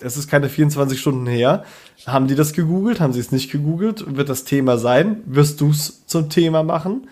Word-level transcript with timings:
es 0.00 0.16
ist 0.16 0.28
keine 0.28 0.48
24 0.48 1.00
Stunden 1.00 1.26
her. 1.26 1.64
Haben 2.06 2.28
die 2.28 2.34
das 2.34 2.52
gegoogelt? 2.52 3.00
Haben 3.00 3.12
sie 3.12 3.20
es 3.20 3.32
nicht 3.32 3.50
gegoogelt? 3.50 4.16
Wird 4.16 4.28
das 4.28 4.44
Thema 4.44 4.78
sein? 4.78 5.22
Wirst 5.26 5.60
du 5.60 5.70
es 5.70 6.06
zum 6.06 6.30
Thema 6.30 6.62
machen? 6.62 7.08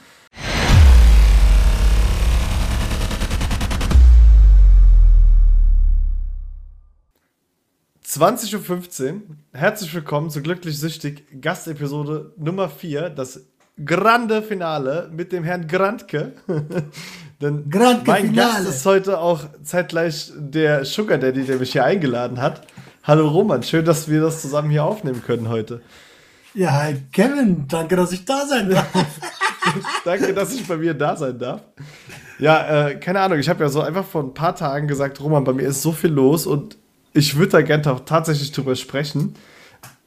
20.15 8.05 9.13
Uhr. 9.13 9.21
Herzlich 9.53 9.93
willkommen 9.93 10.31
zu 10.31 10.41
Glücklich 10.41 10.79
Süchtig, 10.79 11.43
Gastepisode 11.43 12.33
Nummer 12.39 12.71
4, 12.71 13.11
das 13.11 13.45
grande 13.85 14.43
Finale 14.43 15.11
mit 15.13 15.33
dem 15.33 15.45
Herrn 15.45 15.67
Grantke. 15.67 16.33
Denn 17.41 17.69
Grantke 17.69 18.11
mein 18.11 18.29
Finale. 18.29 18.65
Gast 18.65 18.69
ist 18.69 18.87
heute 18.87 19.19
auch 19.19 19.41
zeitgleich 19.63 20.33
der 20.37 20.85
Sugar 20.85 21.19
Daddy, 21.19 21.45
der 21.45 21.57
mich 21.57 21.73
hier 21.73 21.85
eingeladen 21.85 22.41
hat. 22.41 22.67
Hallo 23.05 23.29
Roman, 23.29 23.63
schön, 23.63 23.85
dass 23.85 24.09
wir 24.09 24.23
das 24.23 24.41
zusammen 24.41 24.71
hier 24.71 24.85
aufnehmen 24.85 25.23
können 25.23 25.49
heute. 25.49 25.83
Ja, 26.55 26.73
hi 26.73 26.97
Kevin, 27.13 27.67
danke, 27.69 27.97
dass 27.97 28.13
ich 28.13 28.25
da 28.25 28.47
sein 28.47 28.71
darf. 28.71 28.87
danke, 30.05 30.33
dass 30.33 30.55
ich 30.55 30.67
bei 30.67 30.79
mir 30.79 30.95
da 30.95 31.15
sein 31.15 31.39
darf. 31.39 31.61
Ja, 32.39 32.89
äh, 32.89 32.97
keine 32.97 33.21
Ahnung, 33.21 33.39
ich 33.39 33.49
habe 33.49 33.63
ja 33.63 33.69
so 33.69 33.83
einfach 33.83 34.05
vor 34.05 34.23
ein 34.23 34.33
paar 34.33 34.57
Tagen 34.57 34.89
gesagt, 34.89 35.21
Roman, 35.21 35.45
bei 35.45 35.53
mir 35.53 35.69
ist 35.69 35.83
so 35.83 35.93
viel 35.93 36.11
los 36.11 36.47
und 36.47 36.79
ich 37.13 37.37
würde 37.37 37.53
da 37.53 37.63
gerne 37.63 37.83
tatsächlich 38.07 38.53
drüber 38.53 38.75
sprechen, 38.75 39.35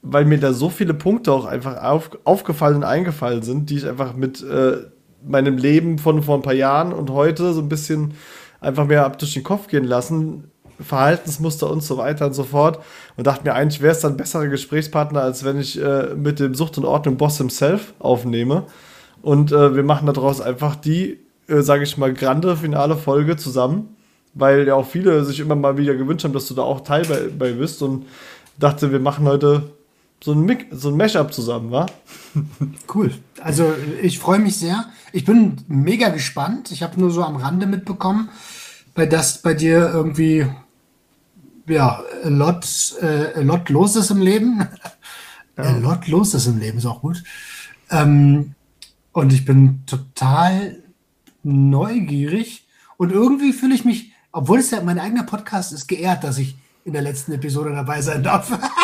weil 0.02 0.26
mir 0.26 0.40
da 0.40 0.54
so 0.54 0.70
viele 0.70 0.94
Punkte 0.94 1.32
auch 1.32 1.46
einfach 1.46 1.84
auf, 1.84 2.12
aufgefallen 2.24 2.78
und 2.78 2.84
eingefallen 2.84 3.42
sind, 3.42 3.70
die 3.70 3.78
ich 3.78 3.88
einfach 3.88 4.16
mit 4.16 4.42
äh, 4.44 4.78
meinem 5.26 5.58
Leben 5.58 5.98
von 5.98 6.24
vor 6.24 6.36
ein 6.36 6.42
paar 6.42 6.54
Jahren 6.54 6.94
und 6.94 7.10
heute 7.12 7.54
so 7.54 7.62
ein 7.62 7.70
bisschen 7.70 8.14
einfach 8.62 8.86
mehr 8.86 9.06
ab 9.06 9.20
durch 9.20 9.34
den 9.34 9.44
Kopf 9.44 9.68
gehen 9.68 9.84
lassen. 9.84 10.52
Verhaltensmuster 10.82 11.70
und 11.70 11.84
so 11.84 11.98
weiter 11.98 12.26
und 12.28 12.34
so 12.34 12.46
fort. 12.46 12.80
Und 13.18 13.28
dachte 13.28 13.44
mir, 13.44 13.54
eigentlich 13.54 13.82
wäre 13.82 13.92
es 13.92 14.00
dann 14.00 14.16
besserer 14.16 14.48
Gesprächspartner, 14.48 15.22
als 15.22 15.44
wenn 15.44 15.60
ich 15.60 15.82
äh, 15.82 16.16
mit 16.16 16.40
dem 16.40 16.56
Sucht 16.56 16.78
und 16.78 16.86
Ordnung 16.86 17.18
Boss 17.18 17.38
himself 17.38 17.94
aufnehme. 18.00 18.64
Und 19.22 19.52
äh, 19.52 19.76
wir 19.76 19.84
machen 19.84 20.06
daraus 20.06 20.40
einfach 20.40 20.78
die, 20.78 21.20
äh, 21.48 21.60
sage 21.62 21.84
ich 21.84 21.98
mal, 21.98 22.14
grande 22.14 22.56
finale 22.56 22.96
Folge 22.96 23.36
zusammen 23.36 23.98
weil 24.34 24.68
ja 24.68 24.76
auch 24.76 24.86
viele 24.86 25.24
sich 25.26 25.40
immer 25.40 25.56
mal 25.56 25.78
wieder 25.78 25.96
gewünscht 25.96 26.24
haben, 26.24 26.34
dass 26.34 26.48
du 26.48 26.54
da 26.54 26.62
auch 26.62 26.82
Teil 26.82 27.04
bei, 27.06 27.30
bei 27.38 27.52
bist 27.52 27.82
und 27.82 28.06
dachte, 28.58 28.92
wir 28.92 29.00
machen 29.00 29.26
heute 29.26 29.64
so 30.24 30.34
ein, 30.34 30.42
Mix, 30.42 30.66
so 30.72 30.90
ein 30.90 30.98
Mashup 30.98 31.34
zusammen, 31.34 31.72
wa? 31.72 31.86
Cool. 32.94 33.14
Also 33.42 33.74
ich 34.02 34.20
freue 34.20 34.40
mich 34.40 34.58
sehr. 34.58 34.86
Ich 35.14 35.26
bin 35.26 35.58
mega 35.68 36.10
gespannt. 36.10 36.72
Ich 36.72 36.84
habe 36.84 37.00
nur 37.00 37.12
so 37.12 37.24
am 37.24 37.38
Rande 37.38 37.66
mitbekommen, 37.66 38.30
bei 38.94 39.06
das 39.06 39.42
bei 39.42 39.54
dir 39.54 39.90
irgendwie 39.94 40.46
ja, 41.68 42.04
a 42.24 42.30
lot, 42.30 42.66
äh, 43.02 43.40
a 43.40 43.42
lot 43.42 43.70
los 43.70 43.96
ist 43.96 44.12
im 44.12 44.22
Leben. 44.22 44.68
Ja. 45.58 45.64
a 45.64 45.78
lot 45.78 46.08
los 46.08 46.34
ist 46.34 46.48
im 46.48 46.60
Leben, 46.60 46.78
ist 46.78 46.86
auch 46.86 47.02
gut. 47.02 47.24
Ähm, 47.92 48.56
und 49.12 49.34
ich 49.34 49.46
bin 49.46 49.84
total 49.86 50.82
neugierig 51.44 52.68
und 52.98 53.12
irgendwie 53.12 53.54
fühle 53.54 53.76
ich 53.76 53.86
mich 53.86 54.14
obwohl 54.32 54.60
es 54.60 54.72
ja 54.72 54.82
mein 54.82 55.00
eigener 55.00 55.24
Podcast 55.24 55.74
ist, 55.74 55.88
geehrt, 55.88 56.24
dass 56.24 56.38
ich 56.38 56.56
in 56.86 56.94
der 56.94 57.02
letzten 57.02 57.34
Episode 57.34 57.72
dabei 57.72 58.02
sein 58.02 58.24
darf. 58.24 58.52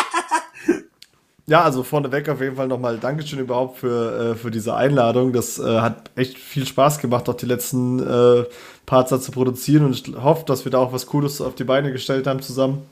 ja, 1.48 1.62
also 1.62 1.84
vorneweg 1.84 2.28
auf 2.28 2.40
jeden 2.40 2.56
Fall 2.56 2.66
nochmal 2.66 2.98
Dankeschön 2.98 3.38
überhaupt 3.38 3.78
für, 3.78 4.32
äh, 4.32 4.34
für 4.34 4.50
diese 4.50 4.74
Einladung. 4.74 5.32
Das 5.32 5.58
äh, 5.58 5.80
hat 5.80 6.10
echt 6.16 6.38
viel 6.38 6.66
Spaß 6.66 6.98
gemacht, 6.98 7.28
auch 7.28 7.34
die 7.34 7.46
letzten 7.46 8.00
äh, 8.00 8.44
Parts 8.84 9.10
da 9.10 9.20
zu 9.20 9.30
produzieren. 9.30 9.84
Und 9.84 9.92
ich 9.92 10.16
hoffe, 10.16 10.44
dass 10.44 10.64
wir 10.64 10.72
da 10.72 10.78
auch 10.78 10.92
was 10.92 11.06
Cooles 11.06 11.40
auf 11.40 11.54
die 11.54 11.64
Beine 11.64 11.92
gestellt 11.92 12.26
haben 12.26 12.40
zusammen. 12.42 12.82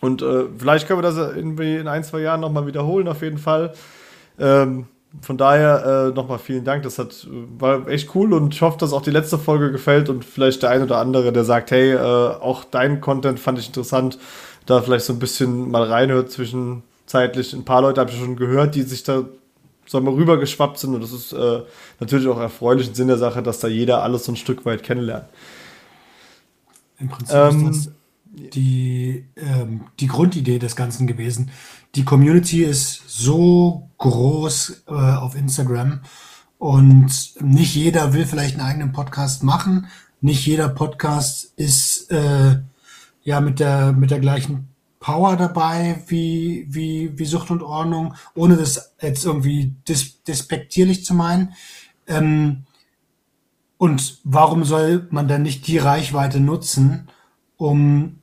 Und 0.00 0.22
äh, 0.22 0.44
vielleicht 0.58 0.86
können 0.86 0.98
wir 0.98 1.02
das 1.02 1.16
irgendwie 1.16 1.76
in 1.76 1.88
ein, 1.88 2.04
zwei 2.04 2.20
Jahren 2.20 2.40
nochmal 2.40 2.66
wiederholen, 2.66 3.06
auf 3.06 3.20
jeden 3.22 3.38
Fall. 3.38 3.74
Ähm, 4.38 4.86
von 5.20 5.36
daher 5.36 6.10
äh, 6.10 6.14
nochmal 6.14 6.38
vielen 6.38 6.64
Dank. 6.64 6.82
Das 6.84 6.98
hat, 6.98 7.26
war 7.58 7.86
echt 7.88 8.14
cool 8.14 8.32
und 8.32 8.54
ich 8.54 8.62
hoffe, 8.62 8.78
dass 8.78 8.92
auch 8.92 9.02
die 9.02 9.10
letzte 9.10 9.38
Folge 9.38 9.70
gefällt 9.70 10.08
und 10.08 10.24
vielleicht 10.24 10.62
der 10.62 10.70
ein 10.70 10.82
oder 10.82 10.98
andere, 10.98 11.32
der 11.32 11.44
sagt, 11.44 11.70
hey, 11.70 11.92
äh, 11.92 11.98
auch 11.98 12.64
dein 12.64 13.00
Content 13.00 13.38
fand 13.38 13.58
ich 13.58 13.66
interessant, 13.68 14.18
da 14.66 14.80
vielleicht 14.80 15.04
so 15.04 15.12
ein 15.12 15.18
bisschen 15.18 15.70
mal 15.70 15.84
reinhört 15.84 16.30
zwischenzeitlich. 17.06 17.52
Ein 17.52 17.64
paar 17.64 17.82
Leute 17.82 18.00
habe 18.00 18.10
ich 18.10 18.18
schon 18.18 18.36
gehört, 18.36 18.74
die 18.74 18.82
sich 18.82 19.02
da 19.02 19.24
sagen 19.86 20.06
wir, 20.06 20.14
rübergeschwappt 20.14 20.78
sind 20.78 20.94
und 20.94 21.02
das 21.02 21.12
ist 21.12 21.32
äh, 21.32 21.60
natürlich 22.00 22.26
auch 22.26 22.40
erfreulich 22.40 22.88
im 22.88 22.94
Sinn 22.94 23.08
der 23.08 23.18
Sache, 23.18 23.42
dass 23.42 23.60
da 23.60 23.68
jeder 23.68 24.02
alles 24.02 24.24
so 24.24 24.32
ein 24.32 24.36
Stück 24.36 24.64
weit 24.64 24.82
kennenlernt. 24.82 25.26
Im 26.98 27.08
Prinzip 27.08 27.36
ähm, 27.36 27.68
ist 27.68 27.86
das 27.86 27.94
die, 28.54 29.26
ähm, 29.36 29.82
die 30.00 30.06
Grundidee 30.06 30.58
des 30.58 30.74
Ganzen 30.74 31.06
gewesen. 31.06 31.50
Die 31.96 32.04
Community 32.04 32.64
ist 32.64 33.02
so 33.06 33.90
groß 33.98 34.84
äh, 34.88 34.92
auf 34.92 35.36
Instagram 35.36 36.00
und 36.56 37.34
nicht 37.40 37.74
jeder 37.74 38.14
will 38.14 38.24
vielleicht 38.24 38.58
einen 38.58 38.66
eigenen 38.66 38.92
Podcast 38.92 39.42
machen. 39.42 39.86
Nicht 40.22 40.46
jeder 40.46 40.70
Podcast 40.70 41.52
ist 41.56 42.10
äh, 42.10 42.56
ja 43.22 43.40
mit 43.42 43.60
der 43.60 43.92
mit 43.92 44.10
der 44.10 44.20
gleichen 44.20 44.73
Power 45.04 45.36
dabei 45.36 46.02
wie 46.06 46.64
wie 46.66 47.12
wie 47.18 47.26
Sucht 47.26 47.50
und 47.50 47.62
Ordnung, 47.62 48.14
ohne 48.34 48.56
das 48.56 48.94
jetzt 49.02 49.26
irgendwie 49.26 49.76
dis 49.86 50.22
despektierlich 50.22 51.04
zu 51.04 51.12
meinen. 51.12 51.52
Ähm, 52.06 52.64
und 53.76 54.20
warum 54.24 54.64
soll 54.64 55.06
man 55.10 55.28
dann 55.28 55.42
nicht 55.42 55.66
die 55.66 55.76
Reichweite 55.76 56.40
nutzen, 56.40 57.08
um 57.58 58.20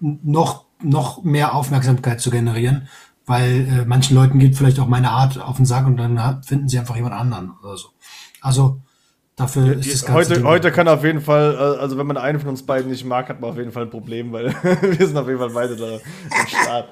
noch, 0.00 0.64
noch 0.82 1.22
mehr 1.22 1.54
Aufmerksamkeit 1.54 2.20
zu 2.20 2.32
generieren, 2.32 2.88
weil 3.24 3.68
äh, 3.68 3.84
manchen 3.84 4.16
Leuten 4.16 4.40
geht 4.40 4.56
vielleicht 4.56 4.80
auch 4.80 4.88
meine 4.88 5.12
Art 5.12 5.38
auf 5.38 5.58
den 5.58 5.64
Sack 5.64 5.86
und 5.86 5.96
dann 5.96 6.42
finden 6.42 6.68
sie 6.68 6.80
einfach 6.80 6.96
jemand 6.96 7.14
anderen 7.14 7.52
oder 7.62 7.76
so. 7.76 7.90
Also 8.40 8.82
dafür 9.36 9.78
ist 9.78 9.92
das 9.92 10.04
Ganze. 10.04 10.34
Heute, 10.34 10.44
heute 10.44 10.72
kann 10.72 10.88
auf 10.88 11.04
jeden 11.04 11.20
Fall, 11.20 11.54
äh, 11.54 11.80
also 11.80 11.96
wenn 11.98 12.06
man 12.06 12.16
einen 12.16 12.40
von 12.40 12.48
uns 12.48 12.64
beiden 12.64 12.90
nicht 12.90 13.04
mag, 13.04 13.28
hat 13.28 13.40
man 13.40 13.50
auf 13.50 13.56
jeden 13.56 13.72
Fall 13.72 13.84
ein 13.84 13.90
Problem, 13.90 14.32
weil 14.32 14.46
wir 14.80 15.06
sind 15.06 15.16
auf 15.16 15.28
jeden 15.28 15.38
Fall 15.38 15.50
beide 15.50 15.76
da 15.76 15.86
am 15.86 16.46
Start. 16.46 16.88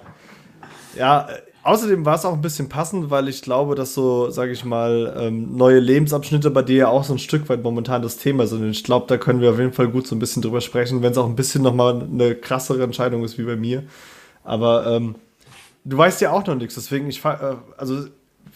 Ja, 0.96 1.28
Außerdem 1.64 2.04
war 2.04 2.16
es 2.16 2.26
auch 2.26 2.34
ein 2.34 2.42
bisschen 2.42 2.68
passend, 2.68 3.08
weil 3.08 3.26
ich 3.26 3.40
glaube, 3.40 3.74
dass 3.74 3.94
so, 3.94 4.28
sage 4.28 4.52
ich 4.52 4.66
mal, 4.66 5.14
ähm, 5.18 5.56
neue 5.56 5.78
Lebensabschnitte 5.78 6.50
bei 6.50 6.60
dir 6.60 6.76
ja 6.76 6.88
auch 6.88 7.04
so 7.04 7.14
ein 7.14 7.18
Stück 7.18 7.48
weit 7.48 7.62
momentan 7.62 8.02
das 8.02 8.18
Thema 8.18 8.46
sind. 8.46 8.60
Und 8.60 8.70
ich 8.70 8.84
glaube, 8.84 9.06
da 9.08 9.16
können 9.16 9.40
wir 9.40 9.50
auf 9.50 9.58
jeden 9.58 9.72
Fall 9.72 9.88
gut 9.88 10.06
so 10.06 10.14
ein 10.14 10.18
bisschen 10.18 10.42
drüber 10.42 10.60
sprechen, 10.60 11.00
wenn 11.00 11.12
es 11.12 11.16
auch 11.18 11.26
ein 11.26 11.36
bisschen 11.36 11.62
nochmal 11.62 12.02
eine 12.02 12.34
krassere 12.34 12.82
Entscheidung 12.82 13.24
ist 13.24 13.38
wie 13.38 13.44
bei 13.44 13.56
mir. 13.56 13.84
Aber 14.44 14.86
ähm, 14.88 15.14
du 15.86 15.96
weißt 15.96 16.20
ja 16.20 16.32
auch 16.32 16.46
noch 16.46 16.54
nichts, 16.54 16.74
deswegen 16.74 17.08
ich, 17.08 17.24
äh, 17.24 17.56
also 17.78 18.08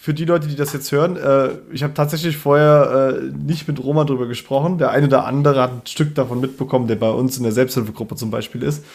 für 0.08 0.14
die 0.14 0.24
Leute, 0.24 0.48
die 0.48 0.56
das 0.56 0.72
jetzt 0.72 0.90
hören, 0.90 1.18
äh, 1.18 1.50
ich 1.70 1.82
habe 1.82 1.92
tatsächlich 1.92 2.38
vorher 2.38 3.20
äh, 3.20 3.24
nicht 3.24 3.68
mit 3.68 3.78
Roman 3.78 4.06
drüber 4.06 4.26
gesprochen. 4.26 4.78
Der 4.78 4.90
eine 4.90 5.06
oder 5.06 5.26
andere 5.26 5.60
hat 5.60 5.70
ein 5.70 5.82
Stück 5.84 6.14
davon 6.14 6.40
mitbekommen, 6.40 6.88
der 6.88 6.96
bei 6.96 7.10
uns 7.10 7.36
in 7.36 7.42
der 7.42 7.52
Selbsthilfegruppe 7.52 8.16
zum 8.16 8.30
Beispiel 8.30 8.62
ist. 8.62 8.86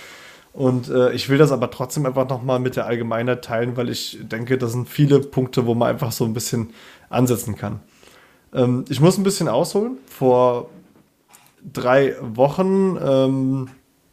Und 0.53 0.89
äh, 0.89 1.11
ich 1.11 1.29
will 1.29 1.37
das 1.37 1.51
aber 1.51 1.69
trotzdem 1.69 2.07
einfach 2.07 2.27
nochmal 2.27 2.57
mit 2.57 2.77
der 2.77 2.87
Allgemeinheit 2.87 3.45
teilen, 3.45 3.77
weil 3.77 3.89
ich 3.89 4.17
denke, 4.23 4.57
das 4.57 4.71
sind 4.71 4.89
viele 4.89 5.19
Punkte, 5.19 5.67
wo 5.67 5.75
man 5.75 5.89
einfach 5.89 6.11
so 6.11 6.25
ein 6.25 6.33
bisschen 6.33 6.71
ansetzen 7.11 7.55
kann. 7.55 7.81
Ähm, 8.51 8.83
ich 8.89 8.99
muss 8.99 9.19
ein 9.19 9.23
bisschen 9.23 9.49
ausholen. 9.49 9.97
Vor 10.07 10.71
drei 11.61 12.15
Wochen, 12.21 12.97
ähm, 12.99 13.67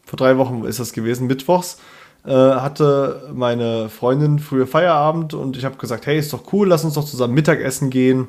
vor 0.04 0.18
drei 0.18 0.36
Wochen 0.36 0.66
ist 0.66 0.80
das 0.80 0.92
gewesen, 0.92 1.28
mittwochs, 1.28 1.78
äh, 2.24 2.32
hatte 2.32 3.30
meine 3.34 3.88
Freundin 3.88 4.38
früher 4.38 4.66
Feierabend 4.66 5.34
und 5.34 5.56
ich 5.56 5.64
habe 5.64 5.76
gesagt, 5.76 6.06
hey, 6.06 6.18
ist 6.18 6.32
doch 6.32 6.52
cool, 6.52 6.68
lass 6.68 6.84
uns 6.84 6.94
doch 6.94 7.04
zusammen 7.04 7.34
Mittagessen 7.34 7.90
gehen 7.90 8.28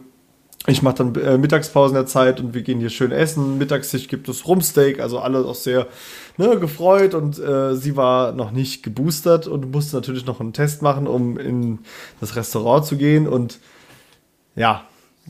ich 0.67 0.83
mache 0.83 0.95
dann 0.95 1.15
äh, 1.15 1.39
Mittagspause 1.39 1.91
in 1.91 1.95
der 1.95 2.05
Zeit 2.05 2.39
und 2.39 2.53
wir 2.53 2.61
gehen 2.61 2.79
hier 2.79 2.91
schön 2.91 3.11
essen. 3.11 3.57
Mittagstisch 3.57 4.07
gibt 4.07 4.29
es 4.29 4.47
Rumsteak, 4.47 4.99
also 4.99 5.17
alle 5.17 5.43
auch 5.43 5.55
sehr 5.55 5.87
ne, 6.37 6.59
gefreut 6.59 7.15
und 7.15 7.39
äh, 7.39 7.75
sie 7.75 7.97
war 7.97 8.31
noch 8.33 8.51
nicht 8.51 8.83
geboostert 8.83 9.47
und 9.47 9.71
musste 9.71 9.95
natürlich 9.95 10.27
noch 10.27 10.39
einen 10.39 10.53
Test 10.53 10.83
machen, 10.83 11.07
um 11.07 11.39
in 11.39 11.79
das 12.19 12.35
Restaurant 12.35 12.85
zu 12.85 12.95
gehen. 12.95 13.27
Und 13.27 13.59
ja, 14.55 14.83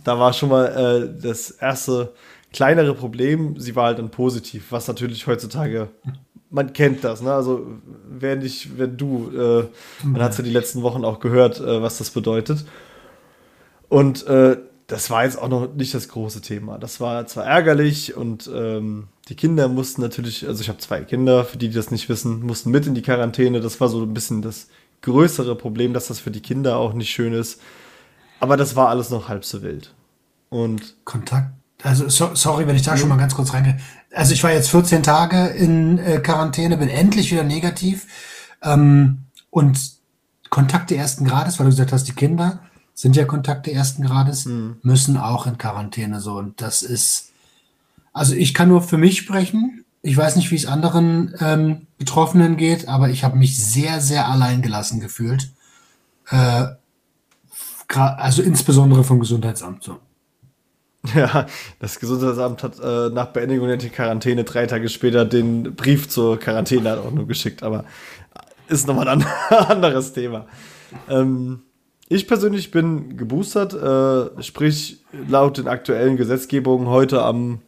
da 0.03 0.19
war 0.19 0.33
schon 0.33 0.49
mal 0.49 0.65
äh, 0.65 1.21
das 1.21 1.51
erste 1.51 2.13
kleinere 2.51 2.93
Problem. 2.93 3.57
Sie 3.57 3.77
war 3.77 3.85
halt 3.85 3.99
dann 3.99 4.11
positiv, 4.11 4.67
was 4.71 4.89
natürlich 4.89 5.27
heutzutage 5.27 5.87
man 6.51 6.73
kennt 6.73 7.03
das, 7.03 7.21
ne? 7.21 7.33
Also 7.33 7.65
wer 8.07 8.35
nicht, 8.35 8.77
wenn 8.77 8.97
du, 8.97 9.31
äh, 9.31 9.67
man 10.03 10.21
hat 10.21 10.33
es 10.33 10.37
ja 10.37 10.43
die 10.43 10.51
letzten 10.51 10.83
Wochen 10.83 11.03
auch 11.05 11.19
gehört, 11.19 11.59
äh, 11.59 11.81
was 11.81 11.97
das 11.97 12.11
bedeutet. 12.11 12.65
Und 13.87 14.27
äh, 14.27 14.57
das 14.87 15.09
war 15.09 15.23
jetzt 15.23 15.41
auch 15.41 15.47
noch 15.47 15.73
nicht 15.73 15.93
das 15.93 16.09
große 16.09 16.41
Thema. 16.41 16.77
Das 16.77 16.99
war 16.99 17.25
zwar 17.25 17.45
ärgerlich 17.45 18.15
und 18.15 18.49
ähm, 18.53 19.07
die 19.29 19.35
Kinder 19.35 19.69
mussten 19.69 20.01
natürlich, 20.01 20.45
also 20.45 20.61
ich 20.61 20.67
habe 20.67 20.79
zwei 20.79 21.01
Kinder, 21.01 21.45
für 21.45 21.57
die, 21.57 21.69
die 21.69 21.75
das 21.75 21.91
nicht 21.91 22.09
wissen, 22.09 22.45
mussten 22.45 22.71
mit 22.71 22.85
in 22.85 22.95
die 22.95 23.01
Quarantäne. 23.01 23.61
Das 23.61 23.79
war 23.79 23.87
so 23.87 24.01
ein 24.01 24.13
bisschen 24.13 24.41
das 24.41 24.67
größere 25.01 25.55
Problem, 25.55 25.93
dass 25.93 26.07
das 26.07 26.19
für 26.19 26.31
die 26.31 26.41
Kinder 26.41 26.75
auch 26.77 26.93
nicht 26.93 27.09
schön 27.09 27.33
ist. 27.33 27.61
Aber 28.41 28.57
das 28.57 28.75
war 28.75 28.89
alles 28.89 29.09
noch 29.09 29.29
halb 29.29 29.45
so 29.45 29.61
wild. 29.61 29.93
Und 30.49 30.95
Kontakt. 31.05 31.60
Also 31.83 32.09
so, 32.09 32.35
sorry, 32.35 32.67
wenn 32.67 32.75
ich 32.75 32.83
da 32.83 32.93
mhm. 32.93 32.97
schon 32.97 33.09
mal 33.09 33.17
ganz 33.17 33.35
kurz 33.35 33.53
reingehe. 33.53 33.79
Also 34.13 34.33
ich 34.33 34.43
war 34.43 34.51
jetzt 34.51 34.69
14 34.69 35.03
Tage 35.03 35.47
in 35.47 35.97
äh, 35.97 36.19
Quarantäne, 36.19 36.77
bin 36.77 36.89
endlich 36.89 37.31
wieder 37.31 37.43
negativ. 37.43 38.07
Ähm, 38.61 39.25
Und 39.49 39.79
Kontakte 40.49 40.95
ersten 40.95 41.25
Grades, 41.25 41.59
weil 41.59 41.65
du 41.65 41.71
gesagt 41.71 41.93
hast, 41.93 42.07
die 42.07 42.13
Kinder 42.13 42.59
sind 42.93 43.15
ja 43.15 43.25
Kontakte 43.25 43.71
ersten 43.71 44.03
Grades, 44.03 44.45
mhm. 44.45 44.77
müssen 44.83 45.17
auch 45.17 45.47
in 45.47 45.57
Quarantäne 45.57 46.19
so. 46.19 46.37
Und 46.37 46.61
das 46.61 46.81
ist, 46.81 47.31
also 48.13 48.35
ich 48.35 48.53
kann 48.53 48.69
nur 48.69 48.81
für 48.81 48.97
mich 48.97 49.17
sprechen. 49.17 49.85
Ich 50.03 50.17
weiß 50.17 50.35
nicht, 50.35 50.51
wie 50.51 50.55
es 50.55 50.65
anderen 50.65 51.33
ähm, 51.39 51.87
Betroffenen 51.97 52.57
geht, 52.57 52.87
aber 52.87 53.09
ich 53.09 53.23
habe 53.23 53.37
mich 53.37 53.63
sehr, 53.63 54.01
sehr 54.01 54.27
alleingelassen 54.27 54.99
gefühlt. 54.99 55.51
Äh, 56.29 56.65
also 57.87 58.41
insbesondere 58.41 59.03
vom 59.03 59.19
Gesundheitsamt 59.19 59.83
so. 59.83 59.99
Ja, 61.15 61.47
das 61.79 61.99
Gesundheitsamt 61.99 62.63
hat 62.63 62.79
äh, 62.79 63.09
nach 63.09 63.27
Beendigung 63.27 63.67
der 63.67 63.77
Quarantäne 63.77 64.43
drei 64.43 64.67
Tage 64.67 64.87
später 64.87 65.25
den 65.25 65.75
Brief 65.75 66.07
zur 66.07 66.39
Quarantäne 66.39 66.99
auch 66.99 67.11
nur 67.11 67.27
geschickt, 67.27 67.63
aber 67.63 67.85
ist 68.67 68.87
nochmal 68.87 69.07
ein 69.07 69.25
anderes 69.49 70.13
Thema. 70.13 70.45
Ähm, 71.09 71.61
ich 72.07 72.27
persönlich 72.27 72.71
bin 72.71 73.17
geboostert, 73.17 73.73
äh, 73.73 74.43
sprich 74.43 75.03
laut 75.27 75.57
den 75.57 75.67
aktuellen 75.67 76.17
Gesetzgebungen 76.17 76.87
heute 76.87 77.23
am 77.23 77.61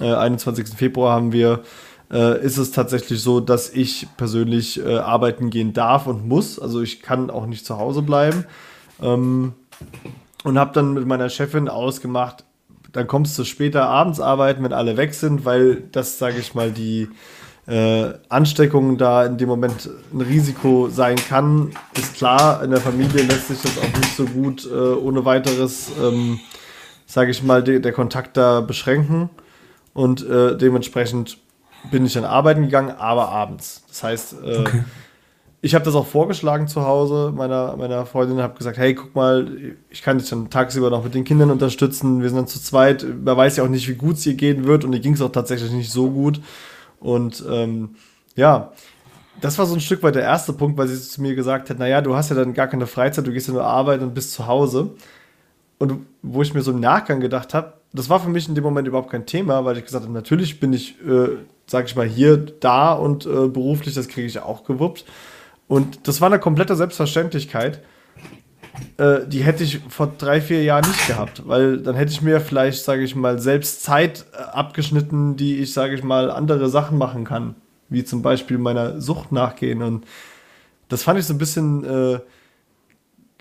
äh, 0.00 0.12
21. 0.12 0.68
Februar 0.68 1.14
haben 1.14 1.32
wir, 1.32 1.62
äh, 2.10 2.42
ist 2.42 2.56
es 2.56 2.72
tatsächlich 2.72 3.20
so, 3.22 3.40
dass 3.40 3.70
ich 3.70 4.08
persönlich 4.16 4.84
äh, 4.84 4.96
arbeiten 4.96 5.50
gehen 5.50 5.74
darf 5.74 6.06
und 6.06 6.26
muss. 6.26 6.58
Also 6.58 6.80
ich 6.80 7.02
kann 7.02 7.30
auch 7.30 7.46
nicht 7.46 7.66
zu 7.66 7.78
Hause 7.78 8.02
bleiben. 8.02 8.46
Ähm, 9.02 9.52
und 10.44 10.58
habe 10.58 10.72
dann 10.72 10.94
mit 10.94 11.06
meiner 11.06 11.28
Chefin 11.28 11.68
ausgemacht, 11.68 12.44
dann 12.92 13.06
kommst 13.06 13.38
du 13.38 13.44
später 13.44 13.88
abends 13.88 14.20
arbeiten, 14.20 14.62
wenn 14.64 14.72
alle 14.72 14.96
weg 14.96 15.14
sind, 15.14 15.44
weil 15.44 15.82
das, 15.92 16.18
sage 16.18 16.38
ich 16.38 16.54
mal, 16.54 16.70
die 16.70 17.08
äh, 17.66 18.14
Ansteckung 18.28 18.98
da 18.98 19.24
in 19.24 19.38
dem 19.38 19.48
Moment 19.48 19.88
ein 20.12 20.20
Risiko 20.20 20.88
sein 20.88 21.16
kann, 21.16 21.70
ist 21.96 22.16
klar. 22.16 22.62
In 22.64 22.70
der 22.70 22.80
Familie 22.80 23.22
lässt 23.22 23.48
sich 23.48 23.62
das 23.62 23.78
auch 23.78 23.96
nicht 23.96 24.16
so 24.16 24.24
gut 24.24 24.66
äh, 24.66 24.74
ohne 24.74 25.24
weiteres, 25.24 25.90
ähm, 26.02 26.40
sage 27.06 27.30
ich 27.30 27.42
mal, 27.42 27.62
de 27.62 27.78
der 27.78 27.92
Kontakt 27.92 28.36
da 28.36 28.60
beschränken. 28.60 29.30
Und 29.92 30.26
äh, 30.26 30.56
dementsprechend 30.56 31.38
bin 31.90 32.04
ich 32.06 32.14
dann 32.14 32.24
arbeiten 32.24 32.62
gegangen, 32.62 32.94
aber 32.96 33.28
abends. 33.28 33.84
Das 33.88 34.02
heißt, 34.02 34.34
äh, 34.44 34.58
okay. 34.58 34.84
Ich 35.62 35.74
habe 35.74 35.84
das 35.84 35.94
auch 35.94 36.06
vorgeschlagen 36.06 36.68
zu 36.68 36.86
Hause 36.86 37.32
meiner, 37.36 37.76
meiner 37.76 38.06
Freundin, 38.06 38.40
habe 38.40 38.56
gesagt, 38.56 38.78
hey, 38.78 38.94
guck 38.94 39.14
mal, 39.14 39.76
ich 39.90 40.02
kann 40.02 40.18
dich 40.18 40.30
dann 40.30 40.48
tagsüber 40.48 40.88
noch 40.88 41.04
mit 41.04 41.14
den 41.14 41.24
Kindern 41.24 41.50
unterstützen. 41.50 42.22
Wir 42.22 42.30
sind 42.30 42.38
dann 42.38 42.46
zu 42.46 42.60
zweit. 42.60 43.04
Man 43.04 43.36
weiß 43.36 43.58
ja 43.58 43.64
auch 43.64 43.68
nicht, 43.68 43.86
wie 43.88 43.94
gut 43.94 44.16
es 44.16 44.26
ihr 44.26 44.34
gehen 44.34 44.64
wird 44.64 44.84
und 44.84 44.92
ihr 44.94 45.00
ging 45.00 45.12
es 45.12 45.20
auch 45.20 45.32
tatsächlich 45.32 45.70
nicht 45.72 45.90
so 45.90 46.10
gut. 46.10 46.40
Und 46.98 47.44
ähm, 47.50 47.96
ja, 48.36 48.72
das 49.40 49.58
war 49.58 49.66
so 49.66 49.74
ein 49.74 49.80
Stück 49.80 50.02
weit 50.02 50.14
der 50.14 50.22
erste 50.22 50.54
Punkt, 50.54 50.78
weil 50.78 50.88
sie 50.88 51.00
zu 51.00 51.20
mir 51.20 51.34
gesagt 51.34 51.68
hat, 51.68 51.78
naja, 51.78 52.00
du 52.00 52.14
hast 52.14 52.30
ja 52.30 52.36
dann 52.36 52.54
gar 52.54 52.68
keine 52.68 52.86
Freizeit, 52.86 53.26
du 53.26 53.32
gehst 53.32 53.48
ja 53.48 53.52
nur 53.52 53.64
arbeiten 53.64 54.04
und 54.04 54.14
bist 54.14 54.32
zu 54.32 54.46
Hause. 54.46 54.92
Und 55.78 56.06
wo 56.22 56.40
ich 56.40 56.54
mir 56.54 56.62
so 56.62 56.72
im 56.72 56.80
Nachgang 56.80 57.20
gedacht 57.20 57.52
habe, 57.52 57.74
das 57.92 58.08
war 58.08 58.20
für 58.20 58.28
mich 58.30 58.48
in 58.48 58.54
dem 58.54 58.64
Moment 58.64 58.88
überhaupt 58.88 59.10
kein 59.10 59.26
Thema, 59.26 59.64
weil 59.64 59.76
ich 59.76 59.84
gesagt 59.84 60.04
habe, 60.04 60.12
natürlich 60.12 60.60
bin 60.60 60.72
ich, 60.72 61.00
äh, 61.06 61.36
sag 61.66 61.86
ich 61.86 61.96
mal, 61.96 62.06
hier 62.06 62.36
da 62.36 62.92
und 62.92 63.26
äh, 63.26 63.48
beruflich, 63.48 63.94
das 63.94 64.08
kriege 64.08 64.26
ich 64.26 64.38
auch 64.40 64.64
gewuppt. 64.64 65.04
Und 65.70 66.08
das 66.08 66.20
war 66.20 66.26
eine 66.26 66.40
komplette 66.40 66.74
Selbstverständlichkeit 66.74 67.80
äh, 68.96 69.26
die 69.26 69.42
hätte 69.42 69.64
ich 69.64 69.80
vor 69.88 70.12
drei, 70.18 70.40
vier 70.40 70.62
Jahren 70.62 70.86
nicht 70.88 71.06
gehabt, 71.06 71.46
weil 71.46 71.78
dann 71.78 71.94
hätte 71.94 72.12
ich 72.12 72.22
mir 72.22 72.40
vielleicht, 72.40 72.84
sage 72.84 73.02
ich 73.02 73.14
mal, 73.14 73.38
selbst 73.38 73.82
Zeit 73.82 74.26
äh, 74.32 74.36
abgeschnitten, 74.36 75.36
die 75.36 75.58
ich, 75.58 75.72
sage 75.72 75.94
ich 75.94 76.02
mal, 76.02 76.30
andere 76.30 76.68
Sachen 76.68 76.98
machen 76.98 77.24
kann, 77.24 77.54
wie 77.88 78.04
zum 78.04 78.22
Beispiel 78.22 78.58
meiner 78.58 79.00
Sucht 79.00 79.32
nachgehen. 79.32 79.82
Und 79.82 80.06
das 80.88 81.02
fand 81.02 81.18
ich 81.18 81.26
so 81.26 81.34
ein 81.34 81.38
bisschen 81.38 81.84
äh, 81.84 82.20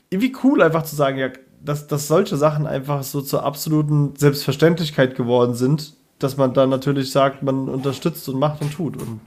irgendwie 0.10 0.36
cool, 0.44 0.62
einfach 0.62 0.84
zu 0.84 0.96
sagen, 0.96 1.18
ja, 1.18 1.30
dass, 1.64 1.88
dass 1.88 2.08
solche 2.08 2.38
Sachen 2.38 2.66
einfach 2.66 3.04
so 3.04 3.22
zur 3.22 3.44
absoluten 3.44 4.16
Selbstverständlichkeit 4.16 5.16
geworden 5.16 5.56
sind, 5.56 5.94
dass 6.20 6.38
man 6.38 6.54
dann 6.54 6.70
natürlich 6.70 7.12
sagt, 7.12 7.44
man 7.44 7.70
unterstützt 7.70 8.28
und 8.30 8.40
macht 8.40 8.62
und 8.62 8.74
tut. 8.74 8.98
Und 8.98 9.20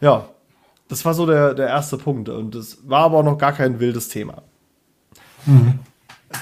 ja, 0.00 0.28
das 0.88 1.04
war 1.04 1.14
so 1.14 1.26
der, 1.26 1.54
der 1.54 1.68
erste 1.68 1.98
Punkt. 1.98 2.28
Und 2.28 2.54
es 2.54 2.78
war 2.88 3.04
aber 3.04 3.18
auch 3.18 3.24
noch 3.24 3.38
gar 3.38 3.52
kein 3.52 3.80
wildes 3.80 4.08
Thema. 4.08 4.42
Mhm. 5.44 5.80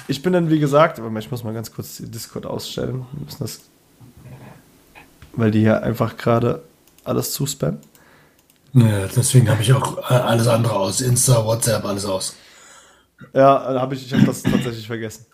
Ich 0.09 0.23
bin 0.23 0.33
dann, 0.33 0.51
wie 0.51 0.59
gesagt, 0.59 0.99
aber 0.99 1.17
ich 1.19 1.31
muss 1.31 1.45
mal 1.45 1.55
ganz 1.55 1.73
kurz 1.73 1.99
die 1.99 2.11
Discord 2.11 2.47
ausstellen. 2.47 3.07
Wir 3.13 3.25
müssen 3.25 3.39
das, 3.41 3.61
weil 5.35 5.51
die 5.51 5.61
hier 5.61 5.83
einfach 5.83 6.17
gerade 6.17 6.63
alles 7.05 7.33
zuspammen. 7.33 7.79
Ja, 8.73 9.07
deswegen 9.07 9.49
habe 9.49 9.63
ich 9.63 9.73
auch 9.73 10.11
äh, 10.11 10.15
alles 10.15 10.49
andere 10.49 10.75
aus. 10.75 11.01
Insta, 11.01 11.45
WhatsApp, 11.45 11.85
alles 11.85 12.05
aus. 12.05 12.35
Ja, 13.33 13.81
habe 13.81 13.95
ich, 13.95 14.05
ich 14.05 14.13
habe 14.13 14.25
das 14.25 14.43
tatsächlich 14.43 14.87
vergessen. 14.87 15.27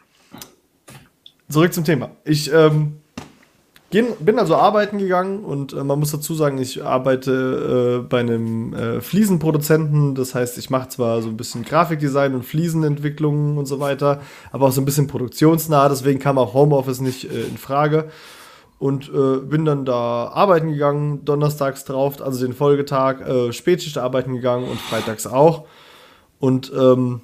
Zurück 1.49 1.73
zum 1.73 1.85
Thema. 1.85 2.11
Ich 2.25 2.53
ähm, 2.53 3.00
Gehen, 3.91 4.07
bin 4.21 4.39
also 4.39 4.55
arbeiten 4.55 4.99
gegangen 4.99 5.45
und 5.45 5.73
äh, 5.73 5.83
man 5.83 5.99
muss 5.99 6.13
dazu 6.13 6.33
sagen, 6.35 6.59
ich 6.59 6.85
arbeite 6.85 8.03
äh, 8.05 8.07
bei 8.09 8.21
einem 8.21 8.73
äh, 8.73 9.01
Fliesenproduzenten. 9.01 10.15
Das 10.15 10.33
heißt, 10.37 10.59
ich 10.59 10.71
mache 10.71 10.91
zwar 10.91 11.21
so 11.23 11.29
ein 11.29 11.37
bisschen 11.37 11.65
Grafikdesign 11.65 12.37
und 12.37 12.45
Fliesenentwicklung 12.45 13.59
und 13.59 13.67
so 13.67 13.81
weiter, 13.81 14.21
aber 14.53 14.69
auch 14.69 14.73
so 14.73 14.81
ein 14.81 14.85
bisschen 14.85 15.09
produktionsnah. 15.09 15.89
Deswegen 15.89 16.21
kam 16.21 16.39
auch 16.39 16.55
Homeoffice 16.55 17.01
nicht 17.01 17.25
äh, 17.25 17.43
in 17.43 17.59
Frage. 17.59 18.11
Und 18.79 19.11
äh, 19.11 19.39
bin 19.39 19.65
dann 19.65 19.85
da 19.85 20.29
arbeiten 20.29 20.71
gegangen, 20.71 21.25
donnerstags 21.25 21.85
drauf, 21.85 22.23
also 22.23 22.47
den 22.47 22.55
Folgetag, 22.55 23.21
äh, 23.21 23.53
Spätschicht 23.53 23.99
arbeiten 23.99 24.35
gegangen 24.35 24.69
und 24.69 24.81
freitags 24.81 25.27
auch. 25.27 25.67
Und 26.39 26.73
ähm, 26.75 27.23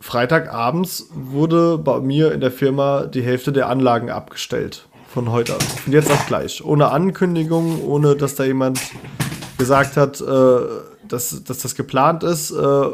Freitagabends 0.00 1.08
wurde 1.14 1.78
bei 1.78 2.00
mir 2.00 2.32
in 2.32 2.40
der 2.40 2.50
Firma 2.50 3.06
die 3.06 3.22
Hälfte 3.22 3.52
der 3.52 3.68
Anlagen 3.68 4.10
abgestellt 4.10 4.88
von 5.12 5.30
heute 5.30 5.54
an. 5.54 5.60
Und 5.86 5.92
jetzt 5.92 6.10
auch 6.10 6.26
gleich. 6.26 6.64
Ohne 6.64 6.90
Ankündigung, 6.90 7.84
ohne 7.84 8.16
dass 8.16 8.34
da 8.34 8.44
jemand 8.44 8.80
gesagt 9.58 9.96
hat, 9.96 10.20
äh, 10.20 10.56
dass, 11.06 11.44
dass 11.44 11.58
das 11.58 11.74
geplant 11.74 12.24
ist. 12.24 12.50
Äh, 12.50 12.86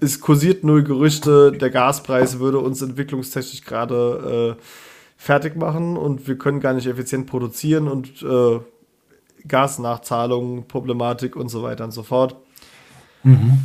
es 0.00 0.20
kursiert 0.20 0.64
null 0.64 0.82
Gerüchte, 0.82 1.52
der 1.52 1.70
Gaspreis 1.70 2.38
würde 2.38 2.58
uns 2.58 2.82
entwicklungstechnisch 2.82 3.62
gerade 3.62 4.56
äh, 4.58 4.62
fertig 5.16 5.56
machen 5.56 5.96
und 5.96 6.26
wir 6.26 6.36
können 6.38 6.60
gar 6.60 6.72
nicht 6.72 6.86
effizient 6.86 7.26
produzieren 7.26 7.88
und 7.88 8.22
äh, 8.22 8.60
Gasnachzahlungen, 9.46 10.66
Problematik 10.66 11.36
und 11.36 11.48
so 11.48 11.62
weiter 11.62 11.84
und 11.84 11.92
so 11.92 12.02
fort. 12.02 12.36
Mhm. 13.22 13.58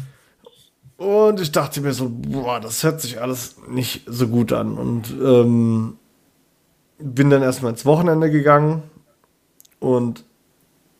Und 0.97 1.39
ich 1.39 1.53
dachte 1.53 1.79
mir 1.79 1.93
so, 1.93 2.11
boah, 2.11 2.59
das 2.59 2.83
hört 2.83 2.99
sich 2.99 3.21
alles 3.21 3.55
nicht 3.69 4.03
so 4.05 4.27
gut 4.27 4.51
an. 4.51 4.77
Und 4.77 5.15
ähm, 5.23 5.98
bin 6.99 7.29
dann 7.29 7.41
erstmal 7.41 7.71
ins 7.71 7.85
Wochenende 7.85 8.29
gegangen 8.29 8.83
und 9.79 10.23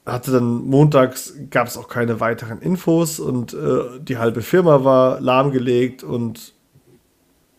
hatte 0.06 0.32
dann 0.32 0.65
montags 0.65 1.34
gab 1.50 1.68
es 1.68 1.77
auch 1.77 1.88
keine 1.88 2.20
weiteren 2.20 2.60
Infos 2.62 3.20
und 3.20 3.53
äh, 3.53 4.00
die 4.00 4.18
halbe 4.18 4.41
Firma 4.41 4.84
war 4.84 5.20
lahmgelegt 5.20 6.03
und 6.03 6.53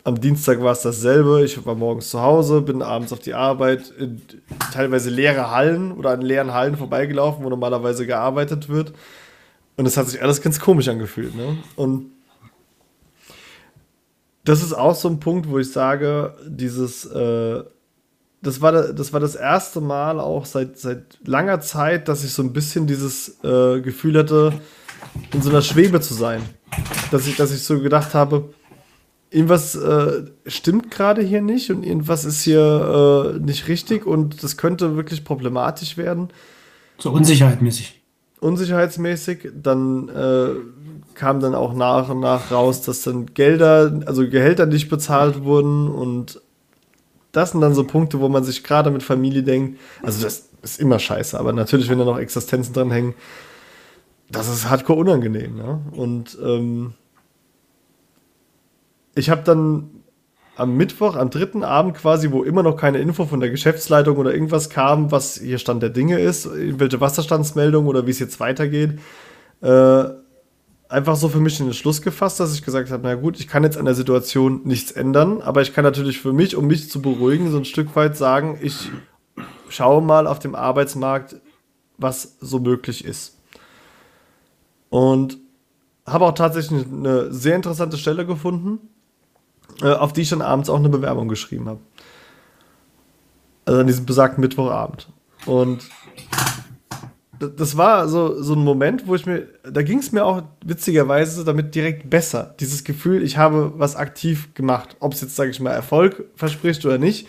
am 0.03 0.19
Dienstag 0.19 0.61
war 0.61 0.71
es 0.71 0.81
dasselbe. 0.81 1.43
Ich 1.43 1.63
war 1.65 1.75
morgens 1.75 2.09
zu 2.09 2.21
Hause, 2.21 2.61
bin 2.61 2.81
abends 2.81 3.13
auf 3.13 3.19
die 3.19 3.35
Arbeit 3.35 3.93
in 3.97 4.21
teilweise 4.73 5.11
leere 5.11 5.51
Hallen 5.51 5.91
oder 5.91 6.11
an 6.11 6.21
leeren 6.21 6.53
Hallen 6.53 6.75
vorbeigelaufen, 6.75 7.43
wo 7.43 7.49
normalerweise 7.49 8.07
gearbeitet 8.07 8.67
wird. 8.67 8.93
Und 9.77 9.85
es 9.85 9.97
hat 9.97 10.07
sich 10.07 10.21
alles 10.21 10.41
ganz 10.41 10.59
komisch 10.59 10.87
angefühlt. 10.87 11.35
Ne? 11.35 11.57
Und 11.75 12.11
das 14.43 14.63
ist 14.63 14.73
auch 14.73 14.95
so 14.95 15.07
ein 15.07 15.19
Punkt, 15.19 15.49
wo 15.49 15.59
ich 15.59 15.71
sage, 15.71 16.35
dieses 16.47 17.05
äh, 17.05 17.63
das 18.41 18.61
war, 18.61 18.71
das 18.71 19.13
war 19.13 19.19
das 19.19 19.35
erste 19.35 19.81
Mal 19.81 20.19
auch 20.19 20.45
seit, 20.45 20.77
seit 20.77 21.19
langer 21.25 21.61
Zeit, 21.61 22.07
dass 22.07 22.23
ich 22.23 22.33
so 22.33 22.41
ein 22.41 22.53
bisschen 22.53 22.87
dieses 22.87 23.39
äh, 23.43 23.81
Gefühl 23.81 24.17
hatte, 24.17 24.53
in 25.33 25.41
so 25.41 25.49
einer 25.49 25.61
Schwebe 25.61 26.01
zu 26.01 26.13
sein. 26.13 26.41
Dass 27.11 27.27
ich, 27.27 27.35
dass 27.35 27.53
ich 27.53 27.63
so 27.63 27.79
gedacht 27.79 28.13
habe, 28.13 28.53
irgendwas 29.29 29.75
äh, 29.75 30.25
stimmt 30.47 30.89
gerade 30.89 31.21
hier 31.21 31.41
nicht 31.41 31.69
und 31.69 31.83
irgendwas 31.83 32.25
ist 32.25 32.41
hier 32.41 33.35
äh, 33.35 33.39
nicht 33.39 33.67
richtig 33.67 34.05
und 34.05 34.43
das 34.43 34.57
könnte 34.57 34.95
wirklich 34.95 35.23
problematisch 35.23 35.97
werden. 35.97 36.29
So 36.97 37.11
unsicherheitsmäßig. 37.11 38.01
Unsicherheitsmäßig. 38.39 39.49
Dann 39.61 40.09
äh, 40.09 40.49
kam 41.13 41.39
dann 41.41 41.53
auch 41.53 41.73
nach 41.73 42.09
und 42.09 42.21
nach 42.21 42.51
raus, 42.51 42.81
dass 42.81 43.03
dann 43.03 43.27
Gelder, 43.27 44.01
also 44.05 44.27
Gehälter 44.27 44.65
nicht 44.65 44.89
bezahlt 44.89 45.43
wurden 45.43 45.87
und 45.87 46.41
das 47.31 47.51
sind 47.51 47.61
dann 47.61 47.73
so 47.73 47.85
Punkte, 47.85 48.19
wo 48.19 48.29
man 48.29 48.43
sich 48.43 48.63
gerade 48.63 48.91
mit 48.91 49.03
Familie 49.03 49.43
denkt, 49.43 49.79
also 50.03 50.23
das 50.23 50.49
ist 50.61 50.79
immer 50.79 50.99
scheiße, 50.99 51.39
aber 51.39 51.53
natürlich, 51.53 51.89
wenn 51.89 51.99
da 51.99 52.05
noch 52.05 52.19
Existenzen 52.19 52.73
dran 52.73 52.91
hängen, 52.91 53.15
das 54.29 54.47
ist 54.47 54.69
hardcore 54.69 54.99
unangenehm. 54.99 55.55
Ne? 55.55 55.81
Und 55.91 56.37
ähm, 56.43 56.93
ich 59.15 59.29
habe 59.29 59.41
dann 59.43 59.89
am 60.55 60.75
Mittwoch, 60.75 61.15
am 61.15 61.29
dritten 61.29 61.63
Abend 61.63 61.95
quasi, 61.95 62.31
wo 62.31 62.43
immer 62.43 62.63
noch 62.63 62.77
keine 62.77 62.99
Info 62.99 63.25
von 63.25 63.39
der 63.39 63.49
Geschäftsleitung 63.49 64.17
oder 64.17 64.33
irgendwas 64.33 64.69
kam, 64.69 65.11
was 65.11 65.39
hier 65.39 65.57
Stand 65.57 65.81
der 65.81 65.89
Dinge 65.89 66.19
ist, 66.19 66.49
welche 66.53 67.01
Wasserstandsmeldung 67.01 67.87
oder 67.87 68.05
wie 68.05 68.11
es 68.11 68.19
jetzt 68.19 68.39
weitergeht, 68.39 68.99
äh, 69.61 70.03
einfach 70.91 71.15
so 71.15 71.29
für 71.29 71.39
mich 71.39 71.57
den 71.57 71.73
Schluss 71.73 72.01
gefasst, 72.01 72.39
dass 72.39 72.53
ich 72.53 72.63
gesagt 72.63 72.91
habe, 72.91 73.03
na 73.03 73.15
gut, 73.15 73.39
ich 73.39 73.47
kann 73.47 73.63
jetzt 73.63 73.77
an 73.77 73.85
der 73.85 73.95
Situation 73.95 74.61
nichts 74.65 74.91
ändern, 74.91 75.41
aber 75.41 75.61
ich 75.61 75.73
kann 75.73 75.83
natürlich 75.83 76.19
für 76.19 76.33
mich, 76.33 76.55
um 76.55 76.67
mich 76.67 76.89
zu 76.89 77.01
beruhigen, 77.01 77.49
so 77.49 77.57
ein 77.57 77.65
Stück 77.65 77.95
weit 77.95 78.17
sagen, 78.17 78.59
ich 78.61 78.89
schaue 79.69 80.01
mal 80.01 80.27
auf 80.27 80.39
dem 80.39 80.53
Arbeitsmarkt, 80.53 81.37
was 81.97 82.37
so 82.41 82.59
möglich 82.59 83.05
ist. 83.05 83.37
Und 84.89 85.37
habe 86.05 86.25
auch 86.25 86.33
tatsächlich 86.33 86.85
eine 86.85 87.31
sehr 87.31 87.55
interessante 87.55 87.97
Stelle 87.97 88.25
gefunden, 88.25 88.79
äh, 89.81 89.93
auf 89.93 90.11
die 90.11 90.21
ich 90.21 90.29
dann 90.29 90.41
abends 90.41 90.69
auch 90.69 90.77
eine 90.77 90.89
Bewerbung 90.89 91.29
geschrieben 91.29 91.69
habe. 91.69 91.79
Also 93.65 93.79
an 93.79 93.87
diesem 93.87 94.05
besagten 94.05 94.41
Mittwochabend. 94.41 95.07
Und 95.45 95.87
das 97.41 97.77
war 97.77 98.07
so, 98.07 98.41
so 98.41 98.53
ein 98.53 98.63
Moment, 98.63 99.07
wo 99.07 99.15
ich 99.15 99.25
mir, 99.25 99.47
da 99.63 99.81
ging 99.81 99.99
es 99.99 100.11
mir 100.11 100.25
auch 100.25 100.43
witzigerweise 100.65 101.43
damit 101.43 101.75
direkt 101.75 102.09
besser. 102.09 102.55
Dieses 102.59 102.83
Gefühl, 102.83 103.23
ich 103.23 103.37
habe 103.37 103.73
was 103.77 103.95
aktiv 103.95 104.53
gemacht. 104.53 104.95
Ob 104.99 105.13
es 105.13 105.21
jetzt, 105.21 105.35
sage 105.35 105.51
ich 105.51 105.59
mal, 105.59 105.71
Erfolg 105.71 106.25
verspricht 106.35 106.85
oder 106.85 106.97
nicht. 106.97 107.27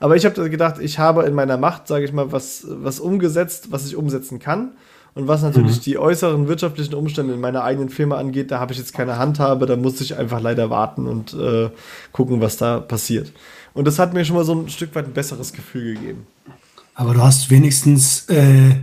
Aber 0.00 0.16
ich 0.16 0.24
habe 0.24 0.50
gedacht, 0.50 0.80
ich 0.80 0.98
habe 0.98 1.22
in 1.24 1.34
meiner 1.34 1.56
Macht, 1.56 1.86
sage 1.86 2.04
ich 2.04 2.12
mal, 2.12 2.32
was, 2.32 2.66
was 2.68 2.98
umgesetzt, 2.98 3.68
was 3.70 3.86
ich 3.86 3.96
umsetzen 3.96 4.40
kann. 4.40 4.72
Und 5.14 5.28
was 5.28 5.42
natürlich 5.42 5.76
mhm. 5.76 5.82
die 5.82 5.98
äußeren 5.98 6.48
wirtschaftlichen 6.48 6.94
Umstände 6.94 7.34
in 7.34 7.40
meiner 7.40 7.62
eigenen 7.62 7.90
Firma 7.90 8.16
angeht, 8.16 8.50
da 8.50 8.58
habe 8.58 8.72
ich 8.72 8.78
jetzt 8.78 8.94
keine 8.94 9.18
Handhabe, 9.18 9.66
da 9.66 9.76
muss 9.76 10.00
ich 10.00 10.16
einfach 10.16 10.40
leider 10.40 10.70
warten 10.70 11.06
und 11.06 11.34
äh, 11.34 11.68
gucken, 12.12 12.40
was 12.40 12.56
da 12.56 12.80
passiert. 12.80 13.32
Und 13.74 13.86
das 13.86 13.98
hat 13.98 14.14
mir 14.14 14.24
schon 14.24 14.36
mal 14.36 14.44
so 14.44 14.54
ein 14.54 14.70
Stück 14.70 14.94
weit 14.94 15.06
ein 15.06 15.12
besseres 15.12 15.52
Gefühl 15.52 15.94
gegeben. 15.94 16.26
Aber 16.94 17.14
du 17.14 17.22
hast 17.22 17.50
wenigstens 17.50 18.28
äh, 18.28 18.74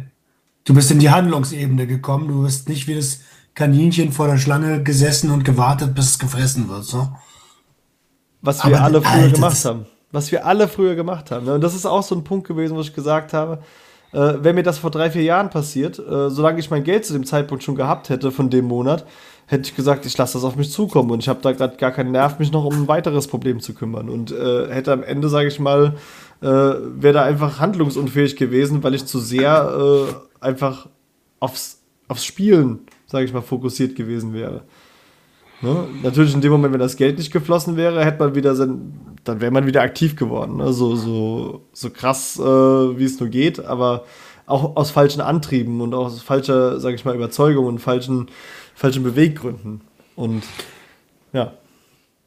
Du 0.66 0.74
bist 0.74 0.92
in 0.92 1.00
die 1.00 1.10
Handlungsebene 1.10 1.88
gekommen. 1.88 2.28
Du 2.28 2.44
bist 2.44 2.70
nicht 2.70 2.88
wie 2.88 2.96
das 2.96 3.22
Kaninchen 3.56 4.12
vor 4.12 4.28
der 4.28 4.38
Schlange 4.38 4.84
gesessen 4.84 5.32
und 5.32 5.44
gewartet, 5.44 5.96
bis 5.96 6.12
es 6.12 6.20
gefressen 6.20 6.70
wird. 6.70 6.84
So. 6.84 7.10
Was 8.42 8.63
wir 8.63 8.75
Aber 8.75 8.86
alle 8.86 9.01
früher 9.01 9.12
Alter, 9.12 9.34
gemacht 9.34 9.66
haben. 9.66 9.86
Was 10.12 10.32
wir 10.32 10.46
alle 10.46 10.68
früher 10.68 10.96
gemacht 10.96 11.32
haben. 11.32 11.48
Und 11.48 11.62
das 11.62 11.75
ist 11.75 11.86
auch 11.86 12.04
so 12.04 12.16
ein 12.16 12.24
Punkt 12.24 12.48
gewesen, 12.48 12.75
wo 12.75 12.82
ich 12.82 12.94
gesagt 12.94 13.34
habe, 13.34 13.62
äh, 14.12 14.34
wenn 14.42 14.56
mir 14.56 14.63
das 14.63 14.80
vor 14.80 14.92
drei, 14.92 15.12
vier 15.12 15.24
Jahren 15.24 15.50
passiert, 15.50 16.00
äh, 16.00 16.30
solange 16.30 16.60
ich 16.60 16.72
mein 16.72 16.84
Geld 16.84 17.06
zu 17.06 17.13
dem 17.13 17.25
Zeitpunkt 17.25 17.63
schon 17.63 17.75
gehabt 17.75 18.10
hätte 18.10 18.32
von 18.32 18.50
dem 18.50 18.66
Monat, 18.66 19.06
hätte 19.46 19.70
ich 19.70 19.75
gesagt, 19.75 20.06
ich 20.06 20.18
lasse 20.18 20.34
das 20.34 20.44
auf 20.44 20.56
mich 20.56 20.72
zukommen 20.72 21.12
und 21.12 21.20
ich 21.20 21.30
habe 21.30 21.42
da 21.42 21.51
gerade 21.51 21.78
gar 21.78 21.92
keinen 21.92 22.12
Nerv, 22.12 22.39
mich 22.39 22.51
noch 22.51 22.66
um 22.66 22.74
ein 22.74 22.88
weiteres 22.88 23.28
Problem 23.28 23.60
zu 23.60 23.74
kümmern 23.74 24.10
und 24.10 24.32
äh, 24.32 24.72
hätte 24.72 24.94
am 24.94 25.04
Ende, 25.04 25.30
sage 25.30 25.48
ich 25.48 25.60
mal, 25.60 25.96
äh, 26.41 26.46
wäre 26.46 27.13
da 27.13 27.24
einfach 27.24 27.60
handlungsunfähig 27.60 28.36
gewesen, 28.36 28.84
weil 28.84 28.96
ich 28.96 29.05
zu 29.05 29.19
sehr 29.19 30.08
äh, 30.10 30.43
einfach 30.46 30.88
aufs, 31.39 31.81
aufs 32.08 32.25
Spielen, 32.25 32.79
sage 33.08 33.25
ich 33.25 33.34
mal, 33.34 33.41
fokussiert 33.41 33.96
gewesen 33.96 34.34
wäre. 34.34 34.63
Ne? 35.62 35.88
Natürlich 36.03 36.34
in 36.34 36.41
dem 36.41 36.51
Moment, 36.51 36.74
wenn 36.74 36.79
das 36.79 36.96
Geld 36.96 37.17
nicht 37.17 37.34
geflossen 37.34 37.75
wäre, 37.75 38.03
hätte 38.05 38.19
man 38.19 38.36
wieder 38.36 38.55
sein, 38.55 38.93
dann 39.25 39.41
wäre 39.41 39.51
man 39.51 39.67
wieder 39.67 39.81
aktiv 39.81 40.15
geworden. 40.15 40.58
Ne? 40.58 40.72
So, 40.72 40.96
so, 40.96 41.65
so 41.74 41.89
krass, 41.89 42.39
äh, 42.39 42.43
wie 42.43 43.03
es 43.03 43.19
nur 43.19 43.29
geht, 43.29 43.63
aber 43.65 44.05
auch 44.46 44.75
aus 44.77 44.91
falschen 44.91 45.22
Antrieben 45.22 45.81
und 45.81 45.93
aus 45.93 46.22
falscher, 46.22 46.79
sage 46.79 46.96
ich 46.96 47.05
mal, 47.05 47.15
Überzeugung 47.15 47.65
und 47.65 47.79
falschen, 47.79 48.27
falschen 48.74 49.03
Beweggründen. 49.03 49.81
Und 50.15 50.43
ja. 51.34 51.53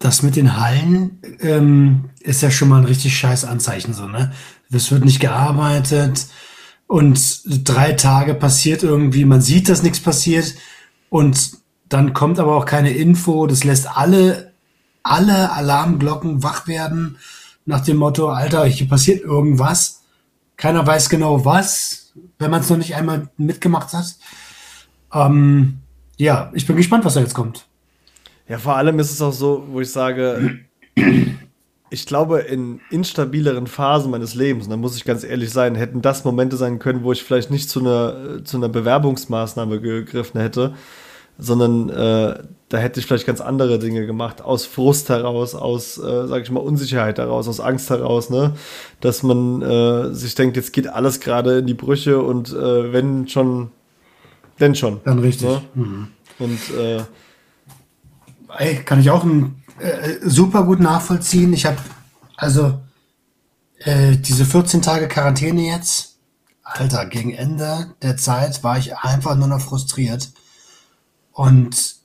Das 0.03 0.23
mit 0.23 0.37
den 0.37 0.61
Hallen 0.61 1.21
ähm, 1.41 2.11
ist 2.21 2.43
ja 2.43 2.51
schon 2.51 2.69
mal 2.69 2.79
ein 2.79 2.87
richtig 2.87 3.17
scheiß 3.17 3.45
Anzeichen 3.45 3.95
so, 3.95 4.07
ne? 4.07 4.33
Es 4.71 4.91
wird 4.91 5.05
nicht 5.05 5.21
gearbeitet, 5.21 6.27
und 6.93 7.43
drei 7.67 7.95
Tage 7.95 8.35
passiert 8.35 8.83
irgendwie, 8.83 9.25
man 9.25 9.41
sieht, 9.41 9.71
dass 9.71 9.83
nichts 9.83 9.99
passiert 10.01 10.55
und 11.09 11.53
dann 11.89 12.13
kommt 12.13 12.39
aber 12.39 12.55
auch 12.55 12.67
keine 12.67 12.91
Info. 12.91 13.47
Das 13.47 13.65
lässt 13.65 13.97
alle, 13.97 14.53
alle 15.03 15.53
Alarmglocken 15.53 16.43
wach 16.43 16.67
werden 16.67 17.17
nach 17.65 17.81
dem 17.81 17.97
Motto, 17.97 18.29
Alter, 18.29 18.67
hier 18.67 18.89
passiert 18.89 19.23
irgendwas. 19.23 20.03
Keiner 20.59 20.87
weiß 20.87 21.09
genau 21.09 21.47
was, 21.47 22.13
wenn 22.39 22.51
man 22.51 22.61
es 22.61 22.69
noch 22.69 22.77
nicht 22.77 22.95
einmal 22.95 23.31
mitgemacht 23.39 23.95
hat. 23.95 24.15
Ähm, 25.15 25.79
ja, 26.19 26.51
ich 26.53 26.67
bin 26.67 26.77
gespannt, 26.77 27.07
was 27.07 27.15
da 27.15 27.21
jetzt 27.21 27.33
kommt. 27.33 27.65
Ja, 28.49 28.59
vor 28.59 28.77
allem 28.77 28.99
ist 28.99 29.13
es 29.13 29.23
auch 29.23 29.33
so, 29.33 29.65
wo 29.69 29.81
ich 29.81 29.91
sage, 29.91 30.61
ich 31.91 32.07
glaube, 32.07 32.41
in 32.41 32.81
instabileren 32.91 33.67
Phasen 33.67 34.11
meines 34.11 34.35
Lebens, 34.35 34.65
und 34.65 34.71
da 34.71 34.77
muss 34.77 34.97
ich 34.97 35.05
ganz 35.05 35.25
ehrlich 35.25 35.51
sein, 35.51 35.75
hätten 35.75 36.03
das 36.03 36.25
Momente 36.25 36.57
sein 36.57 36.79
können, 36.79 37.03
wo 37.03 37.13
ich 37.13 37.23
vielleicht 37.23 37.51
nicht 37.51 37.69
zu 37.69 37.81
einer, 37.81 38.45
zu 38.45 38.57
einer 38.57 38.69
Bewerbungsmaßnahme 38.69 39.81
gegriffen 39.81 40.41
hätte, 40.41 40.75
sondern 41.39 41.91
äh, 41.91 42.43
da 42.69 42.79
hätte 42.79 43.01
ich 43.01 43.07
vielleicht 43.07 43.27
ganz 43.27 43.43
andere 43.43 43.79
Dinge 43.79 44.07
gemacht, 44.07 44.43
aus 44.43 44.65
Frust 44.65 45.11
heraus, 45.11 45.55
aus, 45.55 45.99
äh, 45.99 46.27
sage 46.27 46.43
ich 46.43 46.51
mal, 46.51 46.61
Unsicherheit 46.61 47.19
heraus, 47.19 47.47
aus 47.47 47.61
Angst 47.61 47.91
heraus, 47.91 48.31
ne? 48.31 48.55
dass 49.01 49.23
man 49.23 49.61
äh, 49.61 50.15
sich 50.15 50.35
denkt, 50.35 50.57
jetzt 50.57 50.73
geht 50.73 50.89
alles 50.89 51.21
gerade 51.21 51.59
in 51.59 51.67
die 51.67 51.75
Brüche 51.75 52.21
und 52.23 52.53
äh, 52.53 52.93
wenn 52.93 53.29
schon, 53.29 53.71
denn 54.61 54.75
schon. 54.75 55.01
Dann 55.05 55.19
richtig. 55.19 55.49
Ne? 55.49 55.63
Mhm. 55.75 56.09
Und 56.39 56.61
äh, 56.79 57.03
Ey, 58.59 58.83
kann 58.85 59.01
ich 59.01 59.11
auch 59.11 59.25
äh, 59.79 60.17
super 60.23 60.65
gut 60.65 60.81
nachvollziehen. 60.81 61.53
Ich 61.53 61.67
habe 61.67 61.79
also 62.37 62.81
äh, 63.79 64.17
diese 64.17 64.45
14 64.45 64.83
Tage 64.83 65.09
Quarantäne 65.09 65.63
jetzt, 65.63 66.19
Alter, 66.63 67.07
gegen 67.07 67.33
Ende 67.33 67.95
der 68.03 68.17
Zeit 68.17 68.63
war 68.63 68.79
ich 68.79 68.97
einfach 68.97 69.37
nur 69.37 69.49
noch 69.49 69.61
frustriert. 69.61 70.33
Und 71.33 71.97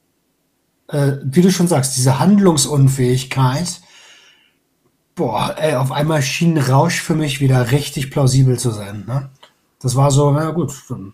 äh, 0.87 1.13
wie 1.23 1.41
du 1.41 1.51
schon 1.51 1.67
sagst, 1.67 1.97
diese 1.97 2.19
Handlungsunfähigkeit, 2.19 3.81
boah, 5.15 5.55
ey, 5.57 5.75
auf 5.75 5.91
einmal 5.91 6.21
schien 6.21 6.57
Rausch 6.57 7.01
für 7.01 7.15
mich 7.15 7.41
wieder 7.41 7.71
richtig 7.71 8.11
plausibel 8.11 8.57
zu 8.57 8.71
sein. 8.71 9.05
Ne? 9.07 9.29
Das 9.79 9.95
war 9.95 10.11
so, 10.11 10.31
na 10.31 10.51
gut, 10.51 10.73
dann 10.89 11.13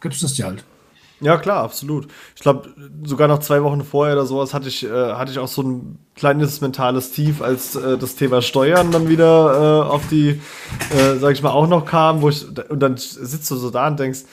gibt's 0.00 0.20
das 0.20 0.34
dir 0.34 0.46
halt. 0.46 0.64
Ja, 1.24 1.38
klar, 1.38 1.62
absolut. 1.64 2.08
Ich 2.36 2.42
glaube, 2.42 2.68
sogar 3.02 3.28
noch 3.28 3.38
zwei 3.38 3.62
Wochen 3.62 3.82
vorher 3.82 4.14
oder 4.14 4.26
sowas 4.26 4.52
hatte 4.52 4.68
ich, 4.68 4.84
äh, 4.84 4.90
hatte 4.90 5.32
ich 5.32 5.38
auch 5.38 5.48
so 5.48 5.62
ein 5.62 5.98
kleines 6.14 6.60
mentales 6.60 7.12
Tief, 7.12 7.40
als 7.40 7.76
äh, 7.76 7.96
das 7.96 8.16
Thema 8.16 8.42
Steuern 8.42 8.92
dann 8.92 9.08
wieder 9.08 9.86
äh, 9.86 9.90
auf 9.90 10.06
die, 10.10 10.38
äh, 10.94 11.16
sag 11.18 11.32
ich 11.32 11.42
mal, 11.42 11.50
auch 11.52 11.66
noch 11.66 11.86
kam, 11.86 12.20
wo 12.20 12.28
ich, 12.28 12.46
und 12.68 12.78
dann 12.78 12.98
sitzt 12.98 13.50
du 13.50 13.56
so 13.56 13.70
da 13.70 13.86
und 13.86 13.98
denkst, 13.98 14.24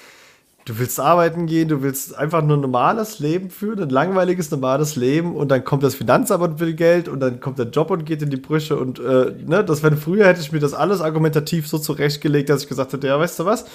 du 0.66 0.80
willst 0.80 1.00
arbeiten 1.00 1.46
gehen, 1.46 1.70
du 1.70 1.82
willst 1.82 2.14
einfach 2.14 2.44
nur 2.44 2.58
ein 2.58 2.62
normales 2.62 3.20
Leben 3.20 3.50
führen, 3.50 3.82
ein 3.84 3.90
langweiliges, 3.90 4.52
normales 4.52 4.98
Leben 4.98 5.34
und 5.38 5.48
dann 5.48 5.64
kommt 5.64 5.84
das 5.84 5.96
Finanzamt 5.96 6.44
und 6.44 6.60
will 6.60 6.74
Geld 6.74 7.08
und 7.08 7.22
dann 7.22 7.40
kommt 7.40 7.58
der 7.58 7.68
Job 7.68 7.90
und 7.90 8.06
geht 8.06 8.22
in 8.22 8.30
die 8.30 8.38
Brüche 8.38 8.76
und, 8.78 9.00
äh, 9.00 9.34
ne, 9.46 9.64
das, 9.64 9.82
wenn 9.82 9.96
früher 9.96 10.28
hätte 10.28 10.42
ich 10.42 10.52
mir 10.52 10.60
das 10.60 10.74
alles 10.74 11.00
argumentativ 11.00 11.70
so 11.70 11.80
zurechtgelegt, 11.80 12.50
dass 12.50 12.64
ich 12.64 12.68
gesagt 12.68 12.92
hätte, 12.92 13.08
ja, 13.08 13.18
weißt 13.18 13.40
du 13.40 13.46
was, 13.46 13.66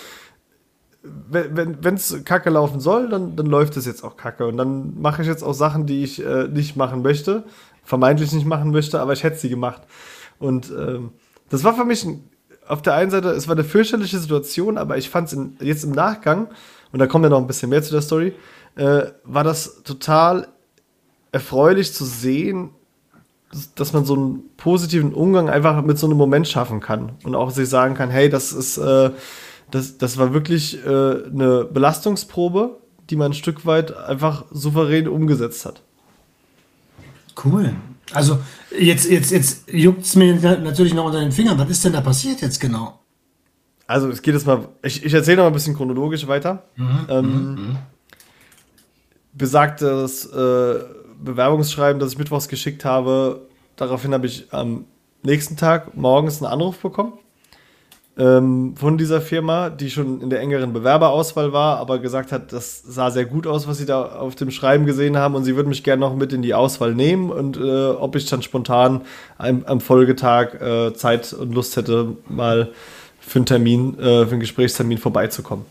wenn 1.28 1.94
es 1.94 2.24
kacke 2.24 2.50
laufen 2.50 2.80
soll, 2.80 3.08
dann, 3.08 3.36
dann 3.36 3.46
läuft 3.46 3.76
es 3.76 3.86
jetzt 3.86 4.04
auch 4.04 4.16
kacke. 4.16 4.46
Und 4.46 4.56
dann 4.56 5.00
mache 5.00 5.22
ich 5.22 5.28
jetzt 5.28 5.42
auch 5.42 5.52
Sachen, 5.52 5.86
die 5.86 6.02
ich 6.02 6.24
äh, 6.24 6.48
nicht 6.48 6.76
machen 6.76 7.02
möchte, 7.02 7.44
vermeintlich 7.84 8.32
nicht 8.32 8.46
machen 8.46 8.70
möchte, 8.70 9.00
aber 9.00 9.12
ich 9.12 9.22
hätte 9.22 9.38
sie 9.38 9.48
gemacht. 9.48 9.82
Und 10.38 10.70
ähm, 10.70 11.10
das 11.48 11.64
war 11.64 11.74
für 11.74 11.84
mich 11.84 12.04
ein, 12.04 12.24
auf 12.66 12.82
der 12.82 12.94
einen 12.94 13.10
Seite, 13.10 13.30
es 13.30 13.48
war 13.48 13.54
eine 13.54 13.64
fürchterliche 13.64 14.18
Situation, 14.18 14.76
aber 14.76 14.98
ich 14.98 15.08
fand 15.08 15.32
es 15.32 15.38
jetzt 15.60 15.84
im 15.84 15.92
Nachgang, 15.92 16.48
und 16.92 16.98
da 16.98 17.06
kommt 17.06 17.24
ja 17.24 17.30
noch 17.30 17.40
ein 17.40 17.46
bisschen 17.46 17.70
mehr 17.70 17.82
zu 17.82 17.92
der 17.92 18.02
Story, 18.02 18.34
äh, 18.74 19.04
war 19.24 19.44
das 19.44 19.82
total 19.82 20.48
erfreulich 21.32 21.92
zu 21.92 22.04
sehen, 22.04 22.70
dass 23.74 23.92
man 23.92 24.04
so 24.04 24.14
einen 24.14 24.42
positiven 24.56 25.14
Umgang 25.14 25.48
einfach 25.48 25.82
mit 25.82 25.98
so 25.98 26.06
einem 26.06 26.16
Moment 26.16 26.48
schaffen 26.48 26.80
kann 26.80 27.12
und 27.24 27.34
auch 27.34 27.50
sich 27.50 27.68
sagen 27.68 27.94
kann, 27.94 28.10
hey, 28.10 28.28
das 28.28 28.52
ist 28.52 28.76
äh, 28.78 29.10
das, 29.70 29.98
das 29.98 30.16
war 30.16 30.32
wirklich 30.32 30.84
äh, 30.84 30.88
eine 30.88 31.64
Belastungsprobe, 31.64 32.78
die 33.10 33.16
man 33.16 33.32
ein 33.32 33.34
Stück 33.34 33.66
weit 33.66 33.96
einfach 33.96 34.44
souverän 34.50 35.08
umgesetzt 35.08 35.66
hat. 35.66 35.82
Cool. 37.44 37.74
Also 38.12 38.38
jetzt, 38.78 39.10
jetzt, 39.10 39.30
jetzt 39.30 39.70
juckt 39.70 40.02
es 40.02 40.14
mir 40.16 40.34
natürlich 40.34 40.94
noch 40.94 41.06
unter 41.06 41.20
den 41.20 41.32
Fingern. 41.32 41.58
Was 41.58 41.68
ist 41.70 41.84
denn 41.84 41.92
da 41.92 42.00
passiert 42.00 42.40
jetzt 42.40 42.60
genau? 42.60 43.00
Also 43.86 44.08
es 44.08 44.22
geht 44.22 44.34
jetzt 44.34 44.46
mal, 44.46 44.68
ich, 44.82 45.04
ich 45.04 45.12
erzähle 45.12 45.38
noch 45.38 45.44
mal 45.44 45.48
ein 45.48 45.52
bisschen 45.52 45.76
chronologisch 45.76 46.26
weiter. 46.26 46.64
Mhm, 46.76 47.06
ähm, 47.08 47.24
mhm. 47.24 47.50
mhm. 47.50 47.76
Besagtes 49.32 50.24
äh, 50.26 50.74
Bewerbungsschreiben, 51.22 52.00
das 52.00 52.12
ich 52.12 52.18
mittwochs 52.18 52.48
geschickt 52.48 52.84
habe, 52.84 53.46
daraufhin 53.76 54.14
habe 54.14 54.26
ich 54.26 54.52
am 54.52 54.86
nächsten 55.22 55.56
Tag 55.56 55.94
morgens 55.94 56.42
einen 56.42 56.50
Anruf 56.50 56.78
bekommen 56.78 57.18
ähm, 58.18 58.74
von 58.76 58.96
dieser 58.96 59.20
Firma, 59.20 59.68
die 59.68 59.90
schon 59.90 60.22
in 60.22 60.30
der 60.30 60.40
engeren 60.40 60.72
Bewerberauswahl 60.72 61.52
war, 61.52 61.78
aber 61.78 61.98
gesagt 61.98 62.32
hat, 62.32 62.52
das 62.52 62.82
sah 62.82 63.10
sehr 63.10 63.26
gut 63.26 63.46
aus, 63.46 63.68
was 63.68 63.76
sie 63.76 63.84
da 63.84 64.04
auf 64.06 64.34
dem 64.34 64.50
Schreiben 64.50 64.86
gesehen 64.86 65.18
haben 65.18 65.34
und 65.34 65.44
sie 65.44 65.54
würden 65.54 65.68
mich 65.68 65.84
gerne 65.84 66.00
noch 66.00 66.16
mit 66.16 66.32
in 66.32 66.40
die 66.40 66.54
Auswahl 66.54 66.94
nehmen 66.94 67.30
und 67.30 67.58
äh, 67.58 67.88
ob 67.88 68.16
ich 68.16 68.26
dann 68.26 68.40
spontan 68.40 69.02
am, 69.36 69.64
am 69.66 69.80
Folgetag 69.80 70.54
äh, 70.60 70.94
Zeit 70.94 71.34
und 71.34 71.54
Lust 71.54 71.76
hätte, 71.76 72.16
mal 72.28 72.70
für 73.20 73.40
einen 73.40 73.46
Termin, 73.46 73.98
äh, 73.98 74.24
für 74.24 74.30
einen 74.30 74.40
Gesprächstermin 74.40 74.98
vorbeizukommen. 74.98 75.66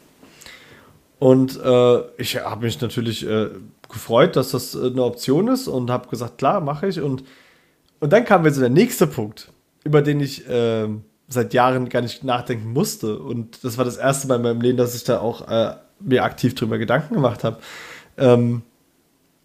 Und 1.18 1.60
äh, 1.64 2.00
ich 2.18 2.36
habe 2.38 2.66
mich 2.66 2.80
natürlich 2.82 3.28
äh, 3.28 3.48
gefreut, 3.90 4.36
dass 4.36 4.52
das 4.52 4.76
äh, 4.76 4.88
eine 4.88 5.04
Option 5.04 5.48
ist 5.48 5.68
und 5.68 5.90
habe 5.90 6.10
gesagt, 6.10 6.38
klar, 6.38 6.62
mache 6.62 6.88
ich. 6.88 7.02
Und, 7.02 7.24
und 8.00 8.14
dann 8.14 8.26
kam 8.26 8.46
jetzt 8.46 8.60
der 8.60 8.70
nächste 8.70 9.08
Punkt, 9.08 9.52
über 9.84 10.02
den 10.02 10.20
ich 10.20 10.48
äh, 10.48 10.90
seit 11.28 11.54
Jahren 11.54 11.90
gar 11.90 12.02
nicht 12.02 12.24
nachdenken 12.24 12.72
musste. 12.72 13.20
Und 13.20 13.64
das 13.64 13.78
war 13.78 13.86
das 13.86 13.98
erste 13.98 14.28
Mal 14.28 14.36
in 14.36 14.42
meinem 14.44 14.62
Leben, 14.62 14.78
dass 14.78 14.96
ich 14.96 15.04
da 15.04 15.20
auch 15.20 15.48
äh, 15.48 15.76
mir 16.00 16.24
aktiv 16.24 16.56
drüber 16.56 16.78
Gedanken 16.78 17.16
gemacht 17.16 17.44
habe. 17.44 17.60
Ähm, 18.18 18.62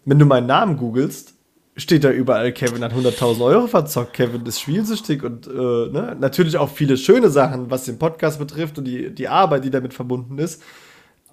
wenn 0.05 0.19
du 0.19 0.25
meinen 0.25 0.47
Namen 0.47 0.77
googelst, 0.77 1.33
steht 1.77 2.03
da 2.03 2.11
überall, 2.11 2.51
Kevin 2.51 2.83
hat 2.83 2.93
100.000 2.93 3.43
Euro 3.43 3.67
verzockt, 3.67 4.13
Kevin 4.13 4.45
ist 4.45 4.59
spielsüchtig 4.59 5.23
und 5.23 5.47
äh, 5.47 5.51
ne? 5.51 6.17
natürlich 6.19 6.57
auch 6.57 6.69
viele 6.69 6.97
schöne 6.97 7.29
Sachen, 7.29 7.71
was 7.71 7.85
den 7.85 7.97
Podcast 7.97 8.39
betrifft 8.39 8.77
und 8.77 8.85
die, 8.85 9.13
die 9.13 9.27
Arbeit, 9.27 9.63
die 9.63 9.69
damit 9.69 9.93
verbunden 9.93 10.37
ist. 10.37 10.61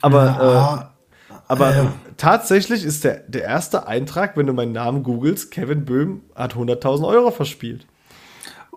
Aber, 0.00 0.24
ja, 0.24 0.94
äh, 1.30 1.34
aber 1.48 1.76
äh, 1.76 1.86
tatsächlich 2.16 2.84
ist 2.84 3.04
der, 3.04 3.16
der 3.26 3.42
erste 3.42 3.86
Eintrag, 3.86 4.36
wenn 4.36 4.46
du 4.46 4.52
meinen 4.52 4.72
Namen 4.72 5.02
googelst, 5.02 5.50
Kevin 5.50 5.84
Böhm 5.84 6.22
hat 6.34 6.54
100.000 6.54 7.06
Euro 7.06 7.30
verspielt. 7.30 7.86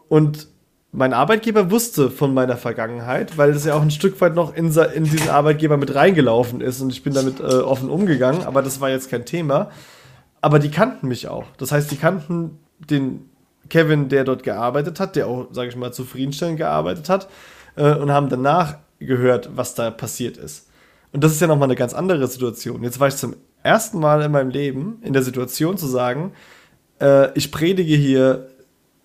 Und 0.10 0.48
mein 0.92 1.14
Arbeitgeber 1.14 1.72
wusste 1.72 2.12
von 2.12 2.34
meiner 2.34 2.58
Vergangenheit, 2.58 3.38
weil 3.38 3.52
es 3.52 3.66
ja 3.66 3.76
auch 3.76 3.82
ein 3.82 3.92
Stück 3.92 4.20
weit 4.20 4.36
noch 4.36 4.54
in, 4.56 4.76
in 4.94 5.06
diesen 5.06 5.30
Arbeitgeber 5.30 5.78
mit 5.78 5.96
reingelaufen 5.96 6.60
ist 6.60 6.82
und 6.82 6.92
ich 6.92 7.04
bin 7.04 7.14
damit 7.14 7.40
äh, 7.40 7.44
offen 7.44 7.90
umgegangen, 7.90 8.44
aber 8.44 8.62
das 8.62 8.82
war 8.82 8.90
jetzt 8.90 9.10
kein 9.10 9.26
Thema. 9.26 9.72
Aber 10.42 10.60
die 10.60 10.72
kannten 10.72 11.08
mich 11.08 11.28
auch. 11.28 11.46
Das 11.58 11.72
heißt, 11.72 11.92
die 11.92 11.98
kannten 11.98 12.58
den 12.80 13.30
Kevin, 13.70 14.10
der 14.10 14.24
dort 14.26 14.44
gearbeitet 14.44 15.00
hat, 15.00 15.16
der 15.16 15.28
auch, 15.28 15.48
sage 15.52 15.70
ich 15.70 15.76
mal, 15.76 15.94
zufriedenstellend 15.94 16.58
gearbeitet 16.58 17.08
hat 17.08 17.30
äh, 17.76 17.94
und 17.94 18.12
haben 18.12 18.28
danach 18.28 18.76
gehört, 19.00 19.52
was 19.56 19.76
da 19.76 19.92
passiert 19.92 20.38
ist. 20.38 20.68
Und 21.14 21.24
das 21.24 21.32
ist 21.32 21.42
ja 21.42 21.48
nochmal 21.48 21.68
eine 21.68 21.76
ganz 21.76 21.94
andere 21.94 22.28
Situation. 22.28 22.84
Jetzt 22.84 23.00
war 23.00 23.08
ich 23.08 23.16
zum 23.16 23.36
ersten 23.64 24.00
Mal 24.00 24.22
in 24.24 24.32
meinem 24.32 24.50
Leben 24.50 24.98
in 25.04 25.14
der 25.14 25.22
Situation 25.22 25.78
zu 25.78 25.88
sagen, 25.88 26.34
äh, 27.00 27.32
ich 27.38 27.52
predige 27.52 27.96
hier 27.96 28.51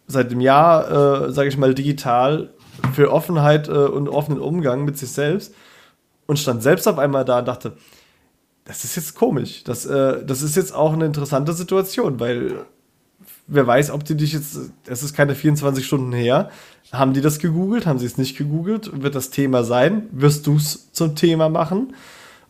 seit 0.06 0.30
dem 0.30 0.40
Jahr, 0.40 1.28
äh, 1.28 1.32
sage 1.32 1.48
ich 1.48 1.56
mal, 1.56 1.74
digital 1.74 2.50
für 2.94 3.12
Offenheit 3.12 3.68
äh, 3.68 3.72
und 3.72 4.08
offenen 4.08 4.40
Umgang 4.40 4.84
mit 4.84 4.98
sich 4.98 5.10
selbst 5.10 5.54
und 6.26 6.38
stand 6.38 6.62
selbst 6.62 6.86
auf 6.86 6.98
einmal 6.98 7.24
da 7.24 7.40
und 7.40 7.48
dachte, 7.48 7.76
das 8.64 8.84
ist 8.84 8.96
jetzt 8.96 9.14
komisch. 9.14 9.64
Das, 9.64 9.86
äh, 9.86 10.24
das 10.24 10.42
ist 10.42 10.56
jetzt 10.56 10.74
auch 10.74 10.92
eine 10.92 11.06
interessante 11.06 11.52
Situation, 11.52 12.20
weil 12.20 12.66
wer 13.46 13.66
weiß, 13.66 13.90
ob 13.90 14.04
die 14.04 14.16
dich 14.16 14.32
jetzt, 14.32 14.58
es 14.86 15.02
ist 15.02 15.14
keine 15.14 15.34
24 15.34 15.86
Stunden 15.86 16.12
her, 16.12 16.50
haben 16.92 17.12
die 17.12 17.20
das 17.20 17.38
gegoogelt, 17.38 17.86
haben 17.86 17.98
sie 17.98 18.06
es 18.06 18.18
nicht 18.18 18.36
gegoogelt, 18.36 19.02
wird 19.02 19.14
das 19.14 19.30
Thema 19.30 19.64
sein, 19.64 20.08
wirst 20.12 20.46
du 20.46 20.56
es 20.56 20.92
zum 20.92 21.14
Thema 21.14 21.48
machen 21.48 21.94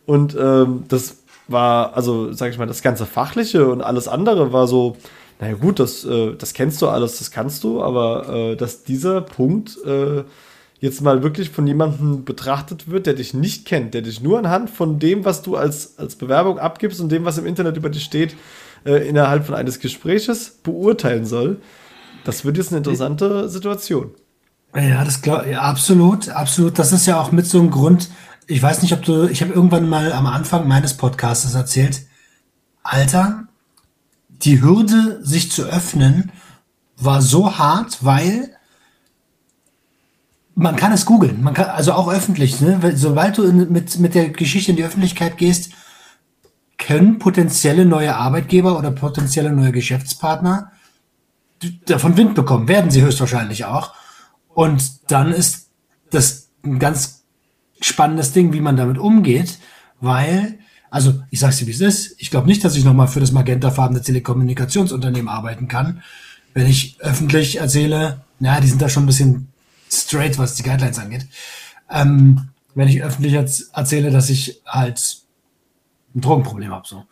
und 0.05 0.35
ähm, 0.39 0.85
das 0.87 1.17
war, 1.47 1.95
also 1.95 2.33
sag 2.33 2.51
ich 2.51 2.57
mal, 2.57 2.67
das 2.67 2.81
ganze 2.81 3.05
Fachliche 3.05 3.67
und 3.69 3.81
alles 3.81 4.07
andere 4.07 4.51
war 4.51 4.67
so, 4.67 4.97
naja 5.39 5.55
gut, 5.55 5.79
das, 5.79 6.03
äh, 6.03 6.35
das 6.35 6.53
kennst 6.53 6.81
du 6.81 6.87
alles, 6.87 7.19
das 7.19 7.31
kannst 7.31 7.63
du, 7.63 7.81
aber 7.81 8.29
äh, 8.29 8.55
dass 8.55 8.83
dieser 8.83 9.21
Punkt 9.21 9.77
äh, 9.85 10.23
jetzt 10.79 11.01
mal 11.01 11.23
wirklich 11.23 11.49
von 11.49 11.65
jemandem 11.67 12.23
betrachtet 12.23 12.89
wird, 12.89 13.05
der 13.05 13.13
dich 13.13 13.33
nicht 13.33 13.65
kennt, 13.65 13.93
der 13.93 14.01
dich 14.01 14.21
nur 14.21 14.39
anhand 14.39 14.69
von 14.69 14.99
dem, 14.99 15.25
was 15.25 15.41
du 15.41 15.55
als, 15.55 15.97
als 15.97 16.15
Bewerbung 16.15 16.59
abgibst 16.59 16.99
und 17.01 17.09
dem, 17.09 17.25
was 17.25 17.37
im 17.37 17.45
Internet 17.45 17.77
über 17.77 17.89
dich 17.89 18.03
steht, 18.03 18.35
äh, 18.85 19.07
innerhalb 19.07 19.45
von 19.45 19.55
eines 19.55 19.79
Gespräches 19.79 20.59
beurteilen 20.63 21.25
soll, 21.25 21.57
das 22.23 22.45
wird 22.45 22.57
jetzt 22.57 22.69
eine 22.69 22.77
interessante 22.77 23.49
Situation. 23.49 24.11
Ja, 24.75 25.03
das 25.03 25.21
glaube 25.21 25.49
ja, 25.49 25.61
absolut, 25.61 26.29
absolut. 26.29 26.77
Das 26.77 26.91
ist 26.91 27.05
ja 27.05 27.19
auch 27.19 27.31
mit 27.31 27.47
so 27.47 27.59
einem 27.59 27.71
Grund. 27.71 28.09
Ich 28.47 28.61
weiß 28.61 28.81
nicht, 28.81 28.93
ob 28.93 29.03
du, 29.03 29.27
ich 29.27 29.41
habe 29.41 29.53
irgendwann 29.53 29.89
mal 29.89 30.11
am 30.11 30.27
Anfang 30.27 30.67
meines 30.67 30.95
Podcasts 30.95 31.53
erzählt, 31.53 32.01
Alter, 32.83 33.46
die 34.43 34.61
Hürde, 34.61 35.19
sich 35.23 35.51
zu 35.51 35.63
öffnen, 35.63 36.31
war 36.97 37.21
so 37.21 37.57
hart, 37.57 38.03
weil 38.03 38.55
man 40.55 40.75
kann 40.75 40.91
es 40.91 41.05
googeln, 41.05 41.43
man 41.43 41.53
kann, 41.53 41.69
also 41.69 41.93
auch 41.93 42.11
öffentlich, 42.11 42.61
ne? 42.61 42.93
Sobald 42.95 43.37
du 43.37 43.43
in, 43.43 43.71
mit, 43.71 43.99
mit 43.99 44.15
der 44.15 44.29
Geschichte 44.29 44.71
in 44.71 44.77
die 44.77 44.83
Öffentlichkeit 44.83 45.37
gehst, 45.37 45.71
können 46.77 47.19
potenzielle 47.19 47.85
neue 47.85 48.15
Arbeitgeber 48.15 48.77
oder 48.77 48.91
potenzielle 48.91 49.51
neue 49.51 49.71
Geschäftspartner 49.71 50.71
davon 51.85 52.17
Wind 52.17 52.35
bekommen, 52.35 52.67
werden 52.67 52.91
sie 52.91 53.01
höchstwahrscheinlich 53.01 53.65
auch. 53.65 53.93
Und 54.49 55.11
dann 55.11 55.31
ist 55.31 55.69
das 56.11 56.49
ein 56.63 56.79
ganz 56.79 57.23
spannendes 57.81 58.31
Ding, 58.31 58.53
wie 58.53 58.61
man 58.61 58.77
damit 58.77 58.97
umgeht, 58.97 59.59
weil, 59.99 60.59
also 60.89 61.21
ich 61.29 61.39
sag's 61.39 61.57
dir, 61.57 61.67
wie 61.67 61.71
es 61.71 61.81
ist, 61.81 62.15
ich 62.17 62.31
glaube 62.31 62.47
nicht, 62.47 62.63
dass 62.63 62.75
ich 62.75 62.83
nochmal 62.83 63.07
für 63.07 63.19
das 63.19 63.31
magentafarbene 63.31 64.01
Telekommunikationsunternehmen 64.01 65.27
arbeiten 65.27 65.67
kann, 65.67 66.01
wenn 66.53 66.67
ich 66.67 66.97
öffentlich 66.99 67.59
erzähle, 67.59 68.21
naja, 68.39 68.61
die 68.61 68.67
sind 68.67 68.81
da 68.81 68.89
schon 68.89 69.03
ein 69.03 69.07
bisschen 69.07 69.47
straight, 69.91 70.37
was 70.37 70.55
die 70.55 70.63
Guidelines 70.63 70.99
angeht. 70.99 71.27
Ähm, 71.89 72.49
wenn 72.75 72.87
ich 72.87 73.03
öffentlich 73.03 73.33
jetzt 73.33 73.75
erzähle, 73.75 74.11
dass 74.11 74.29
ich 74.29 74.61
halt 74.65 75.17
ein 76.15 76.21
Drogenproblem 76.21 76.71
habe. 76.71 76.87
So. 76.87 77.05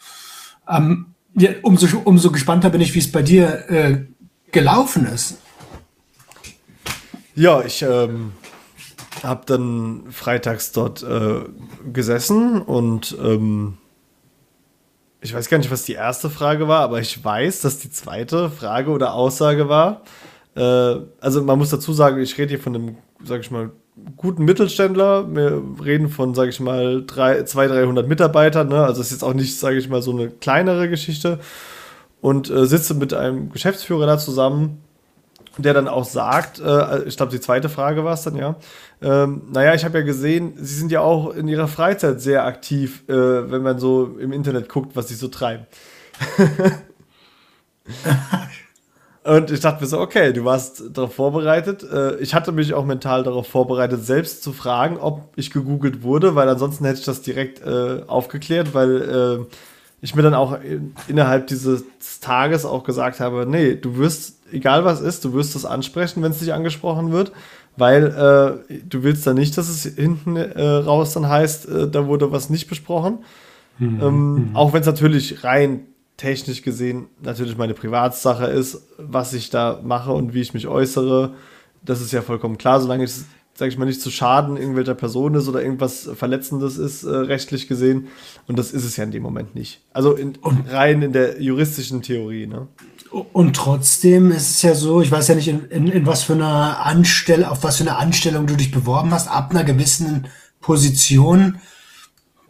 Ähm, 0.70 1.08
ja, 1.36 1.52
umso, 1.64 1.88
umso 2.04 2.32
gespannter 2.32 2.70
bin 2.70 2.82
ich, 2.82 2.94
wie 2.94 3.00
es 3.00 3.12
bei 3.12 3.22
dir 3.22 3.70
äh, 3.70 4.06
gelaufen 4.52 5.06
ist. 5.06 5.38
Ja, 7.36 7.64
ich 7.64 7.82
ähm, 7.82 8.32
habe 9.24 9.44
dann 9.46 10.04
freitags 10.12 10.72
dort 10.72 11.04
äh, 11.04 11.42
gesessen 11.92 12.62
und 12.62 13.18
ähm, 13.22 13.78
ich 15.22 15.34
weiß 15.34 15.50
gar 15.50 15.58
nicht, 15.58 15.72
was 15.72 15.84
die 15.84 15.94
erste 15.94 16.30
Frage 16.30 16.68
war, 16.68 16.82
aber 16.82 17.00
ich 17.00 17.24
weiß, 17.24 17.62
dass 17.62 17.80
die 17.80 17.90
zweite 17.90 18.50
Frage 18.50 18.92
oder 18.92 19.14
Aussage 19.14 19.70
war, 19.70 20.04
äh, 20.56 20.96
also 21.20 21.44
man 21.44 21.58
muss 21.58 21.70
dazu 21.70 21.94
sagen, 21.94 22.20
ich 22.22 22.38
rede 22.38 22.50
hier 22.50 22.60
von 22.60 22.76
einem, 22.76 22.98
sag 23.24 23.42
ich 23.42 23.52
mal, 23.52 23.72
guten 24.18 24.46
Mittelständler. 24.46 25.34
Wir 25.34 25.62
reden 25.84 26.10
von, 26.10 26.34
sage 26.34 26.50
ich 26.50 26.60
mal, 26.60 27.04
drei, 27.06 27.44
200, 27.44 27.78
300 27.78 28.08
Mitarbeitern. 28.08 28.68
Ne? 28.70 28.84
Also 28.84 29.02
ist 29.02 29.12
jetzt 29.12 29.24
auch 29.24 29.34
nicht, 29.34 29.58
sage 29.58 29.78
ich 29.78 29.90
mal, 29.90 30.02
so 30.02 30.12
eine 30.12 30.30
kleinere 30.30 30.90
Geschichte. 30.90 31.40
Und 32.22 32.50
äh, 32.50 32.66
sitze 32.66 32.96
mit 32.96 33.14
einem 33.14 33.52
Geschäftsführer 33.52 34.06
da 34.06 34.18
zusammen, 34.18 34.82
der 35.58 35.74
dann 35.74 35.88
auch 35.88 36.06
sagt, 36.06 36.60
äh, 36.60 37.04
ich 37.04 37.18
glaube, 37.18 37.32
die 37.32 37.40
zweite 37.40 37.70
Frage 37.70 38.04
war 38.04 38.14
es 38.14 38.24
dann, 38.24 38.36
ja. 38.36 38.56
Ähm, 39.02 39.44
naja, 39.52 39.74
ich 39.74 39.86
habe 39.86 40.00
ja 40.00 40.06
gesehen, 40.06 40.54
Sie 40.58 40.76
sind 40.76 40.92
ja 40.92 41.02
auch 41.02 41.34
in 41.34 41.48
Ihrer 41.48 41.68
Freizeit 41.68 42.22
sehr 42.22 42.46
aktiv, 42.46 43.04
äh, 43.08 43.14
wenn 43.52 43.62
man 43.62 43.80
so 43.80 44.18
im 44.20 44.32
Internet 44.32 44.70
guckt, 44.70 44.96
was 44.96 45.08
Sie 45.08 45.16
so 45.16 45.28
treiben. 45.28 45.66
Und 49.26 49.50
ich 49.50 49.60
dachte 49.60 49.82
mir 49.82 49.88
so, 49.88 50.00
okay, 50.00 50.34
du 50.34 50.46
warst 50.46 50.84
darauf 50.94 51.16
vorbereitet. 51.16 51.84
Äh, 51.84 52.18
ich 52.18 52.36
hatte 52.36 52.52
mich 52.52 52.76
auch 52.76 52.86
mental 52.86 53.24
darauf 53.24 53.48
vorbereitet, 53.48 54.06
selbst 54.06 54.44
zu 54.44 54.54
fragen, 54.54 54.98
ob 54.98 55.34
ich 55.36 55.50
gegoogelt 55.50 56.04
wurde, 56.04 56.36
weil 56.36 56.48
ansonsten 56.48 56.86
hätte 56.86 57.00
ich 57.00 57.06
das 57.06 57.24
direkt 57.24 57.60
äh, 57.66 58.04
aufgeklärt, 58.06 58.76
weil 58.76 59.02
äh, 59.02 59.56
ich 60.02 60.14
mir 60.14 60.22
dann 60.22 60.36
auch 60.36 60.60
innerhalb 61.08 61.48
dieses 61.48 61.84
Tages 62.22 62.66
auch 62.66 62.84
gesagt 62.84 63.20
habe, 63.20 63.48
nee, 63.48 63.74
du 63.74 63.98
wirst, 63.98 64.44
egal 64.56 64.86
was 64.86 65.02
ist, 65.02 65.26
du 65.26 65.34
wirst 65.34 65.56
das 65.56 65.66
ansprechen, 65.66 66.24
wenn 66.24 66.32
es 66.32 66.40
dich 66.40 66.54
angesprochen 66.54 67.12
wird, 67.12 67.32
weil 67.78 68.06
äh, 68.70 68.80
du 68.88 69.04
willst 69.04 69.28
dann 69.28 69.36
nicht, 69.36 69.58
dass 69.58 69.70
es 69.70 69.84
hinten 69.84 70.36
äh, 70.38 70.64
raus 70.64 71.14
dann 71.14 71.28
heißt, 71.28 71.70
äh, 71.70 71.90
da 71.90 72.08
wurde 72.08 72.32
was 72.32 72.50
nicht 72.50 72.68
besprochen. 72.68 73.20
Mhm. 73.78 74.02
Ähm, 74.02 74.34
mhm. 74.34 74.56
Auch 74.56 74.74
wenn 74.74 74.82
es 74.82 74.88
natürlich 74.88 75.44
rein 75.44 75.82
technisch 76.18 76.62
gesehen 76.62 77.08
natürlich 77.22 77.58
meine 77.58 77.74
Privatsache 77.74 78.46
ist, 78.46 78.88
was 78.98 79.34
ich 79.34 79.50
da 79.50 79.82
mache 79.84 80.12
und 80.12 80.34
wie 80.34 80.42
ich 80.42 80.54
mich 80.54 80.68
äußere. 80.68 81.34
Das 81.84 82.02
ist 82.02 82.14
ja 82.14 82.22
vollkommen 82.22 82.58
klar, 82.58 82.80
solange 82.80 83.04
es, 83.04 83.26
sage 83.54 83.70
ich 83.70 83.78
mal, 83.78 83.86
nicht 83.86 84.02
zu 84.02 84.10
Schaden 84.10 84.58
irgendwelcher 84.58 84.96
Person 84.96 85.36
ist 85.36 85.48
oder 85.48 85.62
irgendwas 85.62 86.10
Verletzendes 86.16 86.78
ist, 86.78 87.04
äh, 87.04 87.10
rechtlich 87.10 87.68
gesehen. 87.68 88.08
Und 88.48 88.58
das 88.58 88.72
ist 88.72 88.86
es 88.86 88.98
ja 88.98 89.04
in 89.04 89.12
dem 89.12 89.24
Moment 89.24 89.56
nicht. 89.56 89.82
Also 89.92 90.14
in, 90.14 90.38
rein 90.70 91.02
in 91.02 91.12
der 91.12 91.42
juristischen 91.42 92.02
Theorie. 92.02 92.48
Ne? 92.48 92.68
Und 93.16 93.56
trotzdem 93.56 94.30
ist 94.32 94.50
es 94.50 94.62
ja 94.62 94.76
so, 94.76 95.02
ich 95.02 95.10
weiß 95.10 95.30
ja 95.30 95.36
nicht, 95.36 95.48
in, 95.48 95.64
in, 95.70 95.88
in 95.88 96.06
was 96.06 96.24
für 96.24 96.34
einer 96.34 96.86
Anstellung, 96.86 97.48
auf 97.48 97.64
was 97.64 97.78
für 97.78 97.84
eine 97.84 97.96
Anstellung 97.96 98.46
du 98.46 98.58
dich 98.58 98.72
beworben 98.72 99.14
hast, 99.14 99.30
ab 99.30 99.52
einer 99.52 99.64
gewissen 99.64 100.28
Position 100.60 101.60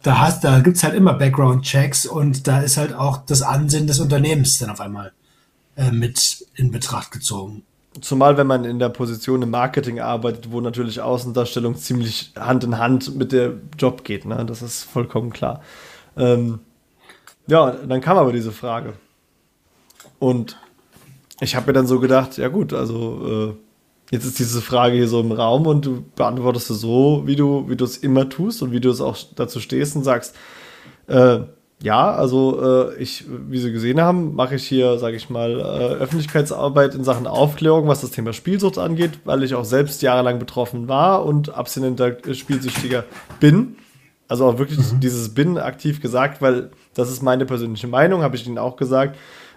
da 0.02 0.18
hast, 0.18 0.42
da 0.42 0.58
gibt's 0.58 0.82
halt 0.82 0.94
immer 0.94 1.14
Background-Checks 1.14 2.06
und 2.06 2.48
da 2.48 2.62
ist 2.62 2.78
halt 2.78 2.94
auch 2.94 3.18
das 3.18 3.42
Ansehen 3.42 3.86
des 3.86 4.00
Unternehmens 4.00 4.58
dann 4.58 4.70
auf 4.70 4.80
einmal 4.80 5.12
äh, 5.76 5.92
mit 5.92 6.44
in 6.56 6.72
Betracht 6.72 7.12
gezogen. 7.12 7.62
Zumal, 8.00 8.36
wenn 8.36 8.48
man 8.48 8.64
in 8.64 8.80
der 8.80 8.88
Position 8.88 9.42
im 9.42 9.50
Marketing 9.50 10.00
arbeitet, 10.00 10.50
wo 10.50 10.60
natürlich 10.60 11.00
Außendarstellung 11.00 11.76
ziemlich 11.76 12.32
Hand 12.36 12.64
in 12.64 12.78
Hand 12.78 13.14
mit 13.14 13.30
der 13.30 13.52
Job 13.78 14.02
geht, 14.02 14.24
ne? 14.24 14.44
Das 14.44 14.62
ist 14.62 14.82
vollkommen 14.82 15.30
klar. 15.32 15.62
Ähm, 16.16 16.58
ja, 17.46 17.70
dann 17.70 18.00
kam 18.00 18.18
aber 18.18 18.32
diese 18.32 18.50
Frage. 18.50 18.94
Und 20.18 20.58
ich 21.40 21.56
habe 21.56 21.66
mir 21.66 21.72
dann 21.72 21.86
so 21.86 22.00
gedacht, 22.00 22.38
ja 22.38 22.48
gut, 22.48 22.72
also 22.72 23.54
äh, 23.54 23.66
Jetzt 24.10 24.24
ist 24.24 24.38
diese 24.38 24.62
Frage 24.62 24.94
hier 24.94 25.08
so 25.08 25.20
im 25.20 25.32
Raum 25.32 25.66
und 25.66 25.84
du 25.84 26.04
beantwortest 26.14 26.70
es 26.70 26.80
so, 26.80 27.22
wie 27.26 27.34
du, 27.34 27.68
wie 27.68 27.76
du 27.76 27.84
es 27.84 27.96
immer 27.96 28.28
tust 28.28 28.62
und 28.62 28.70
wie 28.70 28.80
du 28.80 28.88
es 28.88 29.00
auch 29.00 29.16
dazu 29.34 29.58
stehst 29.58 29.96
und 29.96 30.04
sagst, 30.04 30.36
äh, 31.08 31.40
ja, 31.82 32.12
also 32.12 32.90
äh, 32.92 32.96
ich, 33.02 33.24
wie 33.28 33.58
Sie 33.58 33.72
gesehen 33.72 34.00
haben, 34.00 34.34
mache 34.34 34.54
ich 34.54 34.66
hier, 34.66 34.98
sage 34.98 35.16
ich 35.16 35.28
mal, 35.28 35.60
äh, 35.60 35.62
Öffentlichkeitsarbeit 35.62 36.94
in 36.94 37.04
Sachen 37.04 37.26
Aufklärung, 37.26 37.88
was 37.88 38.00
das 38.00 38.12
Thema 38.12 38.32
Spielsucht 38.32 38.78
angeht, 38.78 39.18
weil 39.24 39.42
ich 39.42 39.54
auch 39.54 39.64
selbst 39.64 40.00
jahrelang 40.02 40.38
betroffen 40.38 40.88
war 40.88 41.26
und 41.26 41.52
abstinenter 41.52 42.16
Spielsüchtiger 42.32 43.04
bin. 43.40 43.76
Also 44.28 44.46
auch 44.46 44.58
wirklich 44.58 44.78
mhm. 44.78 45.00
dieses 45.00 45.34
bin 45.34 45.58
aktiv 45.58 46.00
gesagt, 46.00 46.40
weil 46.40 46.70
das 46.94 47.10
ist 47.10 47.22
meine 47.22 47.44
persönliche 47.44 47.88
Meinung, 47.88 48.22
habe 48.22 48.36
ich 48.36 48.46
Ihnen 48.46 48.58
auch 48.58 48.76
gesagt. 48.76 49.16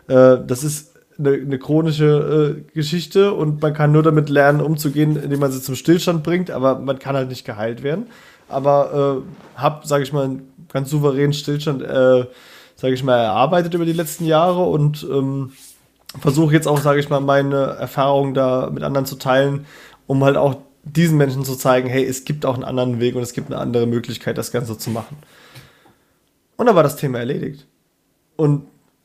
Äh, 0.10 0.40
das 0.46 0.64
ist 0.64 0.96
eine, 1.18 1.32
eine 1.32 1.60
chronische 1.60 2.58
äh, 2.58 2.74
Geschichte 2.74 3.34
und 3.34 3.62
man 3.62 3.74
kann 3.74 3.92
nur 3.92 4.04
damit 4.04 4.30
lernen, 4.30 4.62
umzugehen, 4.62 5.16
indem 5.22 5.40
man 5.40 5.52
sie 5.52 5.62
zum 5.62 5.76
Stillstand 5.76 6.24
bringt, 6.24 6.50
aber 6.52 6.80
man 6.80 7.00
kann 7.00 7.16
halt 7.16 7.30
nicht 7.30 7.46
geheilt 7.46 7.84
werden. 7.84 8.08
Aber 8.48 9.24
äh, 9.24 9.60
habe, 9.60 9.88
sage 9.88 10.04
ich 10.04 10.12
mal, 10.12 10.40
ganz 10.72 10.90
souveränen 10.90 11.34
Stillstand, 11.34 11.84
äh, 11.84 12.26
sage 12.76 12.94
ich 12.94 13.04
mal, 13.04 13.18
erarbeitet 13.18 13.74
über 13.74 13.86
die 13.86 13.94
letzten 13.94 14.26
Jahre 14.26 14.64
und 14.64 15.06
ähm, 15.10 15.52
versuche 16.20 16.54
jetzt 16.54 16.68
auch, 16.68 16.80
sage 16.80 17.00
ich 17.00 17.10
mal, 17.10 17.20
meine 17.20 17.58
Erfahrungen 17.58 18.34
da 18.34 18.70
mit 18.72 18.84
anderen 18.84 19.06
zu 19.06 19.16
teilen, 19.16 19.66
um 20.08 20.24
halt 20.24 20.38
auch 20.38 20.56
diesen 20.84 21.18
Menschen 21.18 21.44
zu 21.44 21.56
zeigen, 21.56 21.90
hey, 21.90 22.04
es 22.04 22.26
gibt 22.26 22.46
auch 22.46 22.56
einen 22.56 22.64
anderen 22.64 23.00
Weg 23.00 23.16
und 23.16 23.22
es 23.22 23.34
gibt 23.34 23.52
eine 23.52 23.62
andere 23.62 23.86
Möglichkeit, 23.86 24.38
das 24.38 24.52
Ganze 24.52 24.78
zu 24.78 24.90
machen. 24.90 25.18
Und 26.58 26.66
dann 26.66 26.76
war 26.76 26.84
das 26.84 26.96
Thema 26.96 27.20
erledigt. 27.20 27.68
Und 28.36 28.64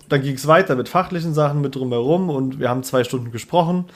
dann 0.09 0.23
ging 0.23 0.35
es 0.35 0.47
weiter 0.47 0.77
mit 0.77 0.89
fachlichen 0.89 1.35
Sachen, 1.35 1.61
mit 1.61 1.75
drumherum 1.75 2.31
und 2.31 2.59
wir 2.59 2.69
haben 2.69 2.83
zwei 2.83 3.05
Stunden 3.05 3.33
gesprochen 3.33 3.87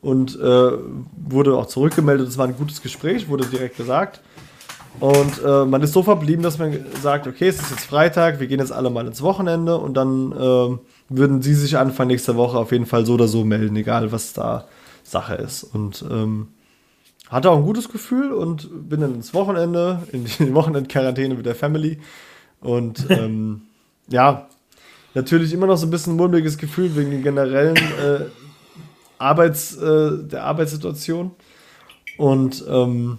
und 0.00 0.38
äh, 0.38 0.72
wurde 1.16 1.56
auch 1.56 1.66
zurückgemeldet. 1.66 2.28
Es 2.28 2.38
war 2.38 2.46
ein 2.46 2.56
gutes 2.56 2.82
Gespräch, 2.82 3.28
wurde 3.28 3.46
direkt 3.46 3.76
gesagt. 3.76 4.20
Und 5.00 5.42
äh, 5.44 5.64
man 5.64 5.82
ist 5.82 5.94
so 5.94 6.02
verblieben, 6.02 6.42
dass 6.42 6.58
man 6.58 6.84
sagt, 7.00 7.26
okay, 7.26 7.48
es 7.48 7.60
ist 7.60 7.70
jetzt 7.70 7.86
Freitag, 7.86 8.40
wir 8.40 8.46
gehen 8.46 8.60
jetzt 8.60 8.72
alle 8.72 8.90
mal 8.90 9.06
ins 9.06 9.22
Wochenende 9.22 9.78
und 9.78 9.94
dann 9.94 10.32
äh, 10.32 10.78
würden 11.08 11.40
sie 11.40 11.54
sich 11.54 11.78
Anfang 11.78 12.08
nächster 12.08 12.36
Woche 12.36 12.58
auf 12.58 12.72
jeden 12.72 12.86
Fall 12.86 13.06
so 13.06 13.14
oder 13.14 13.28
so 13.28 13.44
melden, 13.44 13.76
egal 13.76 14.12
was 14.12 14.34
da 14.34 14.66
Sache 15.02 15.34
ist. 15.36 15.64
Und 15.64 16.04
ähm, 16.10 16.48
hatte 17.28 17.50
auch 17.50 17.56
ein 17.56 17.64
gutes 17.64 17.88
Gefühl 17.88 18.32
und 18.32 18.88
bin 18.88 19.00
dann 19.00 19.14
ins 19.14 19.32
Wochenende, 19.32 20.02
in 20.12 20.24
die 20.24 20.54
Wochenendquarantäne 20.54 21.34
mit 21.34 21.46
der 21.46 21.54
Family. 21.54 21.98
Und 22.60 23.06
ähm, 23.10 23.62
ja, 24.08 24.48
natürlich 25.14 25.52
immer 25.52 25.66
noch 25.66 25.76
so 25.76 25.86
ein 25.86 25.90
bisschen 25.90 26.14
ein 26.14 26.16
mulmiges 26.16 26.58
Gefühl 26.58 26.94
wegen 26.96 27.10
den 27.10 27.22
generellen 27.22 27.76
äh, 27.76 28.26
Arbeits, 29.18 29.76
äh, 29.76 30.18
der 30.24 30.44
Arbeitssituation. 30.44 31.32
Und 32.18 32.64
ähm, 32.68 33.18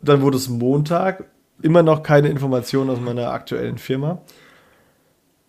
dann 0.00 0.22
wurde 0.22 0.36
es 0.36 0.48
Montag, 0.48 1.24
immer 1.62 1.82
noch 1.82 2.02
keine 2.02 2.28
Informationen 2.28 2.90
aus 2.90 3.00
meiner 3.00 3.30
aktuellen 3.30 3.78
Firma. 3.78 4.20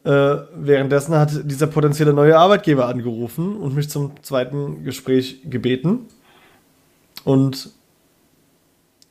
Äh, 0.03 0.09
währenddessen 0.55 1.15
hat 1.15 1.31
dieser 1.49 1.67
potenzielle 1.67 2.13
neue 2.13 2.37
Arbeitgeber 2.37 2.87
angerufen 2.87 3.55
und 3.55 3.73
mich 3.73 3.89
zum 3.89 4.11
zweiten 4.21 4.83
Gespräch 4.83 5.41
gebeten. 5.49 6.07
Und 7.23 7.71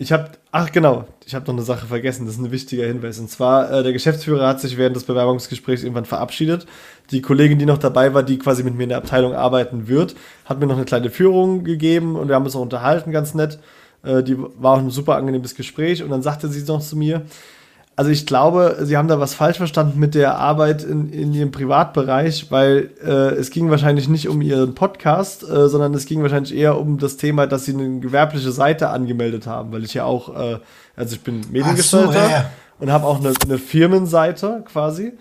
ich 0.03 0.13
habe, 0.13 0.31
ach 0.51 0.73
genau, 0.73 1.07
ich 1.25 1.35
habe 1.35 1.47
noch 1.47 1.55
eine 1.55 1.63
Sache 1.63 1.87
vergessen, 1.87 2.27
das 2.27 2.35
ist 2.35 2.41
ein 2.41 2.51
wichtiger 2.51 2.85
Hinweis. 2.85 3.19
Und 3.19 3.31
zwar, 3.31 3.71
äh, 3.71 3.83
der 3.83 3.93
Geschäftsführer 3.93 4.49
hat 4.49 4.61
sich 4.61 4.77
während 4.77 4.97
des 4.97 5.05
Bewerbungsgesprächs 5.05 5.85
irgendwann 5.85 6.05
verabschiedet. 6.05 6.67
Die 7.11 7.23
Kollegin, 7.23 7.59
die 7.59 7.67
noch 7.67 7.79
dabei 7.79 8.13
war, 8.13 8.23
die 8.23 8.39
quasi 8.39 8.65
mit 8.65 8.75
mir 8.75 8.83
in 8.83 8.89
der 8.89 8.99
Abteilung 8.99 9.35
arbeiten 9.35 9.87
wird, 9.87 10.17
hat 10.45 10.59
mir 10.59 10.67
noch 10.67 10.77
eine 10.77 10.85
kleine 10.85 11.11
Führung 11.11 11.63
gegeben 11.63 12.17
und 12.17 12.29
wir 12.29 12.35
haben 12.35 12.45
uns 12.45 12.57
auch 12.57 12.61
unterhalten, 12.61 13.13
ganz 13.13 13.35
nett. 13.35 13.61
Äh, 14.03 14.23
die 14.23 14.37
war 14.39 14.75
auch 14.75 14.79
ein 14.79 14.91
super 14.91 15.17
angenehmes 15.17 15.55
Gespräch 15.55 16.03
und 16.03 16.11
dann 16.11 16.23
sagte 16.23 16.49
sie 16.49 16.65
noch 16.65 16.83
zu 16.83 16.97
mir, 16.97 17.23
also 18.03 18.11
ich 18.11 18.27
glaube, 18.27 18.79
sie 18.81 18.97
haben 18.97 19.07
da 19.07 19.21
was 19.21 19.33
falsch 19.33 19.59
verstanden 19.59 20.01
mit 20.01 20.17
der 20.17 20.37
Arbeit 20.37 20.83
in, 20.83 21.09
in 21.13 21.33
ihrem 21.33 21.53
Privatbereich, 21.53 22.51
weil 22.51 22.91
äh, 23.01 23.37
es 23.37 23.51
ging 23.51 23.71
wahrscheinlich 23.71 24.09
nicht 24.09 24.29
um 24.29 24.43
ihren 24.43 24.75
Podcast, 24.75 25.49
äh, 25.49 25.69
sondern 25.69 25.95
es 25.95 26.05
ging 26.05 26.21
wahrscheinlich 26.21 26.53
eher 26.53 26.81
um 26.81 26.99
das 26.99 27.17
Thema, 27.17 27.47
dass 27.47 27.65
sie 27.65 27.75
eine 27.75 28.01
gewerbliche 28.01 28.51
Seite 28.51 28.89
angemeldet 28.89 29.47
haben, 29.47 29.71
weil 29.71 29.85
ich 29.85 29.95
ja 29.95 30.03
auch, 30.03 30.37
äh, 30.37 30.59
also 30.97 31.15
ich 31.15 31.21
bin 31.21 31.43
Mediengestalter 31.53 32.13
so, 32.13 32.19
ja. 32.19 32.51
und 32.81 32.91
habe 32.91 33.07
auch 33.07 33.21
eine, 33.21 33.35
eine, 33.45 33.59
Firmenseite 33.59 34.65
quasi, 34.67 35.13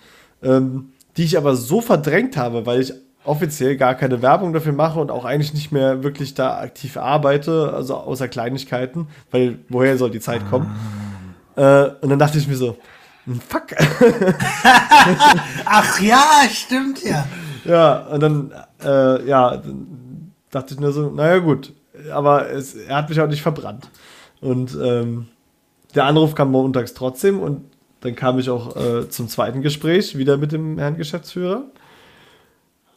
ähm, 0.41 0.93
die 1.17 1.25
ich 1.25 1.37
aber 1.37 1.55
so 1.55 1.81
verdrängt 1.81 2.35
habe, 2.35 2.65
weil 2.65 2.81
ich 2.81 2.93
offiziell 3.25 3.77
gar 3.77 3.93
keine 3.93 4.23
Werbung 4.23 4.53
dafür 4.53 4.73
mache 4.73 4.99
und 4.99 5.11
auch 5.11 5.25
eigentlich 5.25 5.53
nicht 5.53 5.71
mehr 5.71 6.01
wirklich 6.01 6.33
da 6.33 6.57
aktiv 6.57 6.97
arbeite, 6.97 7.73
also 7.75 7.97
außer 7.97 8.27
Kleinigkeiten, 8.27 9.07
weil 9.29 9.59
woher 9.69 9.99
soll 9.99 10.09
die 10.09 10.19
Zeit 10.19 10.49
kommen? 10.49 10.75
Äh, 11.61 11.91
und 12.01 12.09
dann 12.09 12.17
dachte 12.17 12.39
ich 12.39 12.47
mir 12.47 12.55
so, 12.55 12.75
hm, 13.25 13.39
fuck. 13.39 13.67
Ach 15.65 15.99
ja, 16.01 16.41
stimmt 16.49 17.03
ja. 17.03 17.27
Ja, 17.63 17.99
und 18.07 18.19
dann, 18.19 18.51
äh, 18.83 19.27
ja, 19.27 19.57
dann 19.57 20.33
dachte 20.49 20.73
ich 20.73 20.79
nur 20.79 20.91
so, 20.91 21.11
naja 21.11 21.37
gut, 21.37 21.71
aber 22.11 22.49
es, 22.49 22.73
er 22.73 22.95
hat 22.95 23.09
mich 23.09 23.21
auch 23.21 23.27
nicht 23.27 23.43
verbrannt. 23.43 23.91
Und 24.39 24.75
ähm, 24.81 25.27
der 25.93 26.05
Anruf 26.05 26.33
kam 26.33 26.49
montags 26.49 26.95
trotzdem 26.95 27.39
und 27.39 27.65
dann 27.99 28.15
kam 28.15 28.39
ich 28.39 28.49
auch 28.49 28.75
äh, 28.75 29.07
zum 29.09 29.27
zweiten 29.27 29.61
Gespräch 29.61 30.17
wieder 30.17 30.37
mit 30.37 30.51
dem 30.51 30.79
Herrn 30.79 30.97
Geschäftsführer. 30.97 31.65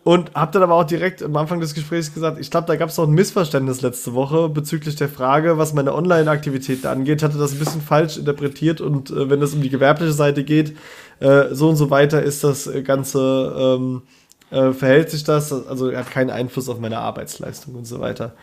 Und 0.05 0.35
habe 0.35 0.53
dann 0.53 0.63
aber 0.63 0.75
auch 0.75 0.85
direkt 0.85 1.23
am 1.23 1.35
Anfang 1.35 1.61
des 1.61 1.73
Gesprächs 1.73 2.13
gesagt, 2.13 2.39
ich 2.39 2.51
glaube, 2.51 2.67
da 2.67 2.77
gab 2.77 2.91
es 2.91 2.99
noch 2.99 3.07
ein 3.07 3.15
Missverständnis 3.15 3.81
letzte 3.81 4.13
Woche 4.13 4.51
bezüglich 4.51 4.97
der 4.97 5.09
Frage, 5.09 5.57
was 5.57 5.73
meine 5.73 5.95
Online-Aktivitäten 5.95 6.87
angeht, 6.87 7.23
hatte 7.23 7.39
das 7.39 7.53
ein 7.53 7.59
bisschen 7.59 7.81
falsch 7.81 8.19
interpretiert 8.19 8.83
und 8.83 9.11
äh, 9.11 9.31
wenn 9.31 9.41
es 9.41 9.55
um 9.55 9.63
die 9.63 9.71
gewerbliche 9.71 10.13
Seite 10.13 10.45
geht, 10.45 10.77
äh, 11.21 11.47
so 11.53 11.71
und 11.71 11.77
so 11.77 11.89
weiter 11.89 12.23
ist 12.23 12.45
das 12.45 12.71
Ganze, 12.85 13.55
ähm, 13.59 14.03
äh, 14.51 14.73
verhält 14.73 15.09
sich 15.09 15.25
das, 15.25 15.51
also 15.53 15.91
hat 15.97 16.11
keinen 16.11 16.31
Einfluss 16.31 16.69
auf 16.69 16.79
meine 16.79 16.99
Arbeitsleistung 16.99 17.75
und 17.75 17.87
so 17.87 18.01
weiter. 18.01 18.35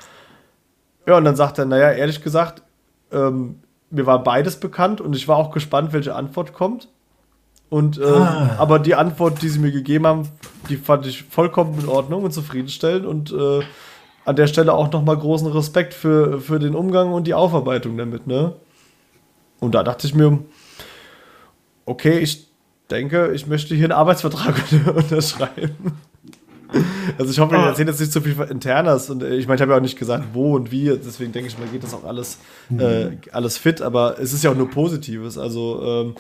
Ja, 1.06 1.18
und 1.18 1.26
dann 1.26 1.36
sagt 1.36 1.60
er, 1.60 1.66
naja, 1.66 1.92
ehrlich 1.92 2.24
gesagt, 2.24 2.64
ähm, 3.12 3.60
mir 3.92 4.08
war 4.08 4.24
beides 4.24 4.60
bekannt 4.60 5.00
und 5.00 5.16
ich 5.16 5.28
war 5.28 5.38
auch 5.38 5.52
gespannt, 5.52 5.94
welche 5.94 6.16
Antwort 6.16 6.54
kommt. 6.54 6.88
Und 7.72 8.00
äh, 8.00 8.04
ah. 8.04 8.58
aber 8.58 8.80
die 8.80 8.96
Antwort, 8.96 9.42
die 9.42 9.48
sie 9.48 9.60
mir 9.60 9.72
gegeben 9.72 10.06
haben, 10.06 10.28
die 10.68 10.76
fand 10.76 11.08
ich 11.08 11.24
vollkommen 11.24 11.80
in 11.80 11.88
Ordnung 11.88 12.26
und 12.26 12.34
zufriedenstellend 12.34 13.06
und 13.06 13.32
äh, 13.32 13.62
an 14.26 14.36
der 14.36 14.48
Stelle 14.48 14.74
auch 14.74 14.92
nochmal 14.92 15.18
großen 15.18 15.48
Respekt 15.48 15.94
für, 15.94 16.42
für 16.42 16.60
den 16.60 16.76
Umgang 16.76 17.14
und 17.14 17.28
die 17.28 17.34
Aufarbeitung 17.34 17.96
damit, 17.96 18.28
ne? 18.28 18.56
Und 19.62 19.74
da 19.74 19.84
dachte 19.84 20.06
ich 20.06 20.14
mir, 20.14 20.40
okay, 21.86 22.20
ich 22.20 22.50
denke, 22.90 23.32
ich 23.34 23.48
möchte 23.48 23.74
hier 23.74 23.86
einen 23.86 23.94
Arbeitsvertrag 23.94 24.56
unterschreiben. 24.94 25.94
Also 27.18 27.32
ich 27.32 27.40
hoffe, 27.40 27.56
ich 27.56 27.62
ah. 27.62 27.68
erzähle 27.68 27.92
jetzt 27.92 28.02
nicht 28.02 28.12
zu 28.12 28.20
viel 28.20 28.36
internes 28.50 29.10
und 29.10 29.24
äh, 29.24 29.36
ich 29.36 29.48
meine, 29.48 29.56
ich 29.56 29.62
habe 29.62 29.72
ja 29.72 29.78
auch 29.78 29.82
nicht 29.82 29.98
gesagt, 29.98 30.26
wo 30.34 30.56
und 30.58 30.74
wie, 30.74 30.90
deswegen 30.90 31.32
denke 31.32 31.48
ich 31.48 31.58
mal, 31.58 31.70
geht 31.70 31.84
das 31.84 31.94
auch 31.94 32.04
alles, 32.04 32.38
mhm. 32.68 32.80
äh, 32.82 33.12
alles 33.32 33.58
fit, 33.58 33.82
aber 33.82 34.20
es 34.20 34.34
ist 34.34 34.44
ja 34.44 34.52
auch 34.52 34.58
nur 34.58 34.70
Positives. 34.70 35.38
Also 35.38 35.82
ähm, 35.86 36.16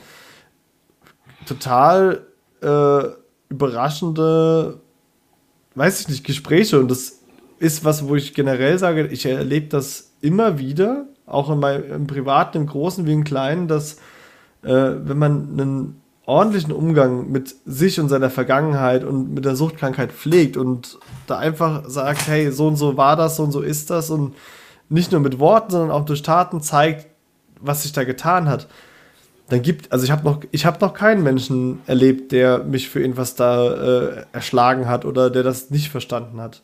total 1.45 2.25
äh, 2.61 3.03
überraschende, 3.49 4.79
weiß 5.75 6.01
ich 6.01 6.09
nicht, 6.09 6.23
Gespräche. 6.23 6.79
Und 6.79 6.89
das 6.89 7.19
ist 7.59 7.85
was, 7.85 8.07
wo 8.07 8.15
ich 8.15 8.33
generell 8.33 8.77
sage, 8.77 9.07
ich 9.07 9.25
erlebe 9.25 9.67
das 9.67 10.11
immer 10.21 10.57
wieder, 10.57 11.05
auch 11.25 11.49
in 11.49 11.59
meinem, 11.59 11.91
im 11.91 12.07
Privaten, 12.07 12.57
im 12.57 12.67
Großen 12.67 13.05
wie 13.05 13.13
im 13.13 13.23
Kleinen, 13.23 13.67
dass 13.67 13.95
äh, 14.63 14.69
wenn 14.69 15.17
man 15.17 15.49
einen 15.51 16.01
ordentlichen 16.25 16.71
Umgang 16.71 17.31
mit 17.31 17.55
sich 17.65 17.99
und 17.99 18.09
seiner 18.09 18.29
Vergangenheit 18.29 19.03
und 19.03 19.33
mit 19.33 19.43
der 19.43 19.55
Suchtkrankheit 19.55 20.11
pflegt 20.11 20.55
und 20.55 20.99
da 21.27 21.37
einfach 21.37 21.83
sagt, 21.87 22.27
hey, 22.27 22.51
so 22.51 22.67
und 22.67 22.75
so 22.75 22.95
war 22.95 23.15
das, 23.15 23.35
so 23.35 23.43
und 23.43 23.51
so 23.51 23.61
ist 23.61 23.89
das 23.89 24.09
und 24.09 24.35
nicht 24.87 25.11
nur 25.11 25.21
mit 25.21 25.39
Worten, 25.39 25.71
sondern 25.71 25.91
auch 25.91 26.05
durch 26.05 26.21
Taten 26.21 26.61
zeigt, 26.61 27.07
was 27.59 27.83
sich 27.83 27.91
da 27.91 28.03
getan 28.03 28.47
hat, 28.47 28.67
dann 29.51 29.61
gibt, 29.61 29.91
also 29.91 30.05
ich 30.05 30.11
habe 30.11 30.23
noch, 30.23 30.41
ich 30.51 30.65
habe 30.65 30.79
noch 30.79 30.93
keinen 30.93 31.23
Menschen 31.23 31.79
erlebt, 31.85 32.31
der 32.31 32.63
mich 32.63 32.89
für 32.89 33.01
irgendwas 33.01 33.35
da 33.35 33.73
äh, 33.73 34.25
erschlagen 34.31 34.87
hat 34.87 35.03
oder 35.03 35.29
der 35.29 35.43
das 35.43 35.69
nicht 35.69 35.89
verstanden 35.89 36.39
hat. 36.39 36.61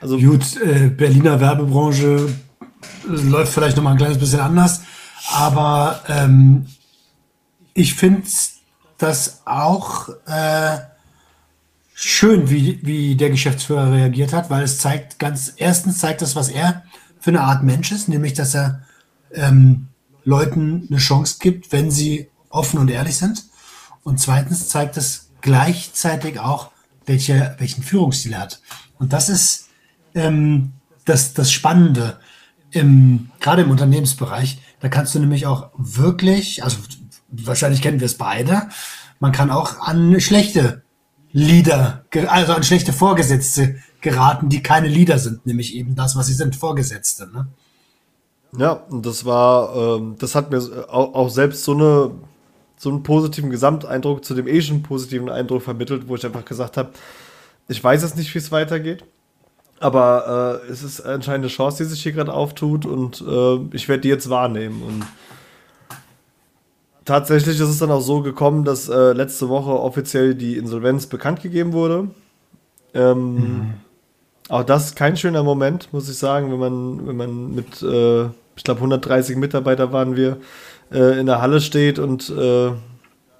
Also 0.00 0.18
gut, 0.18 0.60
äh, 0.62 0.88
Berliner 0.88 1.40
Werbebranche 1.40 2.28
äh, 3.08 3.28
läuft 3.28 3.52
vielleicht 3.52 3.76
noch 3.76 3.84
mal 3.84 3.92
ein 3.92 3.98
kleines 3.98 4.18
bisschen 4.18 4.40
anders, 4.40 4.82
aber 5.32 6.00
ähm, 6.08 6.66
ich 7.74 7.94
finde 7.94 8.22
das 8.96 9.42
auch 9.44 10.08
äh, 10.26 10.78
schön, 11.92 12.48
wie, 12.48 12.80
wie 12.82 13.16
der 13.16 13.30
Geschäftsführer 13.30 13.92
reagiert 13.92 14.32
hat, 14.32 14.48
weil 14.48 14.62
es 14.62 14.78
zeigt 14.78 15.18
ganz, 15.18 15.52
erstens 15.56 15.98
zeigt 15.98 16.22
das, 16.22 16.36
was 16.36 16.48
er 16.48 16.84
für 17.20 17.30
eine 17.30 17.42
Art 17.42 17.62
Mensch 17.62 17.92
ist, 17.92 18.08
nämlich 18.08 18.32
dass 18.32 18.54
er 18.54 18.82
ähm, 19.34 19.88
Leuten 20.24 20.86
eine 20.88 20.98
Chance 20.98 21.36
gibt, 21.40 21.72
wenn 21.72 21.90
sie 21.90 22.28
offen 22.48 22.78
und 22.78 22.90
ehrlich 22.90 23.16
sind. 23.16 23.44
Und 24.02 24.20
zweitens 24.20 24.68
zeigt 24.68 24.96
es 24.96 25.30
gleichzeitig 25.40 26.38
auch, 26.38 26.70
welche, 27.06 27.56
welchen 27.58 27.82
Führungsstil 27.82 28.32
er 28.32 28.40
hat. 28.40 28.60
Und 28.98 29.12
das 29.12 29.28
ist 29.28 29.68
ähm, 30.14 30.72
das, 31.04 31.34
das 31.34 31.50
Spannende, 31.50 32.18
im, 32.70 33.30
gerade 33.40 33.62
im 33.62 33.70
Unternehmensbereich. 33.70 34.60
Da 34.80 34.88
kannst 34.88 35.14
du 35.14 35.18
nämlich 35.18 35.46
auch 35.46 35.70
wirklich, 35.76 36.64
also 36.64 36.78
wahrscheinlich 37.28 37.82
kennen 37.82 38.00
wir 38.00 38.06
es 38.06 38.18
beide, 38.18 38.68
man 39.20 39.32
kann 39.32 39.50
auch 39.50 39.78
an 39.80 40.20
schlechte 40.20 40.82
Leader, 41.32 42.04
also 42.28 42.54
an 42.54 42.64
schlechte 42.64 42.92
Vorgesetzte 42.92 43.76
geraten, 44.00 44.48
die 44.48 44.62
keine 44.62 44.88
Leader 44.88 45.18
sind, 45.18 45.46
nämlich 45.46 45.74
eben 45.74 45.94
das, 45.94 46.16
was 46.16 46.26
sie 46.26 46.34
sind, 46.34 46.56
Vorgesetzte. 46.56 47.30
Ne? 47.32 47.46
Ja, 48.56 48.72
und 48.90 49.06
das 49.06 49.24
war, 49.24 49.74
ähm, 49.76 50.16
das 50.18 50.34
hat 50.34 50.50
mir 50.50 50.58
auch, 50.88 51.14
auch, 51.14 51.30
selbst 51.30 51.64
so 51.64 51.72
eine 51.72 52.10
so 52.76 52.90
einen 52.90 53.04
positiven 53.04 53.50
Gesamteindruck 53.50 54.24
zu 54.24 54.34
dem 54.34 54.48
eh 54.48 54.60
schon 54.60 54.82
positiven 54.82 55.30
Eindruck 55.30 55.62
vermittelt, 55.62 56.08
wo 56.08 56.16
ich 56.16 56.26
einfach 56.26 56.44
gesagt 56.44 56.76
habe, 56.76 56.90
ich 57.68 57.82
weiß 57.82 58.02
jetzt 58.02 58.16
nicht, 58.16 58.34
wie 58.34 58.38
es 58.38 58.50
weitergeht, 58.50 59.04
aber 59.78 60.60
äh, 60.66 60.70
es 60.70 60.82
ist 60.82 61.00
anscheinend 61.00 61.44
eine 61.44 61.52
Chance, 61.52 61.84
die 61.84 61.88
sich 61.88 62.02
hier 62.02 62.10
gerade 62.12 62.34
auftut 62.34 62.84
und 62.84 63.20
äh, 63.22 63.76
ich 63.76 63.88
werde 63.88 64.00
die 64.00 64.08
jetzt 64.08 64.28
wahrnehmen 64.28 64.82
und 64.82 65.04
tatsächlich 67.04 67.60
ist 67.60 67.68
es 67.68 67.78
dann 67.78 67.90
auch 67.90 68.00
so 68.00 68.20
gekommen, 68.20 68.64
dass 68.64 68.88
äh, 68.88 69.12
letzte 69.12 69.48
Woche 69.48 69.70
offiziell 69.70 70.34
die 70.34 70.56
Insolvenz 70.56 71.06
bekannt 71.06 71.40
gegeben 71.40 71.72
wurde. 71.72 72.08
Ähm, 72.94 73.34
mhm. 73.34 73.74
Auch 74.48 74.64
das 74.64 74.86
ist 74.86 74.96
kein 74.96 75.16
schöner 75.16 75.42
Moment, 75.42 75.92
muss 75.92 76.08
ich 76.08 76.18
sagen, 76.18 76.50
wenn 76.50 76.58
man, 76.58 77.06
wenn 77.06 77.16
man 77.16 77.54
mit, 77.54 77.80
äh, 77.82 78.28
ich 78.56 78.64
glaube, 78.64 78.78
130 78.78 79.36
Mitarbeiter 79.36 79.92
waren 79.92 80.16
wir, 80.16 80.38
äh, 80.92 81.18
in 81.18 81.26
der 81.26 81.40
Halle 81.40 81.60
steht 81.60 81.98
und 81.98 82.30
äh, 82.30 82.72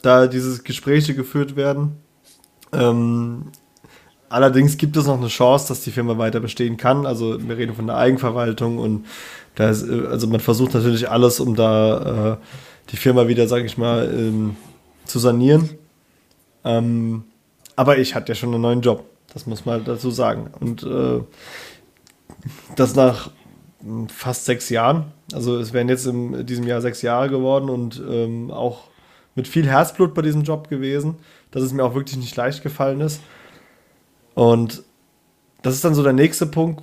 da 0.03 0.27
diese 0.27 0.62
Gespräche 0.62 1.14
geführt 1.14 1.57
werden. 1.57 1.96
Ähm, 2.72 3.53
allerdings 4.29 4.77
gibt 4.77 4.96
es 4.96 5.07
noch 5.07 5.18
eine 5.18 5.29
Chance, 5.29 5.68
dass 5.68 5.83
die 5.83 5.90
Firma 5.90 6.18
weiter 6.18 6.40
bestehen 6.40 6.77
kann. 6.77 7.07
Also 7.07 7.38
wir 7.46 7.57
reden 7.57 7.75
von 7.75 7.87
der 7.87 7.96
Eigenverwaltung 7.96 8.79
und 8.79 9.07
da 9.55 9.70
ist, 9.70 9.88
äh, 9.88 10.07
also 10.07 10.27
man 10.27 10.40
versucht 10.40 10.75
natürlich 10.75 11.09
alles, 11.11 11.40
um 11.40 11.55
da 11.55 12.33
äh, 12.33 12.37
die 12.90 12.96
Firma 12.96 13.29
wieder, 13.29 13.46
sage 13.46 13.64
ich 13.64 13.79
mal, 13.79 14.12
ähm, 14.12 14.57
zu 15.05 15.18
sanieren. 15.18 15.70
Ähm, 16.64 17.25
aber 17.77 17.98
ich 17.98 18.14
hatte 18.14 18.33
ja 18.33 18.35
schon 18.35 18.53
einen 18.53 18.62
neuen 18.62 18.81
Job, 18.81 19.05
das 19.33 19.46
muss 19.46 19.64
man 19.64 19.85
dazu 19.85 20.11
sagen. 20.11 20.51
Und 20.59 20.83
äh, 20.83 21.20
das 22.77 22.94
nach 22.94 23.31
fast 24.09 24.45
sechs 24.45 24.68
Jahren. 24.68 25.12
Also 25.33 25.59
es 25.59 25.73
wären 25.73 25.88
jetzt 25.88 26.07
in 26.07 26.47
diesem 26.47 26.66
Jahr 26.66 26.81
sechs 26.81 27.03
Jahre 27.03 27.29
geworden 27.29 27.68
und 27.68 28.03
ähm, 28.09 28.51
auch 28.51 28.85
mit 29.35 29.49
viel 29.49 29.66
Herzblut 29.66 30.14
bei 30.14 30.23
diesem 30.23 30.42
Job 30.42 30.68
gewesen, 30.68 31.16
dass 31.51 31.62
es 31.62 31.73
mir 31.73 31.85
auch 31.85 31.95
wirklich 31.95 32.16
nicht 32.16 32.37
leicht 32.37 32.62
gefallen 32.62 33.01
ist. 33.01 33.21
Und 34.35 34.83
das 35.62 35.75
ist 35.75 35.85
dann 35.85 35.95
so 35.95 36.03
der 36.03 36.12
nächste 36.12 36.47
Punkt 36.47 36.83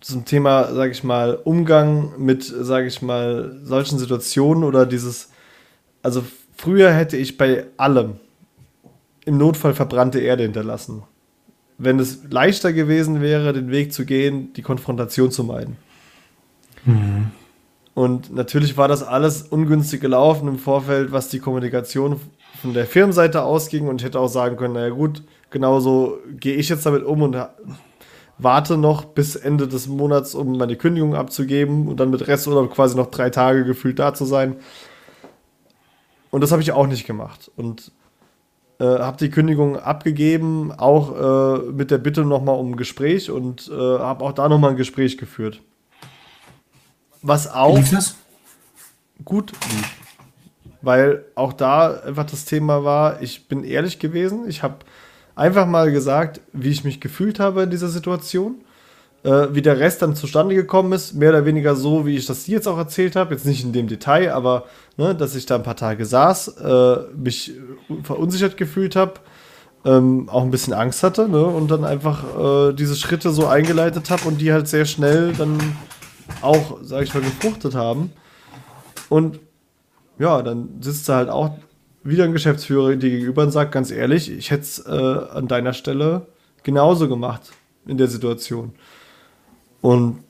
zum 0.00 0.24
Thema, 0.24 0.72
sage 0.74 0.90
ich 0.90 1.04
mal, 1.04 1.36
Umgang 1.36 2.14
mit, 2.18 2.42
sage 2.44 2.86
ich 2.86 3.02
mal, 3.02 3.56
solchen 3.62 3.98
Situationen 3.98 4.64
oder 4.64 4.84
dieses, 4.84 5.30
also 6.02 6.24
früher 6.56 6.92
hätte 6.92 7.16
ich 7.16 7.38
bei 7.38 7.66
allem 7.76 8.14
im 9.24 9.38
Notfall 9.38 9.74
verbrannte 9.74 10.18
Erde 10.18 10.42
hinterlassen. 10.42 11.04
Wenn 11.78 12.00
es 12.00 12.24
leichter 12.28 12.72
gewesen 12.72 13.20
wäre, 13.20 13.52
den 13.52 13.70
Weg 13.70 13.92
zu 13.92 14.04
gehen, 14.04 14.52
die 14.54 14.62
Konfrontation 14.62 15.30
zu 15.30 15.44
meiden. 15.44 15.76
Mhm. 16.84 17.30
Und 17.94 18.34
natürlich 18.34 18.76
war 18.76 18.88
das 18.88 19.02
alles 19.02 19.42
ungünstig 19.42 20.00
gelaufen 20.00 20.48
im 20.48 20.58
Vorfeld, 20.58 21.12
was 21.12 21.28
die 21.28 21.40
Kommunikation 21.40 22.20
von 22.62 22.72
der 22.72 22.86
Firmenseite 22.86 23.42
ausging. 23.42 23.88
Und 23.88 24.00
ich 24.00 24.06
hätte 24.06 24.18
auch 24.18 24.28
sagen 24.28 24.56
können, 24.56 24.74
naja 24.74 24.90
gut, 24.90 25.22
genauso 25.50 26.18
gehe 26.30 26.54
ich 26.56 26.68
jetzt 26.68 26.86
damit 26.86 27.04
um 27.04 27.22
und 27.22 27.36
warte 28.38 28.78
noch 28.78 29.04
bis 29.04 29.36
Ende 29.36 29.68
des 29.68 29.88
Monats, 29.88 30.34
um 30.34 30.56
meine 30.56 30.76
Kündigung 30.76 31.14
abzugeben 31.14 31.86
und 31.86 32.00
dann 32.00 32.10
mit 32.10 32.26
Resturlaub 32.26 32.72
quasi 32.72 32.96
noch 32.96 33.10
drei 33.10 33.30
Tage 33.30 33.64
gefühlt 33.64 33.98
da 33.98 34.14
zu 34.14 34.24
sein. 34.24 34.56
Und 36.30 36.40
das 36.40 36.50
habe 36.50 36.62
ich 36.62 36.72
auch 36.72 36.86
nicht 36.86 37.06
gemacht. 37.06 37.50
Und 37.56 37.92
äh, 38.80 38.84
habe 38.84 39.18
die 39.18 39.30
Kündigung 39.30 39.78
abgegeben, 39.78 40.72
auch 40.72 41.60
äh, 41.60 41.72
mit 41.72 41.90
der 41.90 41.98
Bitte 41.98 42.24
nochmal 42.24 42.58
um 42.58 42.72
ein 42.72 42.76
Gespräch 42.76 43.30
und 43.30 43.70
äh, 43.70 43.74
habe 43.74 44.24
auch 44.24 44.32
da 44.32 44.48
nochmal 44.48 44.70
ein 44.70 44.76
Gespräch 44.76 45.18
geführt. 45.18 45.60
Was 47.22 47.50
auch 47.50 47.78
gut 49.24 49.52
lief. 49.70 49.90
Weil 50.80 51.24
auch 51.36 51.52
da 51.52 52.00
einfach 52.00 52.26
das 52.26 52.44
Thema 52.44 52.84
war, 52.84 53.22
ich 53.22 53.46
bin 53.46 53.62
ehrlich 53.62 53.98
gewesen, 53.98 54.48
ich 54.48 54.62
habe 54.62 54.78
einfach 55.36 55.66
mal 55.66 55.92
gesagt, 55.92 56.40
wie 56.52 56.70
ich 56.70 56.82
mich 56.84 57.00
gefühlt 57.00 57.38
habe 57.38 57.62
in 57.62 57.70
dieser 57.70 57.88
Situation. 57.88 58.56
Äh, 59.24 59.54
wie 59.54 59.62
der 59.62 59.78
Rest 59.78 60.02
dann 60.02 60.16
zustande 60.16 60.56
gekommen 60.56 60.92
ist, 60.92 61.14
mehr 61.14 61.30
oder 61.30 61.46
weniger 61.46 61.76
so, 61.76 62.04
wie 62.04 62.16
ich 62.16 62.26
das 62.26 62.48
jetzt 62.48 62.66
auch 62.66 62.76
erzählt 62.76 63.14
habe. 63.14 63.34
Jetzt 63.34 63.46
nicht 63.46 63.62
in 63.62 63.72
dem 63.72 63.86
Detail, 63.86 64.32
aber 64.32 64.64
ne, 64.96 65.14
dass 65.14 65.36
ich 65.36 65.46
da 65.46 65.54
ein 65.54 65.62
paar 65.62 65.76
Tage 65.76 66.04
saß, 66.04 66.48
äh, 66.58 66.96
mich 67.16 67.52
verunsichert 68.02 68.56
gefühlt 68.56 68.96
habe, 68.96 69.14
ähm, 69.84 70.28
auch 70.28 70.42
ein 70.42 70.50
bisschen 70.50 70.72
Angst 70.72 71.04
hatte 71.04 71.28
ne, 71.28 71.44
und 71.44 71.70
dann 71.70 71.84
einfach 71.84 72.24
äh, 72.70 72.72
diese 72.72 72.96
Schritte 72.96 73.30
so 73.30 73.46
eingeleitet 73.46 74.10
habe 74.10 74.26
und 74.26 74.40
die 74.40 74.52
halt 74.52 74.66
sehr 74.66 74.86
schnell 74.86 75.32
dann 75.34 75.56
auch, 76.40 76.78
sag 76.82 77.02
ich 77.02 77.14
mal, 77.14 77.22
gefruchtet 77.22 77.74
haben. 77.74 78.12
Und 79.08 79.40
ja, 80.18 80.42
dann 80.42 80.80
sitzt 80.80 81.08
da 81.08 81.16
halt 81.16 81.28
auch 81.28 81.58
wieder 82.02 82.24
ein 82.24 82.32
Geschäftsführer 82.32 82.96
dir 82.96 83.10
gegenüber 83.10 83.42
und 83.42 83.50
sagt 83.50 83.72
ganz 83.72 83.90
ehrlich, 83.90 84.30
ich 84.30 84.50
hätte 84.50 84.62
es 84.62 84.78
äh, 84.86 84.90
an 84.90 85.48
deiner 85.48 85.72
Stelle 85.72 86.26
genauso 86.62 87.08
gemacht 87.08 87.52
in 87.86 87.98
der 87.98 88.08
Situation. 88.08 88.72
Und 89.80 90.22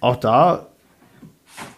auch 0.00 0.16
da 0.16 0.66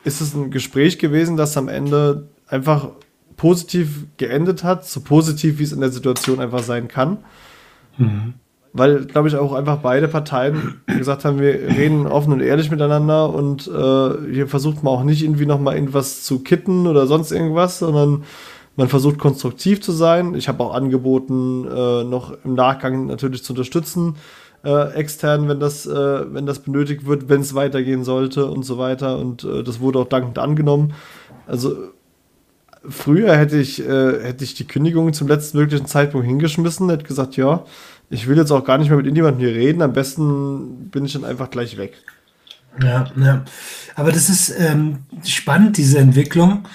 ist 0.04 0.20
es 0.20 0.34
ein 0.34 0.50
Gespräch 0.50 0.98
gewesen, 0.98 1.36
das 1.36 1.56
am 1.56 1.68
Ende 1.68 2.28
einfach 2.46 2.88
positiv 3.36 4.06
geendet 4.16 4.64
hat, 4.64 4.86
so 4.86 5.00
positiv 5.00 5.58
wie 5.58 5.64
es 5.64 5.72
in 5.72 5.80
der 5.80 5.90
Situation 5.90 6.40
einfach 6.40 6.62
sein 6.62 6.88
kann. 6.88 7.18
Mhm 7.96 8.34
weil, 8.78 9.04
glaube 9.04 9.28
ich, 9.28 9.36
auch 9.36 9.52
einfach 9.52 9.78
beide 9.78 10.08
Parteien 10.08 10.80
gesagt 10.86 11.24
haben, 11.24 11.40
wir 11.40 11.52
reden 11.52 12.06
offen 12.06 12.32
und 12.32 12.40
ehrlich 12.40 12.70
miteinander 12.70 13.32
und 13.32 13.66
äh, 13.66 14.32
hier 14.32 14.46
versucht 14.46 14.82
man 14.82 14.94
auch 14.94 15.04
nicht 15.04 15.22
irgendwie 15.22 15.46
nochmal 15.46 15.74
irgendwas 15.74 16.22
zu 16.22 16.40
kitten 16.40 16.86
oder 16.86 17.06
sonst 17.06 17.32
irgendwas, 17.32 17.78
sondern 17.80 18.24
man 18.76 18.88
versucht 18.88 19.18
konstruktiv 19.18 19.80
zu 19.82 19.92
sein. 19.92 20.34
Ich 20.34 20.48
habe 20.48 20.62
auch 20.62 20.72
angeboten, 20.72 21.66
äh, 21.66 22.04
noch 22.04 22.32
im 22.44 22.54
Nachgang 22.54 23.06
natürlich 23.06 23.42
zu 23.42 23.52
unterstützen, 23.52 24.14
äh, 24.64 24.92
extern, 24.92 25.48
wenn 25.48 25.58
das, 25.58 25.84
äh, 25.86 26.32
wenn 26.32 26.46
das 26.46 26.60
benötigt 26.60 27.04
wird, 27.06 27.28
wenn 27.28 27.40
es 27.40 27.54
weitergehen 27.54 28.04
sollte 28.04 28.46
und 28.46 28.62
so 28.62 28.78
weiter. 28.78 29.18
Und 29.18 29.44
äh, 29.44 29.64
das 29.64 29.80
wurde 29.80 29.98
auch 29.98 30.08
dankend 30.08 30.38
angenommen. 30.38 30.94
Also 31.46 31.76
früher 32.88 33.36
hätte 33.36 33.58
ich, 33.58 33.80
äh, 33.80 34.22
hätte 34.22 34.44
ich 34.44 34.54
die 34.54 34.66
Kündigung 34.66 35.12
zum 35.12 35.28
letzten 35.28 35.58
möglichen 35.58 35.86
Zeitpunkt 35.86 36.26
hingeschmissen, 36.26 36.88
hätte 36.90 37.04
gesagt, 37.04 37.36
ja, 37.36 37.64
ich 38.10 38.26
will 38.26 38.36
jetzt 38.36 38.50
auch 38.50 38.64
gar 38.64 38.78
nicht 38.78 38.88
mehr 38.88 38.96
mit 38.96 39.06
irgendjemandem 39.06 39.46
hier 39.46 39.56
reden, 39.56 39.82
am 39.82 39.92
besten 39.92 40.90
bin 40.90 41.04
ich 41.04 41.12
dann 41.12 41.24
einfach 41.24 41.50
gleich 41.50 41.76
weg. 41.76 41.94
Ja, 42.82 43.10
ja. 43.16 43.44
Aber 43.94 44.12
das 44.12 44.28
ist 44.28 44.54
ähm, 44.58 45.00
spannend, 45.24 45.76
diese 45.76 45.98
Entwicklung. 45.98 46.66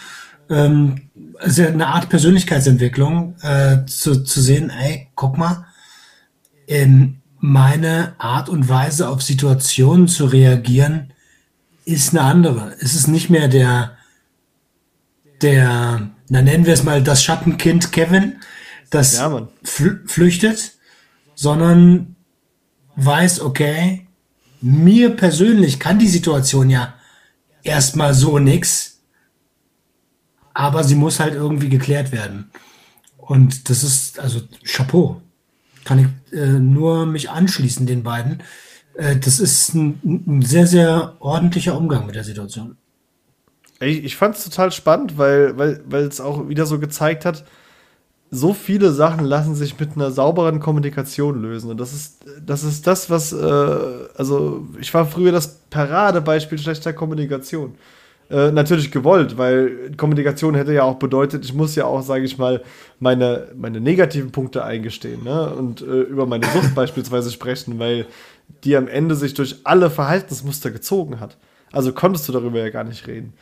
Ähm, 0.49 1.01
also 1.39 1.65
eine 1.65 1.87
Art 1.87 2.09
Persönlichkeitsentwicklung, 2.09 3.35
äh, 3.41 3.85
zu, 3.85 4.23
zu 4.23 4.41
sehen, 4.41 4.69
ey, 4.69 5.07
guck 5.15 5.37
mal, 5.37 5.65
in 6.67 7.21
meine 7.39 8.13
Art 8.19 8.49
und 8.49 8.69
Weise 8.69 9.09
auf 9.09 9.21
Situationen 9.21 10.07
zu 10.07 10.25
reagieren, 10.25 11.13
ist 11.85 12.11
eine 12.11 12.21
andere. 12.21 12.73
Es 12.79 12.95
ist 12.95 13.07
nicht 13.07 13.29
mehr 13.29 13.47
der, 13.47 13.97
der, 15.41 16.09
na 16.29 16.41
nennen 16.41 16.65
wir 16.65 16.73
es 16.73 16.83
mal 16.83 17.03
das 17.03 17.23
Schattenkind 17.23 17.91
Kevin, 17.91 18.37
das 18.89 19.17
ja, 19.17 19.47
flüchtet, 19.63 20.73
sondern 21.35 22.15
weiß, 22.95 23.41
okay, 23.41 24.07
mir 24.61 25.09
persönlich 25.15 25.79
kann 25.79 25.99
die 25.99 26.07
Situation 26.07 26.69
ja 26.69 26.93
erstmal 27.63 28.13
so 28.13 28.39
nix, 28.39 29.01
aber 30.53 30.83
sie 30.83 30.95
muss 30.95 31.19
halt 31.19 31.33
irgendwie 31.33 31.69
geklärt 31.69 32.11
werden. 32.11 32.51
Und 33.17 33.69
das 33.69 33.83
ist, 33.83 34.19
also 34.19 34.41
Chapeau. 34.63 35.21
Kann 35.85 35.99
ich 35.99 36.37
äh, 36.37 36.45
nur 36.47 37.05
mich 37.05 37.29
anschließen, 37.29 37.85
den 37.85 38.03
beiden. 38.03 38.41
Äh, 38.95 39.17
das 39.17 39.39
ist 39.39 39.73
ein, 39.73 39.99
ein, 40.03 40.41
sehr, 40.41 40.67
sehr 40.67 41.17
ordentlicher 41.19 41.75
Umgang 41.75 42.05
mit 42.05 42.15
der 42.15 42.23
Situation. 42.23 42.77
Ich, 43.79 44.03
ich 44.03 44.15
fand 44.15 44.35
es 44.35 44.43
total 44.45 44.71
spannend, 44.71 45.17
weil, 45.17 45.57
weil, 45.57 45.83
weil 45.85 46.03
es 46.03 46.21
auch 46.21 46.47
wieder 46.47 46.65
so 46.65 46.79
gezeigt 46.79 47.25
hat, 47.25 47.43
so 48.33 48.53
viele 48.53 48.91
Sachen 48.91 49.25
lassen 49.25 49.53
sich 49.53 49.79
mit 49.79 49.95
einer 49.95 50.09
sauberen 50.09 50.59
Kommunikation 50.59 51.39
lösen. 51.39 51.69
Und 51.69 51.79
das 51.79 51.93
ist 51.93 52.25
das, 52.43 52.63
ist 52.63 52.87
das 52.87 53.11
was, 53.11 53.31
äh, 53.31 53.45
also 54.15 54.65
ich 54.81 54.91
war 54.91 55.05
früher 55.05 55.31
das 55.31 55.59
Paradebeispiel 55.69 56.57
schlechter 56.57 56.93
Kommunikation. 56.93 57.75
Äh, 58.31 58.51
natürlich 58.51 58.89
gewollt, 58.91 59.37
weil 59.37 59.91
Kommunikation 59.97 60.55
hätte 60.55 60.73
ja 60.73 60.81
auch 60.81 60.95
bedeutet, 60.95 61.45
ich 61.45 61.53
muss 61.53 61.75
ja 61.75 61.85
auch, 61.85 62.01
sage 62.01 62.25
ich 62.25 62.39
mal, 62.39 62.63
meine, 62.99 63.49
meine 63.55 63.79
negativen 63.79 64.31
Punkte 64.31 64.63
eingestehen 64.63 65.23
ne? 65.23 65.53
und 65.53 65.81
äh, 65.81 66.01
über 66.01 66.25
meine 66.25 66.47
Sucht 66.47 66.73
beispielsweise 66.75 67.29
sprechen, 67.29 67.77
weil 67.77 68.07
die 68.63 68.75
am 68.75 68.87
Ende 68.87 69.13
sich 69.13 69.35
durch 69.35 69.57
alle 69.63 69.91
Verhaltensmuster 69.91 70.71
gezogen 70.71 71.19
hat. 71.19 71.37
Also 71.71 71.93
konntest 71.93 72.27
du 72.27 72.31
darüber 72.31 72.57
ja 72.59 72.71
gar 72.71 72.83
nicht 72.83 73.05
reden. 73.05 73.33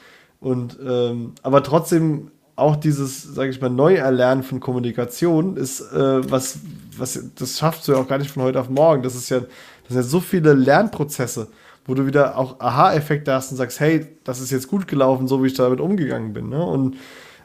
Und 0.41 0.77
ähm, 0.85 1.33
aber 1.43 1.63
trotzdem 1.63 2.31
auch 2.55 2.75
dieses, 2.75 3.23
sage 3.23 3.49
ich 3.49 3.61
mal, 3.61 3.69
Neuerlernen 3.69 4.43
von 4.43 4.59
Kommunikation 4.59 5.57
ist 5.57 5.81
äh, 5.93 6.29
was, 6.29 6.59
was, 6.97 7.19
das 7.35 7.57
schaffst 7.57 7.87
du 7.87 7.93
ja 7.93 7.97
auch 7.97 8.07
gar 8.07 8.17
nicht 8.17 8.31
von 8.31 8.43
heute 8.43 8.59
auf 8.59 8.69
morgen. 8.69 9.03
Das 9.03 9.15
ist 9.15 9.29
ja, 9.29 9.39
das 9.39 9.47
sind 9.87 9.97
ja 9.97 10.03
so 10.03 10.19
viele 10.19 10.53
Lernprozesse, 10.53 11.47
wo 11.85 11.95
du 11.95 12.05
wieder 12.05 12.37
auch 12.37 12.59
Aha-Effekte 12.59 13.33
hast 13.33 13.51
und 13.51 13.57
sagst, 13.57 13.79
hey, 13.79 14.07
das 14.23 14.39
ist 14.41 14.51
jetzt 14.51 14.67
gut 14.67 14.87
gelaufen, 14.87 15.27
so 15.27 15.43
wie 15.43 15.47
ich 15.47 15.53
damit 15.53 15.79
umgegangen 15.79 16.33
bin. 16.33 16.49
Ne? 16.49 16.63
Und 16.63 16.97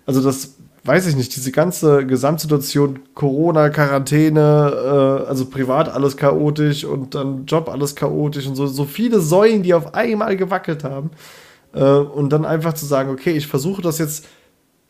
also 0.05 0.23
das 0.23 0.57
weiß 0.87 1.07
ich 1.09 1.17
nicht, 1.17 1.35
diese 1.35 1.51
ganze 1.51 2.07
Gesamtsituation, 2.07 3.01
Corona, 3.15 3.71
Quarantäne, 3.71 4.73
äh, 5.21 5.29
also 5.29 5.47
privat 5.47 5.89
alles 5.89 6.17
chaotisch 6.17 6.85
und 6.85 7.15
dann 7.15 7.45
Job 7.47 7.69
alles 7.69 7.97
chaotisch 7.97 8.47
und 8.47 8.55
so, 8.55 8.67
so 8.67 8.85
viele 8.85 9.21
Säulen, 9.21 9.63
die 9.63 9.75
auf 9.75 9.95
einmal 9.95 10.37
gewackelt 10.37 10.85
haben. 10.85 11.11
Äh, 11.75 11.83
und 11.83 12.33
dann 12.33 12.45
einfach 12.45 12.75
zu 12.75 12.87
sagen, 12.87 13.11
okay, 13.11 13.33
ich 13.33 13.47
versuche 13.47 13.83
das 13.83 13.99
jetzt 13.99 14.27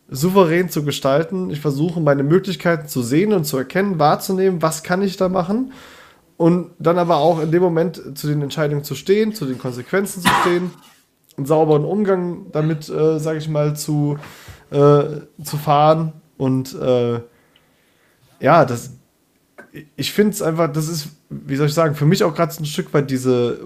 souverän 0.08 0.68
zu 0.68 0.84
gestalten. 0.84 1.50
Ich 1.50 1.60
versuche 1.60 2.00
meine 2.00 2.22
Möglichkeiten 2.22 2.88
zu 2.88 3.02
sehen 3.02 3.32
und 3.32 3.44
zu 3.44 3.56
erkennen, 3.56 3.98
wahrzunehmen, 3.98 4.62
was 4.62 4.82
kann 4.82 5.02
ich 5.02 5.16
da 5.16 5.28
machen. 5.28 5.72
Und 6.36 6.72
dann 6.78 6.98
aber 6.98 7.16
auch 7.16 7.40
in 7.40 7.50
dem 7.50 7.62
Moment 7.62 8.18
zu 8.18 8.26
den 8.26 8.42
Entscheidungen 8.42 8.84
zu 8.84 8.94
stehen, 8.94 9.34
zu 9.34 9.46
den 9.46 9.58
Konsequenzen 9.58 10.22
zu 10.22 10.28
stehen, 10.42 10.70
einen 11.36 11.46
sauberen 11.46 11.84
Umgang 11.84 12.46
damit, 12.52 12.88
äh, 12.88 13.18
sage 13.18 13.38
ich 13.38 13.48
mal, 13.48 13.74
zu, 13.74 14.18
äh, 14.70 15.02
zu 15.42 15.56
fahren. 15.56 16.12
Und 16.36 16.74
äh, 16.74 17.20
ja, 18.40 18.64
das, 18.64 18.90
ich 19.96 20.12
finde 20.12 20.32
es 20.32 20.42
einfach, 20.42 20.70
das 20.70 20.88
ist, 20.88 21.08
wie 21.30 21.56
soll 21.56 21.68
ich 21.68 21.74
sagen, 21.74 21.94
für 21.94 22.06
mich 22.06 22.22
auch 22.22 22.34
gerade 22.34 22.54
ein 22.58 22.66
Stück 22.66 22.92
weit 22.92 23.10
diese 23.10 23.60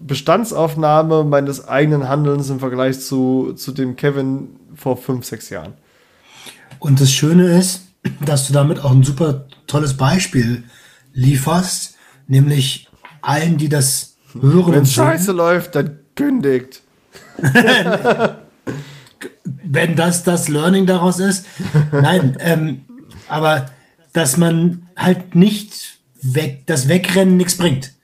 Bestandsaufnahme 0.00 1.24
meines 1.24 1.68
eigenen 1.68 2.08
Handelns 2.08 2.50
im 2.50 2.58
Vergleich 2.58 3.00
zu, 3.00 3.52
zu 3.54 3.72
dem 3.72 3.96
Kevin 3.96 4.56
vor 4.74 4.96
fünf, 4.96 5.24
sechs 5.24 5.50
Jahren. 5.50 5.74
Und 6.84 7.00
das 7.00 7.10
Schöne 7.10 7.46
ist, 7.58 7.86
dass 8.26 8.46
du 8.46 8.52
damit 8.52 8.78
auch 8.78 8.90
ein 8.90 9.04
super 9.04 9.46
tolles 9.66 9.94
Beispiel 9.96 10.64
lieferst, 11.14 11.94
nämlich 12.26 12.90
allen, 13.22 13.56
die 13.56 13.70
das 13.70 14.16
hören. 14.38 14.74
Wenn 14.74 14.84
Scheiße 14.84 15.32
läuft, 15.32 15.76
dann 15.76 16.00
kündigt. 16.14 16.82
Wenn 19.64 19.96
das 19.96 20.24
das 20.24 20.48
Learning 20.48 20.84
daraus 20.84 21.20
ist. 21.20 21.46
Nein, 21.90 22.36
ähm, 22.40 22.82
aber 23.28 23.70
dass 24.12 24.36
man 24.36 24.86
halt 24.94 25.34
nicht 25.34 26.00
weg, 26.20 26.64
das 26.66 26.86
Wegrennen 26.88 27.38
nichts 27.38 27.56
bringt. 27.56 27.94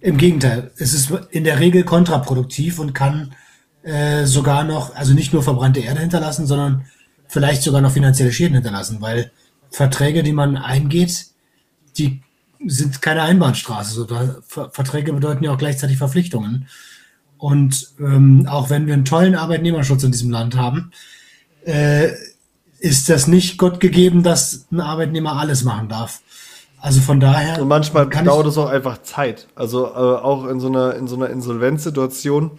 Im 0.00 0.16
Gegenteil, 0.16 0.72
es 0.76 0.92
ist 0.92 1.12
in 1.30 1.44
der 1.44 1.60
Regel 1.60 1.84
kontraproduktiv 1.84 2.80
und 2.80 2.94
kann 2.94 3.36
äh, 3.84 4.24
sogar 4.24 4.64
noch, 4.64 4.96
also 4.96 5.14
nicht 5.14 5.32
nur 5.32 5.44
verbrannte 5.44 5.78
Erde 5.78 6.00
hinterlassen, 6.00 6.48
sondern 6.48 6.84
vielleicht 7.32 7.62
sogar 7.62 7.80
noch 7.80 7.92
finanzielle 7.92 8.30
Schäden 8.30 8.54
hinterlassen, 8.54 8.98
weil 9.00 9.32
Verträge, 9.70 10.22
die 10.22 10.34
man 10.34 10.58
eingeht, 10.58 11.28
die 11.96 12.20
sind 12.66 13.00
keine 13.00 13.22
Einbahnstraße. 13.22 13.94
So, 13.94 14.06
Verträge 14.70 15.14
bedeuten 15.14 15.42
ja 15.42 15.52
auch 15.52 15.58
gleichzeitig 15.58 15.96
Verpflichtungen. 15.96 16.68
Und 17.38 17.94
ähm, 17.98 18.46
auch 18.46 18.68
wenn 18.68 18.86
wir 18.86 18.92
einen 18.92 19.06
tollen 19.06 19.34
Arbeitnehmerschutz 19.34 20.04
in 20.04 20.12
diesem 20.12 20.30
Land 20.30 20.56
haben, 20.56 20.92
äh, 21.64 22.10
ist 22.80 23.08
das 23.08 23.26
nicht 23.26 23.56
Gott 23.56 23.80
gegeben, 23.80 24.22
dass 24.22 24.66
ein 24.70 24.80
Arbeitnehmer 24.80 25.38
alles 25.38 25.64
machen 25.64 25.88
darf. 25.88 26.20
Also 26.80 27.00
von 27.00 27.18
daher. 27.18 27.62
Und 27.62 27.68
manchmal 27.68 28.10
dauert 28.10 28.46
es 28.46 28.58
auch 28.58 28.68
einfach 28.68 29.00
Zeit. 29.00 29.48
Also 29.54 29.86
äh, 29.86 29.88
auch 29.88 30.46
in 30.46 30.60
so 30.60 30.66
einer, 30.66 30.96
in 30.96 31.08
so 31.08 31.16
einer 31.16 31.30
Insolvenzsituation 31.30 32.58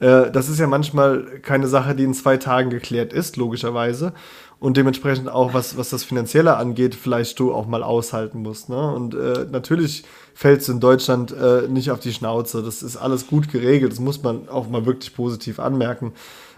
äh, 0.00 0.30
das 0.30 0.48
ist 0.48 0.58
ja 0.58 0.66
manchmal 0.66 1.24
keine 1.42 1.68
Sache, 1.68 1.94
die 1.94 2.04
in 2.04 2.14
zwei 2.14 2.36
Tagen 2.36 2.70
geklärt 2.70 3.12
ist, 3.12 3.36
logischerweise. 3.36 4.12
Und 4.60 4.76
dementsprechend 4.76 5.28
auch, 5.28 5.52
was, 5.52 5.76
was 5.76 5.90
das 5.90 6.04
Finanzielle 6.04 6.56
angeht, 6.56 6.94
vielleicht 6.94 7.38
du 7.38 7.52
auch 7.52 7.66
mal 7.66 7.82
aushalten 7.82 8.40
musst. 8.40 8.70
Ne? 8.70 8.92
Und 8.94 9.14
äh, 9.14 9.46
natürlich 9.50 10.04
fällt 10.32 10.62
es 10.62 10.68
in 10.68 10.80
Deutschland 10.80 11.32
äh, 11.32 11.68
nicht 11.68 11.90
auf 11.90 12.00
die 12.00 12.12
Schnauze. 12.12 12.62
Das 12.62 12.82
ist 12.82 12.96
alles 12.96 13.26
gut 13.26 13.52
geregelt. 13.52 13.92
Das 13.92 14.00
muss 14.00 14.22
man 14.22 14.48
auch 14.48 14.68
mal 14.68 14.86
wirklich 14.86 15.14
positiv 15.14 15.58
anmerken. 15.58 16.12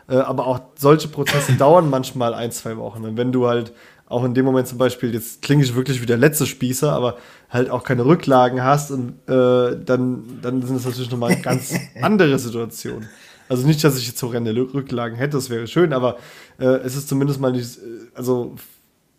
Äh, 0.09 0.19
aber 0.19 0.47
auch 0.47 0.61
solche 0.77 1.09
Prozesse 1.09 1.53
dauern 1.59 1.91
manchmal 1.91 2.33
ein, 2.35 2.53
zwei 2.53 2.77
Wochen. 2.77 3.05
Und 3.05 3.17
wenn 3.17 3.33
du 3.33 3.49
halt 3.49 3.73
auch 4.07 4.25
in 4.25 4.35
dem 4.35 4.45
Moment 4.45 4.69
zum 4.69 4.79
Beispiel, 4.79 5.13
jetzt 5.13 5.43
klinge 5.43 5.65
ich 5.65 5.75
wirklich 5.75 6.01
wie 6.01 6.07
der 6.07 6.17
letzte 6.17 6.47
Spießer, 6.47 6.93
aber 6.93 7.17
halt 7.51 7.71
auch 7.71 7.83
keine 7.83 8.05
Rücklagen 8.05 8.63
hast, 8.63 8.91
und, 8.91 9.15
äh, 9.29 9.77
dann, 9.85 10.41
dann 10.43 10.63
sind 10.63 10.77
das 10.77 10.85
natürlich 10.85 11.11
nochmal 11.11 11.37
ganz 11.43 11.75
andere 12.01 12.39
Situation. 12.39 13.07
Also 13.49 13.67
nicht, 13.67 13.83
dass 13.83 13.99
ich 13.99 14.07
jetzt 14.07 14.23
horrende 14.23 14.55
Rücklagen 14.55 15.17
hätte, 15.17 15.37
das 15.37 15.51
wäre 15.51 15.67
schön, 15.67 15.93
aber 15.93 16.17
äh, 16.59 16.65
es 16.65 16.97
ist 16.97 17.09
zumindest 17.09 17.41
mal 17.41 17.53
nicht, 17.53 17.79
äh, 17.79 17.81
also 18.15 18.55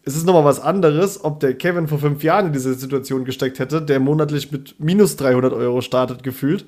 es 0.03 0.15
ist 0.15 0.25
nochmal 0.25 0.45
was 0.45 0.61
anderes, 0.61 1.23
ob 1.23 1.41
der 1.41 1.53
Kevin 1.53 1.87
vor 1.87 1.99
fünf 1.99 2.23
Jahren 2.23 2.47
in 2.47 2.53
diese 2.53 2.73
Situation 2.73 3.25
gesteckt 3.25 3.59
hätte, 3.59 3.81
der 3.81 3.99
monatlich 3.99 4.51
mit 4.53 4.79
minus 4.79 5.17
300 5.17 5.51
Euro 5.51 5.81
startet 5.81 6.23
gefühlt, 6.23 6.65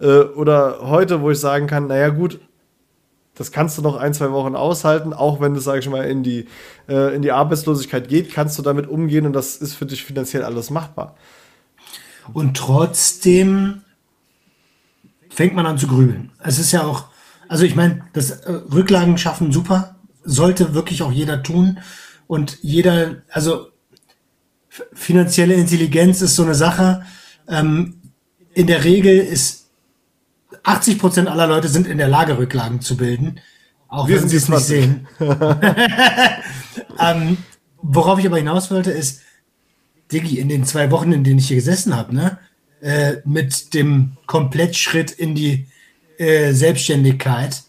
äh, 0.00 0.20
oder 0.20 0.78
heute, 0.82 1.20
wo 1.22 1.30
ich 1.30 1.40
sagen 1.40 1.66
kann, 1.66 1.88
naja 1.88 2.10
gut, 2.10 2.38
das 3.38 3.52
kannst 3.52 3.78
du 3.78 3.82
noch 3.82 3.96
ein, 3.96 4.12
zwei 4.12 4.32
Wochen 4.32 4.56
aushalten, 4.56 5.12
auch 5.12 5.40
wenn 5.40 5.54
es, 5.54 5.64
sage 5.64 5.78
ich 5.78 5.88
mal, 5.88 6.04
in 6.04 6.22
die, 6.22 6.46
äh, 6.88 7.14
in 7.14 7.22
die 7.22 7.32
Arbeitslosigkeit 7.32 8.08
geht, 8.08 8.32
kannst 8.32 8.58
du 8.58 8.62
damit 8.62 8.88
umgehen 8.88 9.26
und 9.26 9.32
das 9.32 9.56
ist 9.56 9.74
für 9.74 9.86
dich 9.86 10.04
finanziell 10.04 10.42
alles 10.42 10.70
machbar. 10.70 11.16
Und 12.32 12.56
trotzdem 12.56 13.82
fängt 15.30 15.54
man 15.54 15.66
an 15.66 15.78
zu 15.78 15.86
grübeln. 15.86 16.32
Es 16.40 16.58
ist 16.58 16.72
ja 16.72 16.82
auch, 16.82 17.04
also 17.48 17.64
ich 17.64 17.76
meine, 17.76 18.04
das 18.12 18.30
äh, 18.30 18.52
Rücklagen 18.72 19.18
schaffen 19.18 19.52
super, 19.52 19.96
sollte 20.24 20.74
wirklich 20.74 21.02
auch 21.02 21.12
jeder 21.12 21.42
tun. 21.42 21.78
Und 22.26 22.58
jeder, 22.60 23.22
also 23.30 23.68
finanzielle 24.92 25.54
Intelligenz 25.54 26.20
ist 26.20 26.36
so 26.36 26.42
eine 26.42 26.54
Sache. 26.54 27.02
Ähm, 27.48 28.00
in 28.52 28.66
der 28.66 28.84
Regel 28.84 29.18
ist 29.18 29.57
80 30.64 30.98
Prozent 30.98 31.28
aller 31.28 31.46
Leute 31.46 31.68
sind 31.68 31.86
in 31.86 31.98
der 31.98 32.08
Lage, 32.08 32.38
Rücklagen 32.38 32.80
zu 32.80 32.96
bilden. 32.96 33.40
Auch 33.88 34.08
Wir 34.08 34.20
wenn 34.20 34.28
sie 34.28 34.36
es 34.36 34.48
nicht 34.48 34.60
sehen. 34.60 35.08
ähm, 37.00 37.38
worauf 37.80 38.18
ich 38.18 38.26
aber 38.26 38.36
hinaus 38.36 38.70
wollte, 38.70 38.90
ist, 38.90 39.22
Diggi, 40.12 40.38
in 40.38 40.48
den 40.48 40.64
zwei 40.64 40.90
Wochen, 40.90 41.12
in 41.12 41.24
denen 41.24 41.38
ich 41.38 41.48
hier 41.48 41.56
gesessen 41.56 41.96
habe, 41.96 42.14
ne, 42.14 42.38
äh, 42.80 43.16
mit 43.24 43.74
dem 43.74 44.16
Komplettschritt 44.26 45.10
in 45.10 45.34
die 45.34 45.66
äh, 46.18 46.52
Selbstständigkeit. 46.52 47.62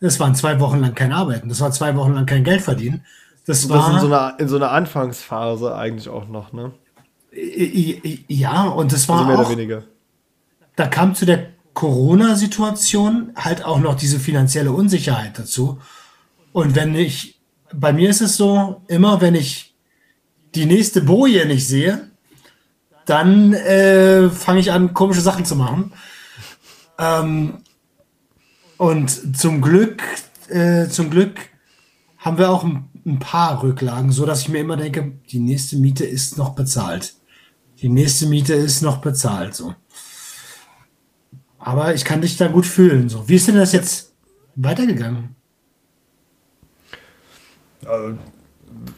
Das 0.00 0.18
waren 0.18 0.34
zwei 0.34 0.60
Wochen 0.60 0.80
lang 0.80 0.94
kein 0.94 1.12
Arbeiten. 1.12 1.48
Das 1.48 1.60
war 1.60 1.72
zwei 1.72 1.94
Wochen 1.96 2.14
lang 2.14 2.26
kein 2.26 2.44
Geld 2.44 2.62
verdienen. 2.62 3.04
Das, 3.46 3.66
das 3.66 3.68
war 3.68 3.94
in 3.94 4.00
so, 4.00 4.06
einer, 4.06 4.36
in 4.38 4.48
so 4.48 4.56
einer 4.56 4.70
Anfangsphase 4.70 5.74
eigentlich 5.74 6.08
auch 6.08 6.28
noch, 6.28 6.52
ne? 6.52 6.72
Ja, 8.28 8.64
und 8.64 8.92
das 8.92 9.08
war 9.08 9.18
also 9.18 9.28
mehr 9.28 9.38
auch, 9.38 9.46
oder 9.46 9.50
weniger. 9.50 9.82
Da 10.76 10.86
kam 10.86 11.14
zu 11.14 11.26
der 11.26 11.48
Corona-Situation 11.74 13.32
halt 13.36 13.64
auch 13.64 13.80
noch 13.80 13.94
diese 13.94 14.18
finanzielle 14.18 14.72
Unsicherheit 14.72 15.38
dazu. 15.38 15.78
Und 16.52 16.74
wenn 16.74 16.94
ich, 16.94 17.40
bei 17.72 17.92
mir 17.92 18.10
ist 18.10 18.20
es 18.20 18.36
so, 18.36 18.82
immer 18.88 19.20
wenn 19.20 19.34
ich 19.34 19.74
die 20.54 20.66
nächste 20.66 21.00
Boje 21.00 21.46
nicht 21.46 21.66
sehe, 21.66 22.10
dann 23.06 23.52
äh, 23.52 24.28
fange 24.30 24.60
ich 24.60 24.72
an, 24.72 24.94
komische 24.94 25.20
Sachen 25.20 25.44
zu 25.44 25.56
machen. 25.56 25.92
Ähm, 26.98 27.58
und 28.76 29.36
zum 29.36 29.60
Glück, 29.60 30.02
äh, 30.48 30.88
zum 30.88 31.10
Glück 31.10 31.38
haben 32.18 32.38
wir 32.38 32.50
auch 32.50 32.64
ein, 32.64 32.88
ein, 33.06 33.18
paar 33.18 33.62
Rücklagen, 33.62 34.12
so 34.12 34.26
dass 34.26 34.42
ich 34.42 34.48
mir 34.48 34.60
immer 34.60 34.76
denke, 34.76 35.12
die 35.30 35.40
nächste 35.40 35.76
Miete 35.76 36.04
ist 36.04 36.36
noch 36.36 36.50
bezahlt. 36.50 37.14
Die 37.80 37.88
nächste 37.88 38.26
Miete 38.26 38.54
ist 38.54 38.82
noch 38.82 38.98
bezahlt, 38.98 39.54
so. 39.54 39.74
Aber 41.60 41.94
ich 41.94 42.04
kann 42.04 42.22
dich 42.22 42.36
da 42.38 42.48
gut 42.48 42.66
fühlen, 42.66 43.08
so. 43.08 43.28
Wie 43.28 43.36
ist 43.36 43.46
denn 43.46 43.56
das 43.56 43.72
jetzt 43.72 44.12
weitergegangen? 44.56 45.36
Äh, 47.84 48.14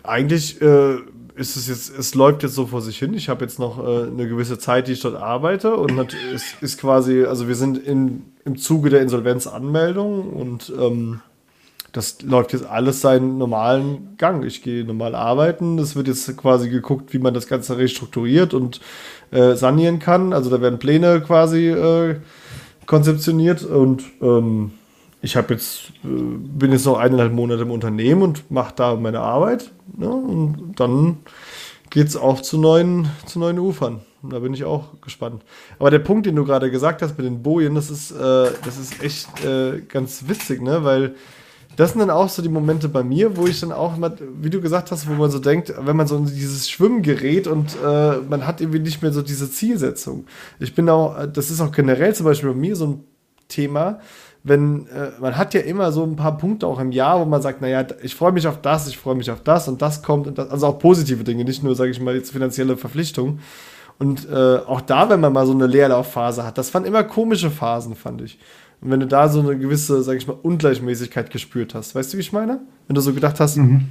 eigentlich 0.04 0.62
äh, 0.62 0.94
ist 1.34 1.56
es 1.56 1.66
jetzt, 1.66 1.98
es 1.98 2.14
läuft 2.14 2.44
jetzt 2.44 2.54
so 2.54 2.66
vor 2.66 2.80
sich 2.80 2.98
hin. 2.98 3.14
Ich 3.14 3.28
habe 3.28 3.44
jetzt 3.44 3.58
noch 3.58 3.78
äh, 3.78 4.06
eine 4.06 4.28
gewisse 4.28 4.58
Zeit, 4.58 4.86
die 4.86 4.92
ich 4.92 5.00
dort 5.00 5.16
arbeite 5.16 5.74
und 5.76 6.14
es 6.32 6.54
ist 6.60 6.78
quasi, 6.78 7.24
also 7.24 7.48
wir 7.48 7.56
sind 7.56 7.78
in, 7.78 8.22
im 8.44 8.56
Zuge 8.56 8.90
der 8.90 9.02
Insolvenzanmeldung 9.02 10.30
und 10.30 10.72
ähm, 10.78 11.20
das 11.90 12.22
läuft 12.22 12.54
jetzt 12.54 12.64
alles 12.64 13.00
seinen 13.02 13.38
normalen 13.38 14.16
Gang. 14.16 14.44
Ich 14.44 14.62
gehe 14.62 14.84
normal 14.84 15.14
arbeiten. 15.14 15.78
Es 15.78 15.94
wird 15.94 16.08
jetzt 16.08 16.34
quasi 16.38 16.70
geguckt, 16.70 17.12
wie 17.12 17.18
man 17.18 17.34
das 17.34 17.48
Ganze 17.48 17.76
restrukturiert 17.76 18.54
und 18.54 18.80
äh, 19.30 19.54
sanieren 19.56 19.98
kann. 19.98 20.32
Also 20.32 20.48
da 20.48 20.62
werden 20.62 20.78
Pläne 20.78 21.20
quasi 21.20 21.68
äh, 21.68 22.16
konzeptioniert 22.86 23.62
und 23.62 24.04
ähm, 24.20 24.72
ich 25.22 25.36
habe 25.36 25.54
jetzt, 25.54 25.92
äh, 26.04 26.08
bin 26.08 26.72
jetzt 26.72 26.84
noch 26.84 26.98
eineinhalb 26.98 27.32
Monate 27.32 27.62
im 27.62 27.70
Unternehmen 27.70 28.22
und 28.22 28.50
mache 28.50 28.74
da 28.74 28.96
meine 28.96 29.20
Arbeit. 29.20 29.70
Ne? 29.96 30.08
Und 30.08 30.74
dann 30.76 31.18
geht 31.90 32.08
es 32.08 32.16
auch 32.16 32.40
zu 32.40 32.58
neuen, 32.58 33.08
zu 33.26 33.38
neuen 33.38 33.58
Ufern. 33.58 34.00
Da 34.22 34.40
bin 34.40 34.54
ich 34.54 34.64
auch 34.64 35.00
gespannt. 35.00 35.42
Aber 35.78 35.90
der 35.90 36.00
Punkt, 36.00 36.26
den 36.26 36.36
du 36.36 36.44
gerade 36.44 36.70
gesagt 36.70 37.02
hast 37.02 37.16
mit 37.18 37.26
den 37.26 37.42
Bojen, 37.42 37.74
das 37.74 37.90
ist, 37.90 38.10
äh, 38.10 38.50
das 38.64 38.78
ist 38.78 39.02
echt 39.02 39.44
äh, 39.44 39.80
ganz 39.82 40.24
witzig, 40.28 40.60
ne? 40.60 40.84
Weil 40.84 41.14
das 41.76 41.92
sind 41.92 42.00
dann 42.00 42.10
auch 42.10 42.28
so 42.28 42.42
die 42.42 42.48
Momente 42.48 42.88
bei 42.88 43.02
mir, 43.02 43.36
wo 43.36 43.46
ich 43.46 43.60
dann 43.60 43.72
auch 43.72 43.96
mal, 43.96 44.12
wie 44.40 44.50
du 44.50 44.60
gesagt 44.60 44.90
hast, 44.90 45.08
wo 45.08 45.12
man 45.12 45.30
so 45.30 45.38
denkt, 45.38 45.72
wenn 45.78 45.96
man 45.96 46.06
so 46.06 46.16
in 46.16 46.26
dieses 46.26 46.68
Schwimmen 46.68 47.02
gerät 47.02 47.46
und 47.46 47.76
äh, 47.84 48.18
man 48.18 48.46
hat 48.46 48.60
irgendwie 48.60 48.80
nicht 48.80 49.02
mehr 49.02 49.12
so 49.12 49.22
diese 49.22 49.50
Zielsetzung. 49.50 50.26
Ich 50.58 50.74
bin 50.74 50.88
auch, 50.88 51.26
das 51.26 51.50
ist 51.50 51.60
auch 51.60 51.72
generell 51.72 52.14
zum 52.14 52.26
Beispiel 52.26 52.50
bei 52.50 52.56
mir 52.56 52.76
so 52.76 52.86
ein 52.86 53.04
Thema, 53.48 54.00
wenn 54.44 54.86
äh, 54.88 55.10
man 55.20 55.36
hat 55.36 55.54
ja 55.54 55.60
immer 55.60 55.92
so 55.92 56.02
ein 56.02 56.16
paar 56.16 56.36
Punkte 56.36 56.66
auch 56.66 56.80
im 56.80 56.92
Jahr, 56.92 57.20
wo 57.20 57.24
man 57.24 57.40
sagt, 57.40 57.60
naja, 57.60 57.86
ich 58.02 58.14
freue 58.14 58.32
mich 58.32 58.46
auf 58.46 58.60
das, 58.60 58.88
ich 58.88 58.98
freue 58.98 59.14
mich 59.14 59.30
auf 59.30 59.40
das 59.42 59.68
und 59.68 59.80
das 59.80 60.02
kommt 60.02 60.26
und 60.26 60.36
das, 60.36 60.50
also 60.50 60.66
auch 60.66 60.78
positive 60.78 61.22
Dinge, 61.22 61.44
nicht 61.44 61.62
nur, 61.62 61.74
sage 61.74 61.90
ich 61.90 62.00
mal, 62.00 62.14
jetzt 62.14 62.32
finanzielle 62.32 62.76
Verpflichtungen. 62.76 63.40
Und 63.98 64.28
äh, 64.28 64.56
auch 64.66 64.80
da, 64.80 65.08
wenn 65.10 65.20
man 65.20 65.32
mal 65.32 65.46
so 65.46 65.52
eine 65.52 65.66
Leerlaufphase 65.66 66.44
hat, 66.44 66.58
das 66.58 66.74
waren 66.74 66.84
immer 66.84 67.04
komische 67.04 67.50
Phasen, 67.50 67.94
fand 67.94 68.22
ich. 68.22 68.38
Und 68.82 68.90
wenn 68.90 69.00
du 69.00 69.06
da 69.06 69.28
so 69.28 69.40
eine 69.40 69.56
gewisse, 69.56 70.02
sag 70.02 70.16
ich 70.16 70.26
mal, 70.26 70.36
Ungleichmäßigkeit 70.42 71.30
gespürt 71.30 71.74
hast, 71.74 71.94
weißt 71.94 72.12
du, 72.12 72.18
wie 72.18 72.22
ich 72.22 72.32
meine? 72.32 72.60
Wenn 72.88 72.94
du 72.94 73.00
so 73.00 73.14
gedacht 73.14 73.38
hast, 73.38 73.56
mhm. 73.56 73.90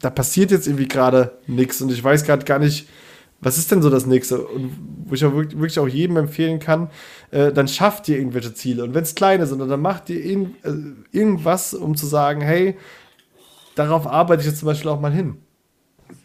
da 0.00 0.08
passiert 0.08 0.50
jetzt 0.50 0.66
irgendwie 0.66 0.88
gerade 0.88 1.38
nichts 1.46 1.80
und 1.82 1.92
ich 1.92 2.02
weiß 2.02 2.24
gerade 2.24 2.44
gar 2.44 2.58
nicht, 2.58 2.88
was 3.42 3.58
ist 3.58 3.70
denn 3.70 3.82
so 3.82 3.90
das 3.90 4.06
nächste? 4.06 4.42
Und 4.42 4.72
wo 5.06 5.14
ich 5.14 5.24
auch 5.24 5.34
wirklich 5.34 5.78
auch 5.78 5.88
jedem 5.88 6.16
empfehlen 6.16 6.58
kann, 6.58 6.90
äh, 7.30 7.52
dann 7.52 7.68
schafft 7.68 8.08
ihr 8.08 8.18
irgendwelche 8.18 8.52
Ziele. 8.54 8.84
Und 8.84 8.94
wenn 8.94 9.02
es 9.02 9.14
kleine 9.14 9.46
sind, 9.46 9.58
dann 9.58 9.80
macht 9.80 10.10
ihr 10.10 10.22
in, 10.22 10.54
äh, 10.62 11.16
irgendwas, 11.16 11.72
um 11.72 11.96
zu 11.96 12.06
sagen, 12.06 12.40
hey, 12.40 12.76
darauf 13.74 14.06
arbeite 14.06 14.42
ich 14.42 14.48
jetzt 14.48 14.58
zum 14.58 14.66
Beispiel 14.66 14.90
auch 14.90 15.00
mal 15.00 15.12
hin. 15.12 15.36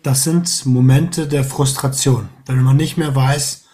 Das 0.03 0.23
sind 0.23 0.65
Momente 0.65 1.27
der 1.27 1.43
Frustration, 1.43 2.29
wenn 2.45 2.61
man 2.63 2.77
nicht 2.77 2.97
mehr 2.97 3.15
weiß, 3.15 3.65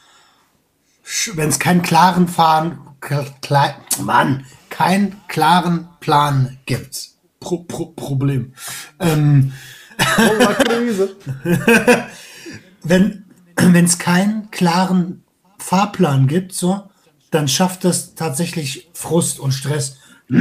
wenn 1.33 1.49
es 1.49 1.59
keinen 1.59 1.81
klaren 1.81 2.27
Faden, 2.27 2.77
klar, 3.01 3.75
Mann, 4.03 4.45
keinen 4.69 5.17
klaren 5.27 5.89
Plan 5.99 6.57
gibt. 6.65 7.09
Pro, 7.39 7.63
pro, 7.63 7.87
Problem. 7.87 8.53
Ähm, 8.99 9.51
wenn 12.83 13.25
es 13.57 13.97
keinen 13.97 14.51
klaren 14.51 15.23
Fahrplan 15.57 16.27
gibt, 16.27 16.53
so, 16.53 16.83
dann 17.31 17.47
schafft 17.47 17.83
das 17.83 18.13
tatsächlich 18.15 18.89
Frust 18.93 19.39
und 19.39 19.51
Stress. 19.51 19.97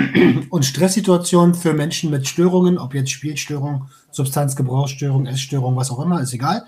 Und 0.51 0.65
Stresssituationen 0.65 1.57
für 1.57 1.73
Menschen 1.73 2.11
mit 2.11 2.29
Störungen, 2.29 2.79
ob 2.79 2.95
jetzt 2.95 3.11
Spielstörung, 3.11 3.89
Substanzgebrauchsstörung, 4.13 5.27
Essstörung, 5.27 5.75
was 5.75 5.91
auch 5.91 5.99
immer, 5.99 6.21
ist 6.21 6.33
egal, 6.33 6.65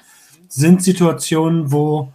sind 0.49 0.83
Situationen, 0.83 1.71
wo 1.71 2.13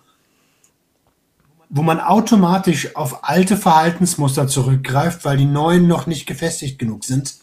wo 1.69 1.81
man 1.81 1.99
automatisch 1.99 2.95
auf 2.95 3.23
alte 3.23 3.57
Verhaltensmuster 3.57 4.47
zurückgreift, 4.47 5.25
weil 5.25 5.37
die 5.37 5.45
neuen 5.45 5.87
noch 5.87 6.07
nicht 6.07 6.25
gefestigt 6.25 6.79
genug 6.79 7.03
sind. 7.03 7.35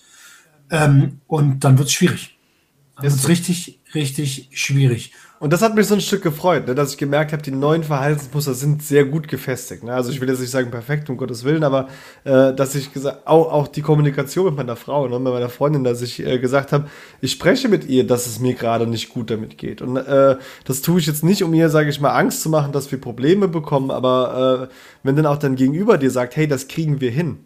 Ähm, 0.71 1.21
und 1.27 1.61
dann 1.61 1.79
wird 1.79 1.89
es 1.89 1.95
schwierig. 1.95 2.39
Dann 2.97 3.05
wird 3.05 3.15
es 3.15 3.29
richtig, 3.29 3.81
richtig 3.95 4.49
schwierig. 4.53 5.13
Und 5.41 5.53
das 5.53 5.63
hat 5.63 5.75
mich 5.75 5.89
so 5.89 5.95
ein 5.95 6.01
Stück 6.01 6.23
gefreut, 6.23 6.69
ne, 6.69 6.75
dass 6.75 6.93
ich 6.93 6.97
gemerkt 6.97 7.33
habe, 7.33 7.43
die 7.43 7.51
neuen 7.51 7.83
Verhaltensmuster 7.83 8.55
sind 8.55 8.83
sehr 8.83 9.05
gut 9.05 9.27
gefestigt. 9.27 9.83
Ne? 9.83 9.93
Also 9.93 10.11
ich 10.11 10.21
will 10.21 10.29
jetzt 10.29 10.41
nicht 10.41 10.51
sagen 10.51 10.71
perfekt, 10.71 11.11
um 11.11 11.17
Gottes 11.17 11.43
Willen, 11.45 11.65
aber 11.65 11.89
äh, 12.23 12.55
dass 12.55 12.75
ich 12.77 12.93
gesagt, 12.93 13.27
auch, 13.27 13.53
auch 13.53 13.69
die 13.69 13.83
Kommunikation 13.83 14.47
mit 14.47 14.57
meiner 14.57 14.77
Frau, 14.77 15.09
ne, 15.09 15.19
mit 15.19 15.33
meiner 15.33 15.49
Freundin, 15.49 15.83
dass 15.83 16.03
ich 16.03 16.25
äh, 16.25 16.39
gesagt 16.39 16.73
habe, 16.73 16.89
ich 17.21 17.33
spreche 17.33 17.69
mit 17.69 17.85
ihr, 17.87 18.07
dass 18.07 18.27
es 18.27 18.39
mir 18.39 18.55
gerade 18.55 18.87
nicht 18.87 19.09
gut 19.09 19.31
damit 19.31 19.59
geht. 19.59 19.83
Und 19.83 19.97
äh, 19.97 20.37
das 20.65 20.83
tue 20.83 21.01
ich 21.01 21.07
jetzt 21.07 21.25
nicht, 21.25 21.43
um 21.43 21.53
ihr, 21.53 21.69
sage 21.69 21.91
ich 21.91 22.01
mal, 22.01 22.13
Angst 22.13 22.41
zu 22.41 22.49
machen, 22.49 22.73
dass 22.73 22.91
wir 22.93 23.01
Probleme 23.01 23.49
bekommen, 23.49 23.91
aber 23.91 24.69
äh, 24.71 24.75
wenn 25.03 25.17
dann 25.17 25.27
auch 25.27 25.39
dein 25.39 25.57
Gegenüber 25.57 25.99
dir 25.99 26.11
sagt, 26.11 26.37
hey, 26.37 26.47
das 26.47 26.69
kriegen 26.69 27.01
wir 27.01 27.11
hin, 27.11 27.45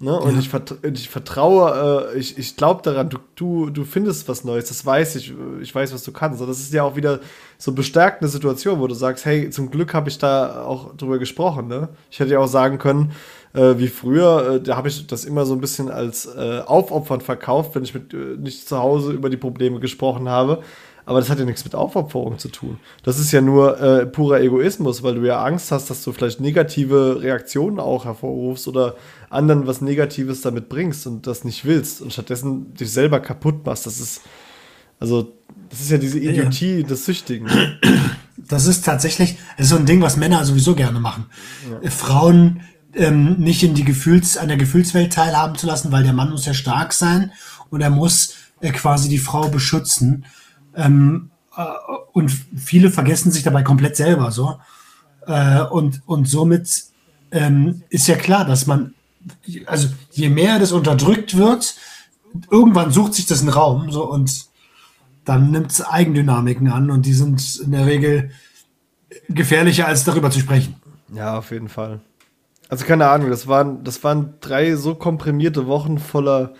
Ne? 0.00 0.16
Und 0.16 0.34
ja. 0.34 0.38
ich, 0.38 0.48
vertra 0.48 0.76
ich, 0.82 1.08
vertraue, 1.08 2.12
äh, 2.14 2.18
ich, 2.18 2.38
ich 2.38 2.56
glaube 2.56 2.82
daran, 2.82 3.08
du, 3.08 3.18
du, 3.34 3.70
du 3.70 3.84
findest 3.84 4.28
was 4.28 4.44
Neues, 4.44 4.68
das 4.68 4.86
weiß 4.86 5.16
ich, 5.16 5.34
ich 5.60 5.74
weiß, 5.74 5.92
was 5.92 6.04
du 6.04 6.12
kannst. 6.12 6.40
Und 6.40 6.48
das 6.48 6.60
ist 6.60 6.72
ja 6.72 6.84
auch 6.84 6.94
wieder 6.94 7.18
so 7.58 7.72
bestärkende 7.72 8.28
Situation, 8.28 8.78
wo 8.78 8.86
du 8.86 8.94
sagst, 8.94 9.24
hey, 9.24 9.50
zum 9.50 9.70
Glück 9.70 9.94
habe 9.94 10.08
ich 10.08 10.18
da 10.18 10.62
auch 10.64 10.96
drüber 10.96 11.18
gesprochen. 11.18 11.66
Ne? 11.66 11.88
Ich 12.10 12.20
hätte 12.20 12.32
ja 12.32 12.38
auch 12.38 12.46
sagen 12.46 12.78
können, 12.78 13.12
äh, 13.54 13.74
wie 13.78 13.88
früher, 13.88 14.54
äh, 14.54 14.60
da 14.60 14.76
habe 14.76 14.88
ich 14.88 15.06
das 15.06 15.24
immer 15.24 15.44
so 15.46 15.54
ein 15.54 15.60
bisschen 15.60 15.90
als 15.90 16.26
äh, 16.26 16.60
Aufopfern 16.64 17.20
verkauft, 17.20 17.74
wenn 17.74 17.82
ich 17.82 17.94
mit 17.94 18.14
äh, 18.14 18.36
nicht 18.38 18.68
zu 18.68 18.78
Hause 18.78 19.12
über 19.12 19.30
die 19.30 19.36
Probleme 19.36 19.80
gesprochen 19.80 20.28
habe. 20.28 20.62
Aber 21.08 21.20
das 21.20 21.30
hat 21.30 21.38
ja 21.38 21.46
nichts 21.46 21.64
mit 21.64 21.74
Aufopferung 21.74 22.38
zu 22.38 22.50
tun. 22.50 22.78
Das 23.02 23.18
ist 23.18 23.32
ja 23.32 23.40
nur 23.40 23.80
äh, 23.80 24.04
purer 24.04 24.42
Egoismus, 24.42 25.02
weil 25.02 25.14
du 25.14 25.26
ja 25.26 25.42
Angst 25.42 25.72
hast, 25.72 25.88
dass 25.88 26.04
du 26.04 26.12
vielleicht 26.12 26.38
negative 26.38 27.22
Reaktionen 27.22 27.80
auch 27.80 28.04
hervorrufst 28.04 28.68
oder 28.68 28.94
anderen 29.30 29.66
was 29.66 29.80
Negatives 29.80 30.40
damit 30.40 30.68
bringst 30.68 31.06
und 31.06 31.26
das 31.26 31.44
nicht 31.44 31.64
willst 31.64 32.00
und 32.00 32.12
stattdessen 32.12 32.74
dich 32.74 32.90
selber 32.90 33.20
kaputt 33.20 33.64
machst. 33.66 33.86
Das 33.86 34.00
ist, 34.00 34.22
also, 35.00 35.34
das 35.70 35.80
ist 35.80 35.90
ja 35.90 35.98
diese 35.98 36.18
Idiotie 36.18 36.80
ja. 36.80 36.86
des 36.86 37.04
Süchtigen. 37.04 37.48
Das 38.36 38.66
ist 38.66 38.84
tatsächlich, 38.84 39.36
das 39.56 39.66
ist 39.66 39.70
so 39.70 39.76
ein 39.76 39.86
Ding, 39.86 40.00
was 40.00 40.16
Männer 40.16 40.44
sowieso 40.44 40.74
gerne 40.74 41.00
machen. 41.00 41.26
Ja. 41.82 41.90
Frauen 41.90 42.60
ähm, 42.94 43.34
nicht 43.38 43.62
in 43.62 43.74
die 43.74 43.84
Gefühls, 43.84 44.36
an 44.36 44.48
der 44.48 44.56
Gefühlswelt 44.56 45.12
teilhaben 45.12 45.56
zu 45.56 45.66
lassen, 45.66 45.92
weil 45.92 46.04
der 46.04 46.12
Mann 46.12 46.30
muss 46.30 46.46
ja 46.46 46.54
stark 46.54 46.92
sein 46.92 47.32
und 47.70 47.80
er 47.80 47.90
muss 47.90 48.34
äh, 48.60 48.70
quasi 48.72 49.08
die 49.08 49.18
Frau 49.18 49.48
beschützen. 49.48 50.24
Ähm, 50.74 51.30
äh, 51.56 51.64
und 52.12 52.30
viele 52.56 52.90
vergessen 52.90 53.30
sich 53.30 53.42
dabei 53.42 53.62
komplett 53.62 53.96
selber 53.96 54.30
so. 54.30 54.58
Äh, 55.26 55.62
und, 55.62 56.02
und 56.06 56.26
somit 56.26 56.84
ähm, 57.30 57.82
ist 57.90 58.08
ja 58.08 58.16
klar, 58.16 58.44
dass 58.44 58.66
man, 58.66 58.94
also 59.66 59.88
je 60.12 60.28
mehr 60.28 60.58
das 60.58 60.72
unterdrückt 60.72 61.36
wird, 61.36 61.74
irgendwann 62.50 62.90
sucht 62.90 63.14
sich 63.14 63.26
das 63.26 63.40
einen 63.40 63.50
Raum 63.50 63.90
so 63.90 64.04
und 64.10 64.46
dann 65.24 65.50
nimmt 65.50 65.70
es 65.70 65.86
Eigendynamiken 65.86 66.68
an 66.68 66.90
und 66.90 67.04
die 67.04 67.12
sind 67.12 67.60
in 67.62 67.72
der 67.72 67.86
Regel 67.86 68.30
gefährlicher, 69.28 69.86
als 69.86 70.04
darüber 70.04 70.30
zu 70.30 70.40
sprechen. 70.40 70.76
Ja, 71.14 71.38
auf 71.38 71.50
jeden 71.50 71.68
Fall. 71.68 72.00
Also 72.68 72.84
keine 72.84 73.08
Ahnung, 73.08 73.30
das 73.30 73.46
waren, 73.46 73.84
das 73.84 74.04
waren 74.04 74.34
drei 74.40 74.74
so 74.76 74.94
komprimierte 74.94 75.66
Wochen 75.66 75.98
voller 75.98 76.52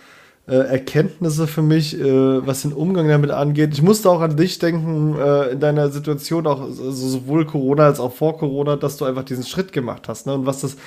äh, 0.47 0.55
Erkenntnisse 0.55 1.45
für 1.45 1.61
mich, 1.61 1.99
äh, 1.99 2.45
was 2.45 2.63
den 2.63 2.73
Umgang 2.73 3.07
damit 3.07 3.29
angeht. 3.29 3.73
Ich 3.73 3.83
musste 3.83 4.09
auch 4.09 4.21
an 4.21 4.35
dich 4.35 4.57
denken, 4.57 5.15
äh, 5.19 5.49
in 5.51 5.59
deiner 5.59 5.89
Situation, 5.89 6.47
auch 6.47 6.61
also 6.61 6.91
sowohl 6.91 7.45
Corona 7.45 7.85
als 7.85 7.99
auch 7.99 8.13
vor 8.13 8.37
Corona, 8.37 8.75
dass 8.75 8.97
du 8.97 9.05
einfach 9.05 9.23
diesen 9.23 9.43
Schritt 9.43 9.71
gemacht 9.71 10.07
hast. 10.07 10.25
Ne? 10.25 10.33
Und 10.33 10.47
was 10.47 10.61
das, 10.61 10.77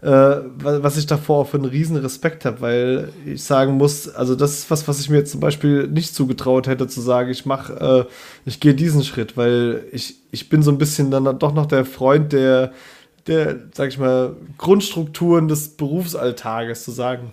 äh, 0.00 0.36
was 0.62 0.96
ich 0.96 1.06
davor 1.06 1.38
auch 1.38 1.48
für 1.48 1.56
einen 1.56 1.66
riesen 1.66 1.96
Respekt 1.96 2.44
habe, 2.44 2.60
weil 2.60 3.12
ich 3.26 3.42
sagen 3.42 3.74
muss, 3.74 4.08
also 4.08 4.34
das 4.34 4.58
ist 4.58 4.70
was, 4.70 4.86
was 4.86 5.00
ich 5.00 5.10
mir 5.10 5.18
jetzt 5.18 5.32
zum 5.32 5.40
Beispiel 5.40 5.88
nicht 5.88 6.14
zugetraut 6.14 6.66
hätte, 6.66 6.86
zu 6.86 7.00
sagen, 7.00 7.30
ich 7.30 7.46
mache, 7.46 8.06
äh, 8.06 8.12
ich 8.44 8.60
gehe 8.60 8.74
diesen 8.74 9.02
Schritt, 9.04 9.36
weil 9.36 9.84
ich, 9.92 10.16
ich 10.30 10.48
bin 10.48 10.62
so 10.62 10.70
ein 10.70 10.78
bisschen 10.78 11.10
dann 11.10 11.38
doch 11.38 11.52
noch 11.52 11.66
der 11.66 11.84
Freund 11.84 12.32
der, 12.32 12.72
der, 13.26 13.56
sag 13.74 13.88
ich 13.88 13.98
mal, 13.98 14.36
Grundstrukturen 14.56 15.48
des 15.48 15.70
Berufsalltages 15.70 16.84
zu 16.84 16.90
sagen 16.90 17.32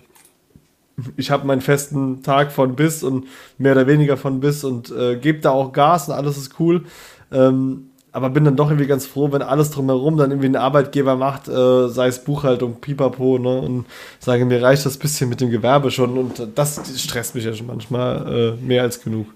ich 1.16 1.30
habe 1.30 1.46
meinen 1.46 1.60
festen 1.60 2.22
Tag 2.22 2.52
von 2.52 2.76
bis 2.76 3.02
und 3.02 3.26
mehr 3.58 3.72
oder 3.72 3.86
weniger 3.86 4.16
von 4.16 4.40
bis 4.40 4.64
und 4.64 4.90
äh, 4.90 5.16
gebe 5.16 5.40
da 5.40 5.50
auch 5.50 5.72
Gas 5.72 6.08
und 6.08 6.14
alles 6.14 6.38
ist 6.38 6.58
cool. 6.58 6.84
Ähm, 7.30 7.90
aber 8.16 8.30
bin 8.30 8.46
dann 8.46 8.56
doch 8.56 8.70
irgendwie 8.70 8.86
ganz 8.86 9.04
froh, 9.04 9.30
wenn 9.30 9.42
alles 9.42 9.70
drumherum 9.72 10.16
dann 10.16 10.30
irgendwie 10.30 10.48
ein 10.48 10.56
Arbeitgeber 10.56 11.16
macht, 11.16 11.48
äh, 11.48 11.88
sei 11.88 12.06
es 12.06 12.24
Buchhaltung, 12.24 12.80
Pipapo, 12.80 13.38
ne, 13.38 13.60
und 13.60 13.84
sage, 14.20 14.46
mir 14.46 14.62
reicht 14.62 14.86
das 14.86 14.96
bisschen 14.96 15.28
mit 15.28 15.42
dem 15.42 15.50
Gewerbe 15.50 15.90
schon 15.90 16.16
und 16.16 16.48
das 16.54 16.80
stresst 16.96 17.34
mich 17.34 17.44
ja 17.44 17.52
schon 17.52 17.66
manchmal 17.66 18.56
äh, 18.58 18.64
mehr 18.64 18.80
als 18.80 19.02
genug. 19.02 19.26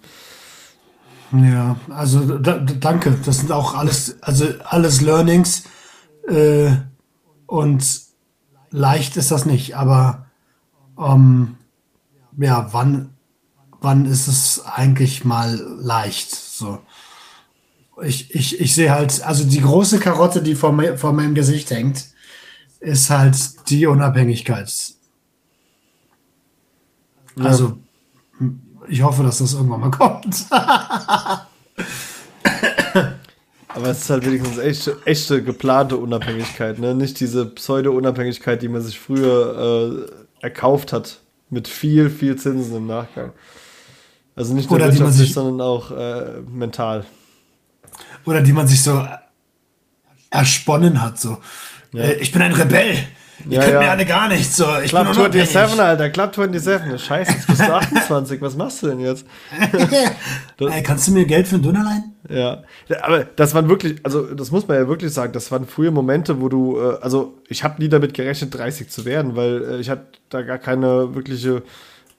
Ja, 1.33 1.76
also 1.91 2.39
da, 2.39 2.57
danke. 2.59 3.18
Das 3.22 3.41
sind 3.41 3.53
auch 3.53 3.74
alles, 3.74 4.16
also 4.22 4.47
alles 4.64 5.03
Learnings 5.03 5.64
äh, 6.26 6.70
und 7.45 7.85
leicht 8.70 9.18
ist 9.18 9.31
das 9.31 9.45
nicht, 9.45 9.76
aber 9.76 10.24
ähm, 10.99 11.57
ja, 12.39 12.68
wann, 12.72 13.11
wann 13.83 14.07
ist 14.07 14.26
es 14.26 14.64
eigentlich 14.64 15.26
mal 15.26 15.55
leicht? 15.83 16.35
So. 16.35 16.78
Ich, 18.03 18.34
ich, 18.34 18.61
ich 18.61 18.74
sehe 18.74 18.90
halt, 18.90 19.22
also 19.22 19.44
die 19.44 19.61
große 19.61 19.98
Karotte, 19.98 20.42
die 20.42 20.55
vor, 20.55 20.72
mir, 20.72 20.96
vor 20.96 21.12
meinem 21.12 21.34
Gesicht 21.34 21.70
hängt, 21.70 22.07
ist 22.80 23.11
halt 23.11 23.36
die 23.68 23.86
Unabhängigkeit. 23.86 24.72
Ja. 27.36 27.44
Also, 27.44 27.78
ich 28.88 29.03
hoffe, 29.03 29.22
dass 29.22 29.38
das 29.38 29.55
irgendwann 29.55 29.80
mal 29.80 29.90
kommt. 29.96 30.46
Aber 33.68 33.86
es 33.88 34.01
ist 34.01 34.11
halt 34.11 34.26
wenigstens 34.26 34.59
echte, 34.59 34.96
echte 35.05 35.42
geplante 35.42 35.96
Unabhängigkeit, 35.96 36.78
ne? 36.78 36.94
Nicht 36.94 37.20
diese 37.20 37.46
Pseudo-Unabhängigkeit, 37.46 38.61
die 38.62 38.68
man 38.68 38.82
sich 38.82 38.98
früher 38.98 40.09
äh, 40.40 40.44
erkauft 40.44 40.92
hat. 40.92 41.20
Mit 41.53 41.66
viel, 41.66 42.11
viel 42.11 42.36
Zinsen 42.36 42.76
im 42.76 42.86
Nachgang. 42.86 43.32
Also 44.36 44.55
nicht 44.55 44.70
nur 44.70 44.78
wirtschaftlich, 44.78 45.32
sondern 45.32 45.61
auch 45.61 45.90
äh, 45.90 46.40
mental. 46.48 47.05
Oder 48.25 48.43
die 48.43 48.53
man 48.53 48.68
sich 48.68 48.83
so 48.83 49.07
ersponnen 50.31 51.03
hat. 51.03 51.18
So. 51.18 51.39
Ja. 51.93 52.05
Äh, 52.05 52.14
ich 52.14 52.33
bin 52.33 52.43
ein 52.43 52.53
Rebell. 52.53 52.97
Ihr 53.49 53.57
ja, 53.57 53.61
könnt 53.61 53.75
ja. 53.75 53.81
mir 53.81 53.91
alle 53.91 54.05
gar 54.05 54.29
nichts. 54.29 54.57
So. 54.57 54.66
Ich 54.85 54.91
Club 54.91 55.14
27, 55.14 55.81
Alter, 55.81 56.11
Club 56.11 56.35
27. 56.35 57.03
Scheiße, 57.03 57.33
jetzt 57.33 57.47
bist 57.47 57.61
du 57.61 57.73
28. 57.73 58.41
Was 58.41 58.57
machst 58.57 58.83
du 58.83 58.89
denn 58.89 59.01
jetzt? 59.01 59.25
Ey, 60.59 60.83
kannst 60.83 61.09
du 61.09 61.12
mir 61.12 61.25
Geld 61.25 61.49
für 61.49 61.57
ein 61.57 61.62
Döner 61.62 61.85
leihen? 61.85 62.14
Ja, 62.29 62.62
aber 63.03 63.25
das 63.25 63.55
waren 63.55 63.68
wirklich, 63.68 63.99
also 64.05 64.35
das 64.35 64.51
muss 64.51 64.68
man 64.68 64.77
ja 64.77 64.87
wirklich 64.87 65.12
sagen, 65.12 65.33
das 65.33 65.51
waren 65.51 65.66
frühe 65.66 65.91
Momente, 65.91 66.41
wo 66.41 66.49
du, 66.49 66.79
äh, 66.79 66.99
also 67.01 67.39
ich 67.49 67.64
habe 67.64 67.83
nie 67.83 67.89
damit 67.89 68.14
gerechnet, 68.14 68.55
30 68.55 68.89
zu 68.89 69.05
werden, 69.05 69.37
weil 69.37 69.64
äh, 69.64 69.81
ich 69.81 69.91
hatte 69.91 70.07
da 70.29 70.43
gar 70.43 70.59
keine 70.59 71.14
wirkliche, 71.14 71.62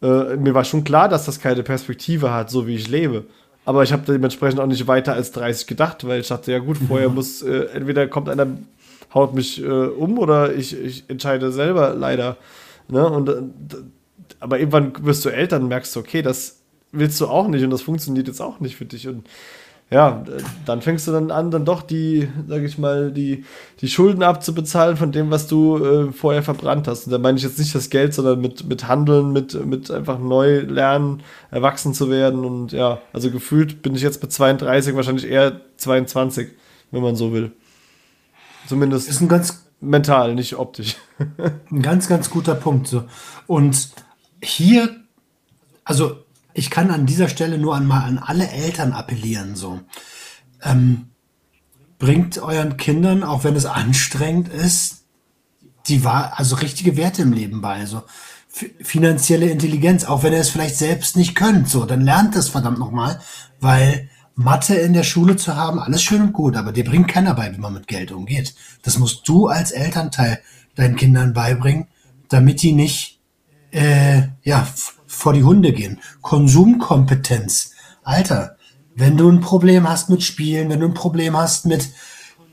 äh, 0.02 0.36
mir 0.36 0.54
war 0.54 0.66
schon 0.66 0.84
klar, 0.84 1.08
dass 1.08 1.26
das 1.26 1.39
keine 1.39 1.64
Perspektive 1.64 2.34
hat, 2.34 2.49
so 2.49 2.68
wie 2.68 2.76
ich 2.76 2.89
lebe. 2.89 3.26
Aber 3.64 3.84
ich 3.84 3.93
habe 3.93 4.03
dementsprechend 4.05 4.59
auch 4.59 4.68
nicht 4.68 4.88
weiter 4.88 5.14
als 5.14 5.32
30 5.32 5.68
gedacht, 5.68 6.07
weil 6.07 6.22
ich 6.22 6.28
dachte, 6.28 6.51
ja 6.51 6.59
gut, 6.59 6.78
vorher 6.88 7.09
mhm. 7.09 7.16
muss, 7.16 7.41
äh, 7.41 7.66
entweder 7.74 8.07
kommt 8.07 8.28
einer, 8.28 8.47
haut 9.14 9.34
mich 9.34 9.62
äh, 9.62 9.68
um 9.68 10.18
oder 10.18 10.53
ich, 10.53 10.76
ich 10.76 11.03
entscheide 11.09 11.51
selber 11.51 11.93
leider. 11.93 12.38
Ne? 12.88 13.07
Und, 13.07 13.30
äh, 13.30 13.41
aber 14.39 14.59
irgendwann 14.59 14.93
wirst 15.05 15.24
du 15.26 15.30
älter 15.30 15.57
und 15.57 15.68
merkst, 15.68 15.95
okay, 15.97 16.22
das 16.22 16.62
willst 16.91 17.22
du 17.22 17.28
auch 17.28 17.47
nicht 17.47 17.64
und 17.64 17.70
das 17.70 17.84
funktioniert 17.84 18.28
jetzt 18.28 18.41
auch 18.41 18.59
nicht 18.59 18.76
für 18.76 18.86
dich. 18.86 19.07
Und 19.07 19.28
ja, 19.91 20.23
dann 20.65 20.81
fängst 20.81 21.05
du 21.05 21.11
dann 21.11 21.31
an, 21.31 21.51
dann 21.51 21.65
doch 21.65 21.81
die, 21.81 22.29
sag 22.47 22.63
ich 22.63 22.77
mal, 22.77 23.11
die, 23.11 23.43
die 23.81 23.89
Schulden 23.89 24.23
abzubezahlen 24.23 24.95
von 24.95 25.11
dem, 25.11 25.31
was 25.31 25.47
du 25.47 25.83
äh, 25.83 26.11
vorher 26.13 26.43
verbrannt 26.43 26.87
hast. 26.87 27.07
Und 27.07 27.11
da 27.11 27.17
meine 27.17 27.37
ich 27.37 27.43
jetzt 27.43 27.59
nicht 27.59 27.75
das 27.75 27.89
Geld, 27.89 28.13
sondern 28.13 28.39
mit, 28.39 28.63
mit 28.63 28.87
Handeln, 28.87 29.33
mit, 29.33 29.53
mit 29.65 29.91
einfach 29.91 30.17
neu 30.17 30.61
lernen, 30.61 31.23
erwachsen 31.51 31.93
zu 31.93 32.09
werden. 32.09 32.45
Und 32.45 32.71
ja, 32.71 32.99
also 33.11 33.31
gefühlt 33.31 33.81
bin 33.81 33.93
ich 33.93 34.01
jetzt 34.01 34.21
mit 34.21 34.31
32 34.31 34.95
wahrscheinlich 34.95 35.27
eher 35.27 35.59
22, 35.75 36.47
wenn 36.91 37.03
man 37.03 37.17
so 37.17 37.33
will. 37.33 37.51
Zumindest 38.67 39.09
ist 39.09 39.19
ein 39.19 39.27
ganz 39.27 39.65
mental, 39.81 40.35
nicht 40.35 40.55
optisch. 40.55 40.95
ein 41.69 41.81
ganz, 41.81 42.07
ganz 42.07 42.29
guter 42.29 42.55
Punkt. 42.55 42.87
So. 42.87 43.03
Und 43.45 43.89
hier, 44.41 44.89
also 45.83 46.15
ich 46.54 46.70
kann 46.70 46.91
an 46.91 47.06
dieser 47.06 47.30
Stelle 47.30 47.58
nur 47.58 47.76
an, 47.76 47.86
mal 47.86 48.04
an 48.04 48.18
alle 48.18 48.49
Eltern 48.49 48.93
appellieren. 48.93 49.56
So. 49.56 49.82
Ähm, 50.64 51.08
bringt 51.99 52.39
euren 52.39 52.78
Kindern, 52.78 53.24
auch 53.24 53.43
wenn 53.43 53.56
es 53.56 53.66
anstrengend 53.66 54.49
ist, 54.49 55.04
die 55.88 56.04
war 56.04 56.39
also 56.39 56.56
richtige 56.56 56.97
Werte 56.97 57.22
im 57.22 57.34
Leben 57.34 57.62
bei. 57.62 57.76
Also 57.76 58.04
finanzielle 58.82 59.49
Intelligenz, 59.49 60.04
auch 60.04 60.24
wenn 60.24 60.34
ihr 60.34 60.39
es 60.39 60.49
vielleicht 60.49 60.78
selbst 60.78 61.16
nicht 61.16 61.36
könnt. 61.36 61.70
So, 61.70 61.86
dann 61.86 62.02
lernt 62.02 62.36
es 62.36 62.49
verdammt 62.49 62.80
nochmal, 62.80 63.22
weil 63.60 64.10
Mathe 64.36 64.76
in 64.76 64.93
der 64.93 65.04
Schule 65.04 65.36
zu 65.36 65.56
haben, 65.56 65.80
alles 65.80 66.04
schön 66.04 66.22
und 66.22 66.34
gut, 66.34 66.56
aber 66.56 66.72
dir 66.72 66.84
bringt 66.84 67.08
keiner 67.08 67.34
bei, 67.34 67.54
wie 67.54 67.60
man 67.60 67.74
mit 67.74 67.88
Geld 67.88 68.12
umgeht. 68.12 68.56
Das 68.82 68.97
musst 68.97 69.28
du 69.28 69.47
als 69.47 69.72
Elternteil 69.72 70.41
deinen 70.76 70.95
Kindern 70.95 71.34
beibringen, 71.34 71.88
damit 72.30 72.62
die 72.62 72.74
nicht 72.74 73.20
äh, 73.72 74.24
ja 74.43 74.68
vor 75.12 75.34
die 75.34 75.43
Hunde 75.43 75.74
gehen. 75.74 75.99
Konsumkompetenz. 76.22 77.72
Alter, 78.03 78.55
wenn 78.95 79.18
du 79.18 79.30
ein 79.30 79.41
Problem 79.41 79.88
hast 79.88 80.09
mit 80.09 80.24
Spielen, 80.24 80.70
wenn 80.70 80.80
du 80.80 80.88
ein 80.88 80.93
Problem 80.93 81.36
hast 81.36 81.66
mit 81.66 81.89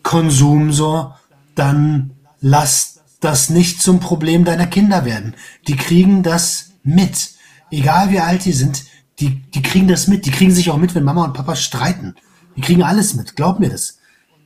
Konsum, 0.03 0.73
so, 0.73 1.13
dann 1.55 2.11
lass 2.41 3.01
das 3.21 3.49
nicht 3.49 3.81
zum 3.81 4.01
Problem 4.01 4.45
deiner 4.45 4.67
Kinder 4.67 5.05
werden. 5.05 5.35
Die 5.67 5.77
kriegen 5.77 6.23
das 6.23 6.73
mit. 6.83 7.31
Egal 7.71 8.11
wie 8.11 8.21
alt 8.21 8.45
die 8.45 8.53
sind, 8.53 8.85
die, 9.21 9.43
die 9.51 9.63
kriegen 9.63 9.89
das 9.89 10.09
mit. 10.09 10.27
Die 10.27 10.31
kriegen 10.31 10.51
sich 10.51 10.71
auch 10.71 10.77
mit, 10.77 10.95
wenn 10.95 11.05
Mama 11.05 11.25
und 11.25 11.35
Papa 11.35 11.57
streiten. 11.57 12.15
Die 12.57 12.61
kriegen 12.61 12.83
alles 12.83 13.15
mit. 13.15 13.37
Glaub 13.37 13.61
mir 13.61 13.71
das. 13.71 13.99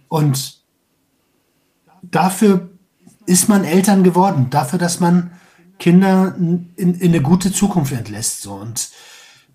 Und 0.08 0.62
dafür 2.02 2.70
ist 3.26 3.48
man 3.48 3.64
Eltern 3.64 4.04
geworden. 4.04 4.48
Dafür, 4.50 4.78
dass 4.78 5.00
man 5.00 5.30
Kinder 5.82 6.36
in, 6.38 6.72
in 6.76 7.02
eine 7.02 7.20
gute 7.20 7.50
Zukunft 7.50 7.90
entlässt. 7.90 8.42
So. 8.42 8.52
Und 8.52 8.90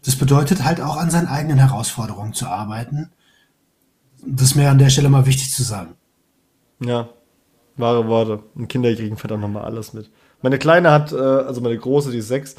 das 0.03 0.17
bedeutet 0.17 0.65
halt 0.65 0.81
auch 0.81 0.97
an 0.97 1.09
seinen 1.09 1.27
eigenen 1.27 1.57
Herausforderungen 1.57 2.33
zu 2.33 2.47
arbeiten. 2.47 3.11
Das 4.25 4.49
ist 4.49 4.55
mir 4.55 4.69
an 4.69 4.77
der 4.77 4.89
Stelle 4.89 5.07
mal 5.07 5.25
wichtig 5.25 5.53
zu 5.53 5.63
sagen. 5.63 5.95
Ja, 6.81 7.07
wahre 7.77 8.09
Worte. 8.09 8.43
Und 8.55 8.67
Kinder 8.67 8.93
kriegen 8.93 9.15
verdammt 9.15 9.41
nochmal 9.41 9.63
alles 9.63 9.93
mit. 9.93 10.11
Meine 10.41 10.59
Kleine 10.59 10.91
hat, 10.91 11.13
äh, 11.13 11.15
also 11.15 11.61
meine 11.61 11.77
Große, 11.77 12.11
die 12.11 12.17
ist 12.17 12.27
sechs, 12.27 12.55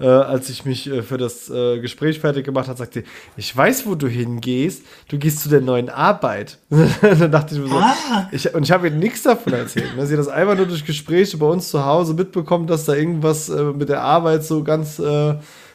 äh, 0.00 0.06
als 0.06 0.48
ich 0.50 0.64
mich 0.64 0.88
äh, 0.88 1.02
für 1.02 1.18
das 1.18 1.48
äh, 1.50 1.78
Gespräch 1.80 2.20
fertig 2.20 2.44
gemacht 2.44 2.68
habe, 2.68 2.78
sagte, 2.78 3.04
ich 3.36 3.56
weiß, 3.56 3.86
wo 3.86 3.94
du 3.94 4.08
hingehst. 4.08 4.82
Du 5.08 5.18
gehst 5.18 5.40
zu 5.40 5.48
der 5.48 5.60
neuen 5.60 5.88
Arbeit. 5.88 6.58
dann 7.00 7.30
dachte 7.30 7.54
ich 7.54 7.60
mir 7.60 7.68
so, 7.68 7.76
ah. 7.76 8.28
ich, 8.32 8.52
und 8.54 8.64
ich 8.64 8.72
habe 8.72 8.88
ihr 8.88 8.94
nichts 8.94 9.22
davon 9.22 9.52
erzählt. 9.52 9.96
Ne? 9.96 10.06
Sie 10.06 10.14
hat 10.14 10.20
das 10.20 10.28
einfach 10.28 10.56
nur 10.56 10.66
durch 10.66 10.84
Gespräche 10.84 11.36
bei 11.36 11.46
uns 11.46 11.68
zu 11.68 11.84
Hause 11.84 12.14
mitbekommen, 12.14 12.66
dass 12.66 12.84
da 12.84 12.94
irgendwas 12.94 13.48
äh, 13.48 13.62
mit 13.62 13.88
der 13.88 14.02
Arbeit 14.02 14.44
so 14.44 14.64
ganz 14.64 14.98
äh, 14.98 15.34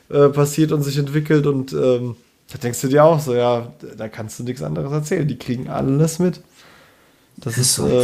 äh, 0.10 0.30
passiert 0.30 0.72
und 0.72 0.84
sich 0.84 0.98
entwickelt. 0.98 1.48
Und 1.48 1.74
ähm, 1.74 2.16
da 2.52 2.58
denkst 2.58 2.82
du 2.82 2.88
dir 2.88 3.04
auch 3.04 3.20
so, 3.20 3.34
ja, 3.34 3.74
da 3.98 4.08
kannst 4.08 4.40
du 4.40 4.44
nichts 4.44 4.62
anderes 4.62 4.92
erzählen. 4.92 5.28
Die 5.28 5.38
kriegen 5.38 5.70
alles 5.70 6.20
mit. 6.20 6.42
Das 7.38 7.58
ist. 7.58 7.76
So. 7.76 8.04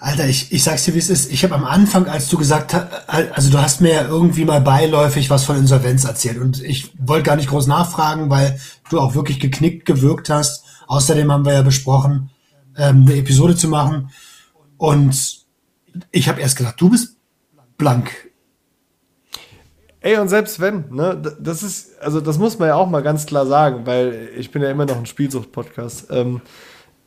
Alter, 0.00 0.26
ich, 0.26 0.50
ich 0.50 0.64
sag's 0.64 0.84
dir, 0.84 0.94
wie 0.94 0.98
es 0.98 1.10
ist. 1.10 1.30
Ich 1.30 1.44
habe 1.44 1.54
am 1.54 1.64
Anfang, 1.64 2.06
als 2.06 2.28
du 2.28 2.38
gesagt 2.38 2.72
hast, 2.72 2.88
also 3.06 3.50
du 3.50 3.58
hast 3.58 3.82
mir 3.82 3.92
ja 3.92 4.08
irgendwie 4.08 4.46
mal 4.46 4.62
beiläufig 4.62 5.28
was 5.28 5.44
von 5.44 5.58
Insolvenz 5.58 6.04
erzählt 6.04 6.38
und 6.38 6.62
ich 6.64 6.92
wollte 6.98 7.24
gar 7.24 7.36
nicht 7.36 7.50
groß 7.50 7.66
nachfragen, 7.66 8.30
weil 8.30 8.58
du 8.88 8.98
auch 8.98 9.14
wirklich 9.14 9.40
geknickt 9.40 9.84
gewirkt 9.84 10.30
hast. 10.30 10.64
Außerdem 10.86 11.30
haben 11.30 11.44
wir 11.44 11.52
ja 11.52 11.62
besprochen, 11.62 12.30
ähm, 12.78 13.02
eine 13.02 13.16
Episode 13.16 13.56
zu 13.56 13.68
machen 13.68 14.10
und 14.78 15.44
ich 16.12 16.30
habe 16.30 16.40
erst 16.40 16.56
gesagt, 16.56 16.80
du 16.80 16.88
bist 16.88 17.16
blank. 17.76 18.10
Ey, 20.00 20.16
und 20.16 20.28
selbst 20.28 20.60
wenn, 20.60 20.86
ne, 20.90 21.36
das 21.38 21.62
ist, 21.62 22.00
also 22.00 22.22
das 22.22 22.38
muss 22.38 22.58
man 22.58 22.68
ja 22.68 22.74
auch 22.76 22.88
mal 22.88 23.02
ganz 23.02 23.26
klar 23.26 23.44
sagen, 23.44 23.84
weil 23.84 24.30
ich 24.34 24.50
bin 24.50 24.62
ja 24.62 24.70
immer 24.70 24.86
noch 24.86 24.96
ein 24.96 25.04
Spielsucht-Podcast. 25.04 26.06
Ähm, 26.10 26.40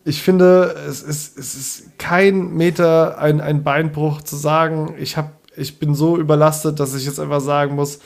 ich 0.06 0.22
finde, 0.22 0.76
es 0.88 1.02
ist, 1.02 1.38
es 1.38 1.56
ist 1.56 1.98
kein 1.98 2.54
Meter 2.56 3.18
ein, 3.20 3.40
ein 3.40 3.64
Beinbruch 3.64 4.22
zu 4.22 4.36
sagen, 4.36 4.96
ich, 5.00 5.16
hab, 5.16 5.32
ich 5.56 5.80
bin 5.80 5.96
so 5.96 6.18
überlastet, 6.18 6.80
dass 6.80 6.94
ich 6.94 7.06
jetzt 7.06 7.20
einfach 7.20 7.40
sagen 7.40 7.76
muss, 7.76 8.00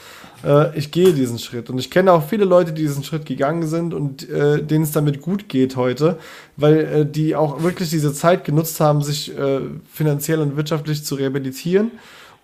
äh, 0.43 0.77
ich 0.77 0.91
gehe 0.91 1.13
diesen 1.13 1.39
Schritt. 1.39 1.69
Und 1.69 1.79
ich 1.79 1.89
kenne 1.89 2.11
auch 2.11 2.23
viele 2.23 2.45
Leute, 2.45 2.71
die 2.71 2.83
diesen 2.83 3.03
Schritt 3.03 3.25
gegangen 3.25 3.67
sind 3.67 3.93
und 3.93 4.29
äh, 4.29 4.61
denen 4.63 4.83
es 4.83 4.91
damit 4.91 5.21
gut 5.21 5.49
geht 5.49 5.75
heute, 5.75 6.19
weil 6.55 6.77
äh, 6.79 7.05
die 7.05 7.35
auch 7.35 7.63
wirklich 7.63 7.89
diese 7.89 8.13
Zeit 8.13 8.43
genutzt 8.43 8.79
haben, 8.79 9.01
sich 9.01 9.35
äh, 9.35 9.61
finanziell 9.91 10.39
und 10.39 10.55
wirtschaftlich 10.55 11.03
zu 11.03 11.15
rehabilitieren 11.15 11.91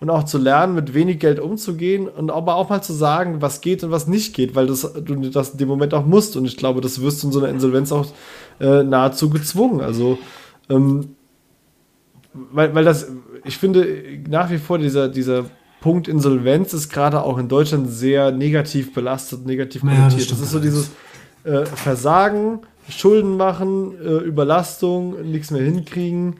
und 0.00 0.10
auch 0.10 0.24
zu 0.24 0.38
lernen, 0.38 0.74
mit 0.74 0.94
wenig 0.94 1.18
Geld 1.18 1.40
umzugehen 1.40 2.08
und 2.08 2.30
aber 2.30 2.56
auch 2.56 2.68
mal 2.68 2.82
zu 2.82 2.92
sagen, 2.92 3.40
was 3.40 3.60
geht 3.60 3.82
und 3.84 3.90
was 3.90 4.06
nicht 4.06 4.34
geht, 4.34 4.54
weil 4.54 4.66
das, 4.66 4.82
du 4.82 5.16
das 5.30 5.50
in 5.50 5.58
dem 5.58 5.68
Moment 5.68 5.94
auch 5.94 6.04
musst. 6.04 6.36
Und 6.36 6.44
ich 6.44 6.56
glaube, 6.56 6.80
das 6.80 7.00
wirst 7.00 7.22
du 7.22 7.28
in 7.28 7.32
so 7.32 7.40
einer 7.40 7.48
Insolvenz 7.48 7.92
auch 7.92 8.06
äh, 8.60 8.82
nahezu 8.82 9.30
gezwungen. 9.30 9.80
Also, 9.80 10.18
ähm, 10.68 11.16
weil, 12.32 12.74
weil 12.74 12.84
das, 12.84 13.08
ich 13.44 13.56
finde, 13.58 13.86
nach 14.28 14.50
wie 14.50 14.58
vor 14.58 14.78
dieser, 14.78 15.08
dieser 15.08 15.44
Punkt 15.80 16.08
Insolvenz 16.08 16.72
ist 16.72 16.88
gerade 16.88 17.22
auch 17.22 17.38
in 17.38 17.48
Deutschland 17.48 17.90
sehr 17.90 18.32
negativ 18.32 18.94
belastet, 18.94 19.46
negativ 19.46 19.82
konnotiert. 19.82 20.12
Ja, 20.12 20.18
das, 20.18 20.28
das, 20.28 20.40
ist 20.40 20.50
so 20.50 20.58
dieses 20.58 20.90
äh, 21.44 21.66
Versagen, 21.66 22.60
Schulden 22.88 23.36
machen, 23.36 23.92
äh, 24.02 24.16
Überlastung, 24.24 25.30
nichts 25.30 25.50
mehr 25.50 25.62
hinkriegen. 25.62 26.36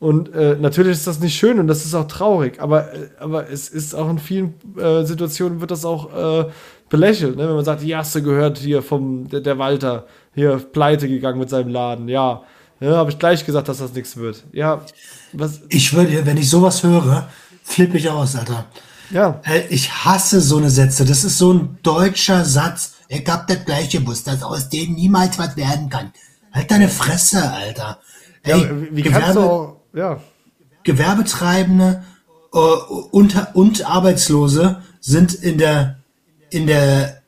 Und 0.00 0.32
äh, 0.32 0.56
natürlich 0.60 0.92
ist 0.92 1.06
das 1.08 1.18
nicht 1.18 1.36
schön 1.36 1.58
und 1.58 1.66
das 1.66 1.84
ist 1.84 1.94
auch 1.94 2.06
traurig, 2.06 2.60
aber, 2.60 2.92
äh, 2.94 3.08
aber 3.18 3.50
es 3.50 3.68
ist 3.68 3.94
auch 3.94 4.08
in 4.08 4.18
vielen 4.18 4.54
äh, 4.78 5.04
Situationen 5.04 5.60
wird 5.60 5.72
das 5.72 5.84
auch 5.84 6.44
äh, 6.44 6.50
belächelt, 6.88 7.36
ne? 7.36 7.48
wenn 7.48 7.56
man 7.56 7.64
sagt, 7.64 7.82
ja, 7.82 7.98
hast 7.98 8.14
du 8.14 8.22
gehört 8.22 8.58
hier 8.58 8.82
vom 8.82 9.28
der, 9.28 9.40
der 9.40 9.58
Walter, 9.58 10.06
hier 10.36 10.58
pleite 10.58 11.08
gegangen 11.08 11.40
mit 11.40 11.50
seinem 11.50 11.70
Laden, 11.70 12.08
ja. 12.08 12.42
Ja, 12.80 12.96
habe 12.96 13.10
ich 13.10 13.18
gleich 13.18 13.44
gesagt, 13.44 13.68
dass 13.68 13.78
das 13.78 13.92
nichts 13.92 14.16
wird. 14.16 14.44
Ja, 14.52 14.82
was. 15.32 15.62
Ich 15.68 15.92
würde, 15.94 16.24
wenn 16.24 16.36
ich 16.36 16.48
sowas 16.48 16.84
höre, 16.84 17.28
flippe 17.64 17.98
ich 17.98 18.08
aus, 18.08 18.36
Alter. 18.36 18.66
Ja. 19.10 19.40
Ich 19.68 19.90
hasse 20.04 20.40
so 20.40 20.58
eine 20.58 20.70
Sätze. 20.70 21.04
Das 21.04 21.24
ist 21.24 21.38
so 21.38 21.52
ein 21.52 21.78
deutscher 21.82 22.44
Satz. 22.44 22.94
Ich 23.08 23.26
hab 23.28 23.48
das 23.48 23.64
gleiche 23.64 24.00
Bus, 24.00 24.22
dass 24.22 24.42
aus 24.42 24.68
dem 24.68 24.94
niemals 24.94 25.38
was 25.38 25.56
werden 25.56 25.88
kann. 25.88 26.12
Halt 26.52 26.70
deine 26.70 26.88
Fresse, 26.88 27.50
Alter. 27.50 27.98
Ey, 28.42 28.60
ja, 28.60 28.70
wie 28.92 29.02
Gewerbe, 29.02 29.24
kannst 29.24 29.36
du 29.36 29.40
auch, 29.40 29.77
ja. 29.92 30.20
Gewerbetreibende 30.84 32.04
äh, 32.52 32.58
und, 32.58 33.36
und 33.54 33.88
Arbeitslose 33.88 34.82
sind 35.00 35.34
in 35.34 35.58
der, 35.58 35.98
in 36.50 36.66
der, 36.66 37.22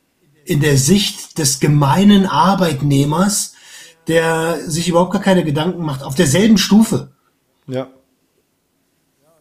in 0.44 0.60
der 0.60 0.76
Sicht 0.76 1.38
des 1.38 1.60
gemeinen 1.60 2.26
Arbeitnehmers, 2.26 3.54
der 4.08 4.58
sich 4.68 4.88
überhaupt 4.88 5.12
gar 5.12 5.22
keine 5.22 5.44
Gedanken 5.44 5.84
macht, 5.84 6.02
auf 6.02 6.14
derselben 6.14 6.58
Stufe. 6.58 7.12
Ja. 7.66 7.88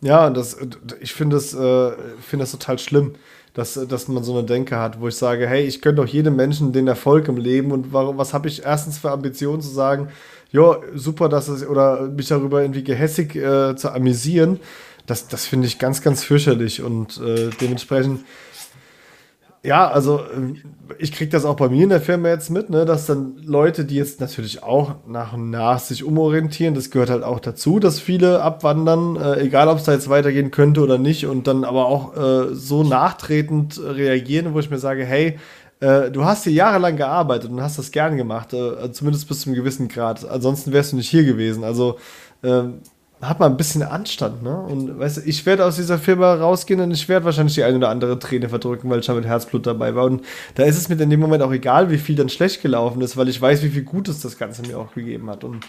Ja, 0.01 0.29
das, 0.29 0.57
ich 1.01 1.13
finde 1.13 1.35
das, 1.35 1.53
äh, 1.53 1.91
finde 2.21 2.43
das 2.43 2.51
total 2.51 2.79
schlimm, 2.79 3.15
dass, 3.53 3.73
dass 3.73 4.07
man 4.07 4.23
so 4.23 4.37
eine 4.37 4.45
Denke 4.45 4.77
hat, 4.77 5.01
wo 5.01 5.07
ich 5.07 5.15
sage, 5.15 5.47
hey, 5.47 5.65
ich 5.65 5.81
gönne 5.81 5.97
doch 5.97 6.05
jedem 6.05 6.35
Menschen 6.35 6.71
den 6.71 6.87
Erfolg 6.87 7.27
im 7.27 7.37
Leben 7.37 7.71
und 7.71 7.91
warum, 7.91 8.17
was 8.17 8.33
habe 8.33 8.47
ich 8.47 8.63
erstens 8.63 8.97
für 8.97 9.11
Ambitionen 9.11 9.61
zu 9.61 9.69
sagen, 9.69 10.09
ja, 10.51 10.77
super, 10.95 11.29
dass 11.29 11.47
es, 11.47 11.67
oder 11.67 12.01
mich 12.07 12.27
darüber 12.27 12.61
irgendwie 12.61 12.83
gehässig 12.83 13.35
äh, 13.35 13.75
zu 13.75 13.91
amüsieren, 13.91 14.59
das, 15.05 15.27
das 15.27 15.45
finde 15.45 15.67
ich 15.67 15.79
ganz, 15.79 16.01
ganz 16.01 16.23
fürchterlich 16.23 16.81
und 16.81 17.19
äh, 17.19 17.49
dementsprechend 17.61 18.21
ja, 19.63 19.89
also 19.89 20.21
ähm, 20.33 20.57
ich 20.99 21.11
kriege 21.11 21.29
das 21.29 21.43
auch 21.43 21.57
bei 21.57 21.67
mir 21.67 21.83
in 21.83 21.89
der 21.89 21.99
Firma 21.99 22.29
jetzt 22.29 22.49
mit, 22.49 22.69
ne, 22.69 22.85
dass 22.85 23.07
dann 23.07 23.35
Leute, 23.43 23.83
die 23.83 23.95
jetzt 23.95 24.21
natürlich 24.21 24.63
auch 24.63 24.95
nach 25.05 25.33
und 25.33 25.49
nach 25.49 25.79
sich 25.79 26.03
umorientieren, 26.03 26.75
das 26.75 26.91
gehört 26.91 27.09
halt 27.09 27.23
auch 27.23 27.41
dazu, 27.41 27.79
dass 27.79 27.99
viele 27.99 28.41
abwandern, 28.41 29.17
äh, 29.17 29.41
egal 29.41 29.67
ob 29.67 29.77
es 29.79 29.83
da 29.83 29.91
jetzt 29.91 30.09
weitergehen 30.09 30.51
könnte 30.51 30.81
oder 30.81 30.97
nicht, 30.97 31.25
und 31.25 31.47
dann 31.47 31.65
aber 31.65 31.87
auch 31.87 32.15
äh, 32.15 32.55
so 32.55 32.83
nachtretend 32.83 33.81
reagieren, 33.83 34.53
wo 34.53 34.59
ich 34.59 34.69
mir 34.69 34.79
sage, 34.79 35.03
hey, 35.03 35.37
äh, 35.79 36.11
du 36.11 36.25
hast 36.25 36.43
hier 36.43 36.53
jahrelang 36.53 36.97
gearbeitet 36.97 37.51
und 37.51 37.61
hast 37.61 37.77
das 37.77 37.91
gern 37.91 38.17
gemacht, 38.17 38.53
äh, 38.53 38.91
zumindest 38.91 39.27
bis 39.27 39.41
zu 39.41 39.49
einem 39.49 39.55
gewissen 39.55 39.87
Grad. 39.87 40.27
Ansonsten 40.29 40.73
wärst 40.73 40.91
du 40.91 40.97
nicht 40.97 41.09
hier 41.09 41.23
gewesen. 41.23 41.63
Also 41.63 41.97
ähm, 42.43 42.81
hat 43.21 43.39
man 43.39 43.51
ein 43.51 43.57
bisschen 43.57 43.83
Anstand, 43.83 44.43
ne? 44.43 44.57
Und 44.57 44.97
weißt 44.97 45.17
du, 45.17 45.21
ich 45.21 45.45
werde 45.45 45.65
aus 45.65 45.75
dieser 45.75 45.99
Firma 45.99 46.35
rausgehen 46.35 46.79
und 46.79 46.91
ich 46.91 47.09
werde 47.09 47.25
wahrscheinlich 47.25 47.55
die 47.55 47.63
eine 47.63 47.77
oder 47.77 47.89
andere 47.89 48.17
Träne 48.17 48.47
verdrücken, 48.47 48.89
weil 48.89 48.99
ich 48.99 49.05
schon 49.05 49.15
mit 49.15 49.25
Herzblut 49.25 49.67
dabei 49.67 49.93
war. 49.93 50.05
Und 50.05 50.23
da 50.55 50.63
ist 50.63 50.77
es 50.77 50.87
mir 50.87 50.99
in 50.99 51.09
dem 51.09 51.19
Moment 51.19 51.43
auch 51.43 51.51
egal, 51.51 51.89
wie 51.91 51.97
viel 51.97 52.15
dann 52.15 52.29
schlecht 52.29 52.61
gelaufen 52.61 53.01
ist, 53.01 53.17
weil 53.17 53.27
ich 53.27 53.41
weiß, 53.41 53.61
wie 53.63 53.69
viel 53.69 53.83
Gutes 53.83 54.21
das 54.21 54.37
Ganze 54.37 54.61
mir 54.61 54.77
auch 54.77 54.93
gegeben 54.93 55.29
hat. 55.29 55.43
Und 55.43 55.65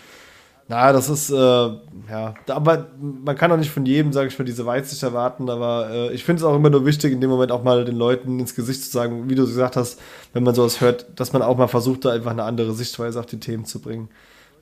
na, 0.70 0.92
das 0.92 1.08
ist, 1.08 1.30
äh, 1.30 1.34
ja, 1.34 2.34
aber 2.46 2.86
man 3.00 3.36
kann 3.36 3.50
auch 3.50 3.56
nicht 3.56 3.72
von 3.72 3.84
jedem, 3.84 4.12
sage 4.12 4.28
ich 4.28 4.38
mal, 4.38 4.44
diese 4.44 4.66
Weitsicht 4.66 5.02
erwarten, 5.02 5.50
aber 5.50 5.90
äh, 5.90 6.12
ich 6.12 6.22
finde 6.22 6.38
es 6.38 6.44
auch 6.44 6.54
immer 6.54 6.70
nur 6.70 6.86
wichtig, 6.86 7.12
in 7.12 7.20
dem 7.20 7.28
Moment 7.28 7.50
auch 7.50 7.64
mal 7.64 7.84
den 7.84 7.96
Leuten 7.96 8.38
ins 8.38 8.54
Gesicht 8.54 8.84
zu 8.84 8.90
sagen, 8.92 9.28
wie 9.28 9.34
du 9.34 9.46
gesagt 9.46 9.74
hast, 9.74 9.98
wenn 10.32 10.44
man 10.44 10.54
sowas 10.54 10.80
hört, 10.80 11.06
dass 11.18 11.32
man 11.32 11.42
auch 11.42 11.56
mal 11.56 11.66
versucht, 11.66 12.04
da 12.04 12.12
einfach 12.12 12.30
eine 12.30 12.44
andere 12.44 12.72
Sichtweise 12.72 13.18
auf 13.18 13.26
die 13.26 13.40
Themen 13.40 13.64
zu 13.64 13.80
bringen. 13.80 14.10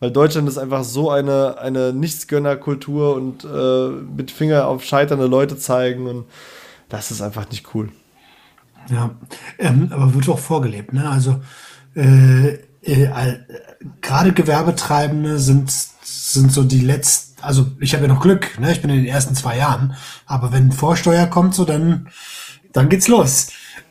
Weil 0.01 0.11
Deutschland 0.11 0.49
ist 0.49 0.57
einfach 0.57 0.83
so 0.83 1.11
eine, 1.11 1.59
eine 1.59 1.93
Nichtsgönnerkultur 1.93 3.15
und 3.15 3.45
äh, 3.45 3.89
mit 3.89 4.31
Finger 4.31 4.67
auf 4.67 4.85
scheiternde 4.85 5.27
Leute 5.27 5.59
zeigen 5.59 6.07
und 6.07 6.25
das 6.89 7.11
ist 7.11 7.21
einfach 7.21 7.51
nicht 7.51 7.75
cool. 7.75 7.91
Ja, 8.89 9.11
ähm, 9.59 9.89
aber 9.93 10.15
wird 10.15 10.27
auch 10.31 10.39
vorgelebt, 10.39 10.95
ne? 10.95 11.07
Also 11.11 11.39
äh, 11.95 12.55
äh, 12.81 13.39
gerade 14.01 14.33
Gewerbetreibende 14.33 15.39
sind, 15.39 15.71
sind 16.33 16.53
so 16.53 16.65
die 16.65 16.81
letzten, 16.81 17.43
also 17.43 17.67
ich 17.81 17.95
habe 17.95 18.07
ja 18.07 18.13
noch 18.13 18.21
Glück, 18.21 18.59
ne? 18.59 18.73
Ich 18.73 18.81
bin 18.83 18.91
in 18.91 18.97
den 18.97 19.07
ersten 19.07 19.35
zwei 19.35 19.57
Jahren, 19.57 19.95
aber 20.27 20.53
wenn 20.53 20.73
Vorsteuer 20.73 21.27
kommt, 21.27 21.55
so 21.55 21.65
dann, 21.65 22.09
dann 22.73 22.89
geht's 22.89 23.09
los. 23.09 23.49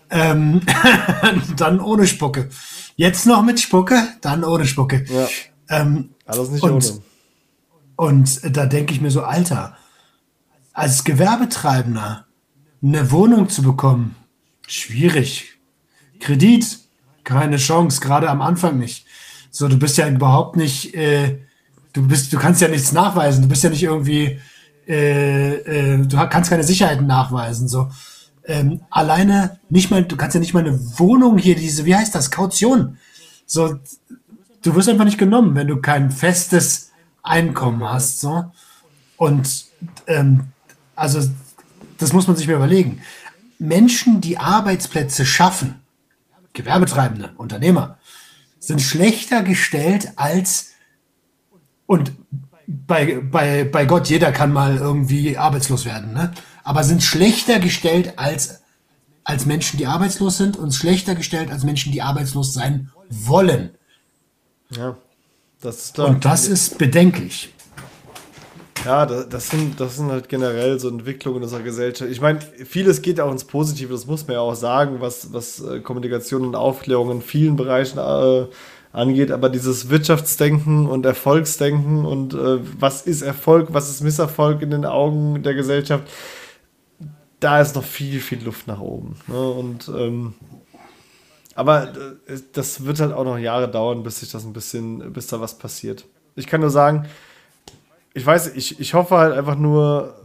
Ähm, 0.09 0.61
dann 1.57 1.79
ohne 1.79 2.07
Spucke. 2.07 2.49
Jetzt 2.95 3.25
noch 3.25 3.43
mit 3.43 3.59
Spucke, 3.59 4.01
dann 4.21 4.43
ohne 4.43 4.65
Spucke. 4.65 5.05
Ja. 5.09 5.27
Ähm, 5.69 6.09
Alles 6.25 6.49
nicht 6.49 6.63
und, 6.63 6.71
ohne. 6.71 7.01
Und 7.95 8.57
da 8.57 8.65
denke 8.65 8.93
ich 8.93 9.01
mir 9.01 9.11
so, 9.11 9.23
Alter, 9.23 9.77
als 10.73 11.03
Gewerbetreibender 11.03 12.25
eine 12.81 13.11
Wohnung 13.11 13.49
zu 13.49 13.63
bekommen, 13.63 14.15
schwierig. 14.67 15.57
Kredit, 16.19 16.79
keine 17.23 17.57
Chance, 17.57 17.99
gerade 17.99 18.29
am 18.29 18.41
Anfang 18.41 18.77
nicht. 18.77 19.05
So, 19.49 19.67
du 19.67 19.77
bist 19.77 19.97
ja 19.97 20.07
überhaupt 20.07 20.55
nicht, 20.55 20.93
äh, 20.93 21.39
du 21.97 22.07
bist, 22.07 22.31
du 22.31 22.37
kannst 22.37 22.61
ja 22.61 22.67
nichts 22.67 22.91
nachweisen, 22.91 23.41
du 23.41 23.49
bist 23.49 23.63
ja 23.63 23.69
nicht 23.69 23.83
irgendwie, 23.83 24.39
äh, 24.87 25.55
äh, 25.55 25.97
du 25.97 26.17
kannst 26.29 26.49
keine 26.49 26.63
Sicherheiten 26.63 27.07
nachweisen. 27.07 27.67
So, 27.67 27.89
ähm, 28.45 28.81
alleine 28.89 29.59
nicht 29.69 29.89
mal, 29.89 30.03
du 30.03 30.15
kannst 30.15 30.35
ja 30.35 30.39
nicht 30.39 30.53
mal 30.53 30.65
eine 30.65 30.79
Wohnung 30.99 31.37
hier, 31.37 31.55
diese, 31.55 31.85
wie 31.85 31.95
heißt 31.95 32.13
das, 32.13 32.31
Kaution. 32.31 32.97
So, 33.45 33.79
du 34.61 34.75
wirst 34.75 34.89
einfach 34.89 35.05
nicht 35.05 35.17
genommen, 35.17 35.55
wenn 35.55 35.67
du 35.67 35.81
kein 35.81 36.11
festes 36.11 36.91
Einkommen 37.23 37.83
hast. 37.83 38.21
So. 38.21 38.45
Und 39.17 39.65
ähm, 40.05 40.47
also 40.95 41.27
das 41.97 42.13
muss 42.13 42.27
man 42.27 42.35
sich 42.35 42.47
mal 42.47 42.55
überlegen. 42.55 43.01
Menschen, 43.59 44.21
die 44.21 44.37
Arbeitsplätze 44.37 45.25
schaffen, 45.25 45.81
Gewerbetreibende, 46.53 47.31
Unternehmer, 47.37 47.97
sind 48.59 48.81
schlechter 48.81 49.43
gestellt 49.43 50.13
als 50.15 50.73
und 51.87 52.11
bei, 52.67 53.19
bei, 53.19 53.63
bei 53.63 53.85
Gott, 53.85 54.09
jeder 54.09 54.31
kann 54.31 54.51
mal 54.51 54.77
irgendwie 54.77 55.37
arbeitslos 55.37 55.85
werden, 55.85 56.13
ne? 56.13 56.33
aber 56.63 56.83
sind 56.83 57.01
schlechter 57.01 57.59
gestellt 57.59 58.13
als, 58.17 58.61
als 59.23 59.45
Menschen, 59.45 59.77
die 59.77 59.87
arbeitslos 59.87 60.37
sind 60.37 60.57
und 60.57 60.73
schlechter 60.73 61.15
gestellt 61.15 61.49
als 61.49 61.63
Menschen, 61.63 61.93
die 61.93 62.01
arbeitslos 62.01 62.53
sein 62.53 62.91
wollen. 63.09 63.71
Ja, 64.69 64.97
das 65.61 65.85
ist 65.85 65.93
klar. 65.95 66.09
Und 66.09 66.25
das 66.25 66.47
ist 66.47 66.77
bedenklich. 66.77 67.53
Ja, 68.85 69.05
das 69.05 69.49
sind, 69.49 69.79
das 69.79 69.97
sind 69.97 70.11
halt 70.11 70.29
generell 70.29 70.79
so 70.79 70.87
Entwicklungen 70.87 71.43
unserer 71.43 71.61
Gesellschaft. 71.61 72.11
Ich 72.11 72.21
meine, 72.21 72.39
vieles 72.39 73.01
geht 73.01 73.19
auch 73.19 73.31
ins 73.31 73.43
Positive, 73.43 73.91
das 73.91 74.05
muss 74.05 74.27
man 74.27 74.35
ja 74.35 74.39
auch 74.41 74.55
sagen, 74.55 75.01
was, 75.01 75.33
was 75.33 75.61
äh, 75.61 75.79
Kommunikation 75.79 76.45
und 76.45 76.55
Aufklärung 76.55 77.11
in 77.11 77.21
vielen 77.21 77.55
Bereichen 77.55 77.97
äh, 77.97 78.45
angeht. 78.97 79.31
Aber 79.31 79.49
dieses 79.49 79.89
Wirtschaftsdenken 79.89 80.87
und 80.87 81.05
Erfolgsdenken 81.05 82.05
und 82.05 82.33
äh, 82.33 82.59
was 82.79 83.03
ist 83.03 83.21
Erfolg, 83.21 83.69
was 83.71 83.89
ist 83.89 84.01
Misserfolg 84.01 84.61
in 84.61 84.71
den 84.71 84.85
Augen 84.85 85.43
der 85.43 85.53
Gesellschaft, 85.53 86.03
da 87.39 87.61
ist 87.61 87.75
noch 87.75 87.83
viel, 87.83 88.19
viel 88.19 88.43
Luft 88.43 88.67
nach 88.67 88.79
oben. 88.79 89.15
Ne? 89.27 89.39
Und 89.39 89.87
ähm, 89.89 90.33
aber 91.55 91.89
äh, 92.27 92.39
das 92.53 92.85
wird 92.85 92.99
halt 92.99 93.13
auch 93.13 93.23
noch 93.23 93.37
Jahre 93.37 93.69
dauern, 93.69 94.03
bis 94.03 94.19
sich 94.19 94.31
das 94.31 94.45
ein 94.45 94.53
bisschen, 94.53 95.13
bis 95.13 95.27
da 95.27 95.41
was 95.41 95.57
passiert. 95.57 96.05
Ich 96.35 96.45
kann 96.47 96.61
nur 96.61 96.69
sagen, 96.69 97.07
ich 98.13 98.25
weiß, 98.25 98.55
ich, 98.55 98.79
ich 98.79 98.93
hoffe 98.93 99.17
halt 99.17 99.33
einfach 99.33 99.57
nur, 99.57 100.15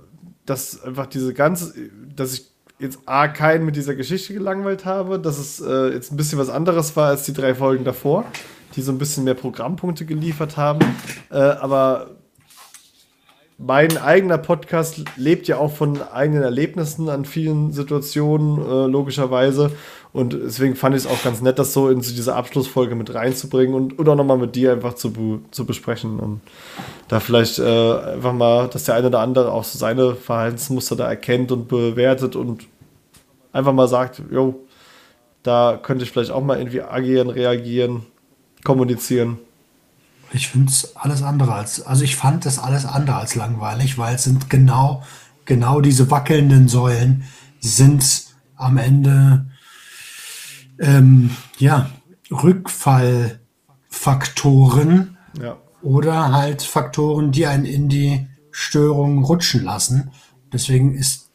dass 0.44 0.82
einfach 0.82 1.06
diese 1.06 1.32
ganze, 1.32 1.74
dass 2.14 2.34
ich 2.34 2.46
jetzt 2.78 2.98
A, 3.06 3.28
keinen 3.28 3.64
mit 3.64 3.76
dieser 3.76 3.94
Geschichte 3.94 4.34
gelangweilt 4.34 4.84
habe, 4.84 5.18
dass 5.18 5.38
es 5.38 5.60
äh, 5.60 5.94
jetzt 5.94 6.12
ein 6.12 6.16
bisschen 6.16 6.38
was 6.38 6.50
anderes 6.50 6.96
war 6.96 7.08
als 7.08 7.24
die 7.24 7.32
drei 7.32 7.54
Folgen 7.54 7.84
davor, 7.84 8.24
die 8.76 8.82
so 8.82 8.92
ein 8.92 8.98
bisschen 8.98 9.24
mehr 9.24 9.34
Programmpunkte 9.34 10.04
geliefert 10.04 10.56
haben. 10.56 10.80
Äh, 11.30 11.38
aber 11.38 12.08
mein 13.64 13.96
eigener 13.96 14.38
Podcast 14.38 15.04
lebt 15.16 15.46
ja 15.46 15.58
auch 15.58 15.72
von 15.72 16.02
eigenen 16.02 16.42
Erlebnissen 16.42 17.08
an 17.08 17.24
vielen 17.24 17.72
Situationen, 17.72 18.58
äh, 18.58 18.86
logischerweise. 18.86 19.70
Und 20.12 20.34
deswegen 20.34 20.74
fand 20.74 20.96
ich 20.96 21.04
es 21.04 21.10
auch 21.10 21.22
ganz 21.22 21.40
nett, 21.40 21.58
das 21.58 21.72
so 21.72 21.88
in 21.88 22.00
diese 22.00 22.34
Abschlussfolge 22.34 22.94
mit 22.94 23.14
reinzubringen 23.14 23.74
und, 23.74 23.98
und 23.98 24.08
auch 24.08 24.16
nochmal 24.16 24.36
mit 24.36 24.56
dir 24.56 24.72
einfach 24.72 24.94
zu, 24.94 25.42
zu 25.50 25.64
besprechen. 25.64 26.18
Und 26.18 26.40
da 27.08 27.20
vielleicht 27.20 27.60
äh, 27.60 27.94
einfach 28.14 28.32
mal, 28.32 28.68
dass 28.68 28.84
der 28.84 28.96
eine 28.96 29.06
oder 29.06 29.20
andere 29.20 29.52
auch 29.52 29.64
so 29.64 29.78
seine 29.78 30.16
Verhaltensmuster 30.16 30.96
da 30.96 31.08
erkennt 31.08 31.52
und 31.52 31.68
bewertet 31.68 32.36
und 32.36 32.66
einfach 33.52 33.72
mal 33.72 33.88
sagt, 33.88 34.22
jo, 34.30 34.66
da 35.42 35.78
könnte 35.80 36.04
ich 36.04 36.10
vielleicht 36.10 36.30
auch 36.30 36.42
mal 36.42 36.58
irgendwie 36.58 36.82
agieren, 36.82 37.30
reagieren, 37.30 38.06
kommunizieren. 38.64 39.38
Ich 40.32 40.48
finde 40.48 40.70
es 40.70 40.96
alles 40.96 41.22
andere 41.22 41.54
als, 41.54 41.82
also 41.82 42.02
ich 42.04 42.16
fand 42.16 42.46
das 42.46 42.58
alles 42.58 42.86
andere 42.86 43.16
als 43.16 43.34
langweilig, 43.34 43.98
weil 43.98 44.14
es 44.14 44.24
sind 44.24 44.48
genau, 44.48 45.02
genau 45.44 45.80
diese 45.80 46.10
wackelnden 46.10 46.68
Säulen 46.68 47.24
sind 47.60 48.24
am 48.56 48.78
Ende, 48.78 49.44
ähm, 50.78 51.36
ja, 51.58 51.90
Rückfallfaktoren 52.30 55.18
ja. 55.40 55.56
oder 55.82 56.32
halt 56.32 56.62
Faktoren, 56.62 57.32
die 57.32 57.46
einen 57.46 57.66
in 57.66 57.90
die 57.90 58.26
Störung 58.50 59.24
rutschen 59.24 59.64
lassen. 59.64 60.10
Deswegen 60.52 60.94
ist 60.94 61.31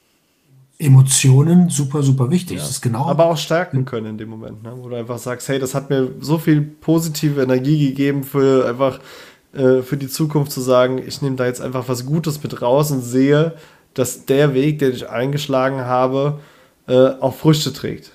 Emotionen 0.79 1.69
super, 1.69 2.03
super 2.03 2.29
wichtig. 2.29 2.57
Ja. 2.57 2.63
Das 2.63 2.69
ist 2.69 2.81
genau. 2.81 3.05
Aber 3.07 3.25
auch 3.25 3.37
stärken 3.37 3.85
können 3.85 4.05
in 4.05 4.17
dem 4.17 4.29
Moment, 4.29 4.61
ne? 4.61 4.73
wo 4.75 4.89
du 4.89 4.95
einfach 4.95 5.17
sagst, 5.17 5.49
hey, 5.49 5.57
das 5.57 5.73
hat 5.73 5.89
mir 5.89 6.09
so 6.19 6.37
viel 6.37 6.61
positive 6.61 7.41
Energie 7.41 7.87
gegeben 7.87 8.23
für 8.23 8.67
einfach 8.67 8.99
äh, 9.53 9.81
für 9.81 9.97
die 9.97 10.07
Zukunft 10.07 10.51
zu 10.51 10.61
sagen, 10.61 11.01
ich 11.05 11.21
nehme 11.21 11.35
da 11.35 11.45
jetzt 11.45 11.61
einfach 11.61 11.87
was 11.87 12.05
Gutes 12.05 12.43
mit 12.43 12.61
raus 12.61 12.91
und 12.91 13.01
sehe, 13.01 13.55
dass 13.95 14.25
der 14.25 14.53
Weg, 14.53 14.77
den 14.79 14.93
ich 14.93 15.09
eingeschlagen 15.09 15.81
habe, 15.81 16.39
äh, 16.87 16.93
auch 16.93 17.33
Früchte 17.33 17.73
trägt. 17.73 18.11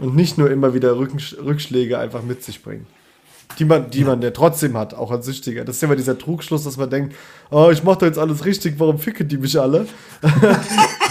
Und 0.00 0.14
nicht 0.14 0.38
nur 0.38 0.50
immer 0.50 0.72
wieder 0.74 0.96
Rücken, 0.96 1.20
Rückschläge 1.44 1.98
einfach 1.98 2.22
mit 2.22 2.44
sich 2.44 2.62
bringt. 2.62 2.86
Die 3.58 3.64
man, 3.64 3.90
die 3.90 4.00
ja. 4.00 4.06
man 4.06 4.22
ja 4.22 4.30
trotzdem 4.30 4.76
hat, 4.76 4.94
auch 4.94 5.10
als 5.10 5.26
Süchtiger. 5.26 5.64
Das 5.64 5.76
ist 5.76 5.82
ja 5.82 5.86
immer 5.86 5.96
dieser 5.96 6.18
Trugschluss, 6.18 6.64
dass 6.64 6.76
man 6.76 6.90
denkt, 6.90 7.14
oh, 7.50 7.70
ich 7.72 7.82
mache 7.82 7.98
da 7.98 8.06
jetzt 8.06 8.18
alles 8.18 8.44
richtig, 8.44 8.74
warum 8.78 8.98
ficken 8.98 9.26
die 9.28 9.38
mich 9.38 9.60
alle? 9.60 9.86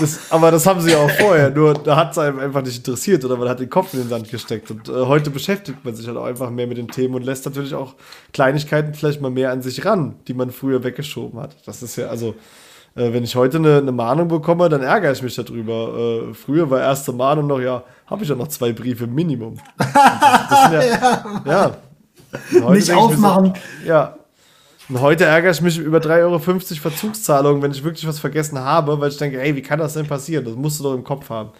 Das, 0.00 0.30
aber 0.30 0.50
das 0.50 0.66
haben 0.66 0.80
sie 0.80 0.90
ja 0.92 0.98
auch 0.98 1.10
vorher, 1.10 1.50
nur 1.50 1.74
da 1.74 1.96
hat 1.96 2.12
es 2.12 2.18
einem 2.18 2.38
einfach 2.38 2.62
nicht 2.62 2.76
interessiert 2.76 3.24
oder 3.24 3.36
man 3.36 3.48
hat 3.48 3.60
den 3.60 3.70
Kopf 3.70 3.92
in 3.94 4.00
den 4.00 4.08
Sand 4.08 4.28
gesteckt. 4.28 4.70
Und 4.70 4.88
äh, 4.88 4.92
heute 4.92 5.30
beschäftigt 5.30 5.84
man 5.84 5.94
sich 5.94 6.06
halt 6.06 6.16
auch 6.16 6.24
einfach 6.24 6.50
mehr 6.50 6.66
mit 6.66 6.78
den 6.78 6.88
Themen 6.88 7.14
und 7.14 7.24
lässt 7.24 7.44
natürlich 7.46 7.74
auch 7.74 7.94
Kleinigkeiten 8.32 8.94
vielleicht 8.94 9.20
mal 9.20 9.30
mehr 9.30 9.50
an 9.50 9.62
sich 9.62 9.84
ran, 9.84 10.16
die 10.26 10.34
man 10.34 10.50
früher 10.50 10.82
weggeschoben 10.82 11.40
hat. 11.40 11.56
Das 11.66 11.82
ist 11.82 11.96
ja, 11.96 12.08
also, 12.08 12.34
äh, 12.94 13.12
wenn 13.12 13.24
ich 13.24 13.36
heute 13.36 13.58
eine, 13.58 13.78
eine, 13.78 13.92
Mahnung 13.92 14.28
bekomme, 14.28 14.68
dann 14.68 14.82
ärgere 14.82 15.12
ich 15.12 15.22
mich 15.22 15.34
darüber. 15.34 16.28
Äh, 16.30 16.34
früher 16.34 16.68
war 16.70 16.80
erste 16.80 17.12
Mahnung 17.12 17.46
noch, 17.46 17.60
ja, 17.60 17.82
habe 18.06 18.22
ich 18.22 18.28
ja 18.28 18.34
noch 18.34 18.48
zwei 18.48 18.72
Briefe 18.72 19.06
Minimum. 19.06 19.58
Das, 20.46 20.70
das 20.70 21.44
ja, 21.46 21.76
ja. 22.52 22.70
Nicht 22.70 22.92
aufmachen. 22.92 23.54
So, 23.82 23.88
ja, 23.88 24.16
Und 24.88 25.00
heute 25.00 25.24
ärgere 25.24 25.50
ich 25.50 25.62
mich 25.62 25.78
über 25.78 25.98
3,50 25.98 26.20
Euro 26.20 26.38
Verzugszahlungen, 26.38 27.62
wenn 27.62 27.70
ich 27.70 27.82
wirklich 27.84 28.06
was 28.06 28.18
vergessen 28.18 28.58
habe, 28.58 29.00
weil 29.00 29.10
ich 29.10 29.16
denke, 29.16 29.40
hey, 29.40 29.56
wie 29.56 29.62
kann 29.62 29.78
das 29.78 29.94
denn 29.94 30.06
passieren? 30.06 30.44
Das 30.44 30.54
musst 30.54 30.78
du 30.78 30.84
doch 30.84 30.94
im 30.94 31.04
Kopf 31.04 31.30
haben. 31.30 31.50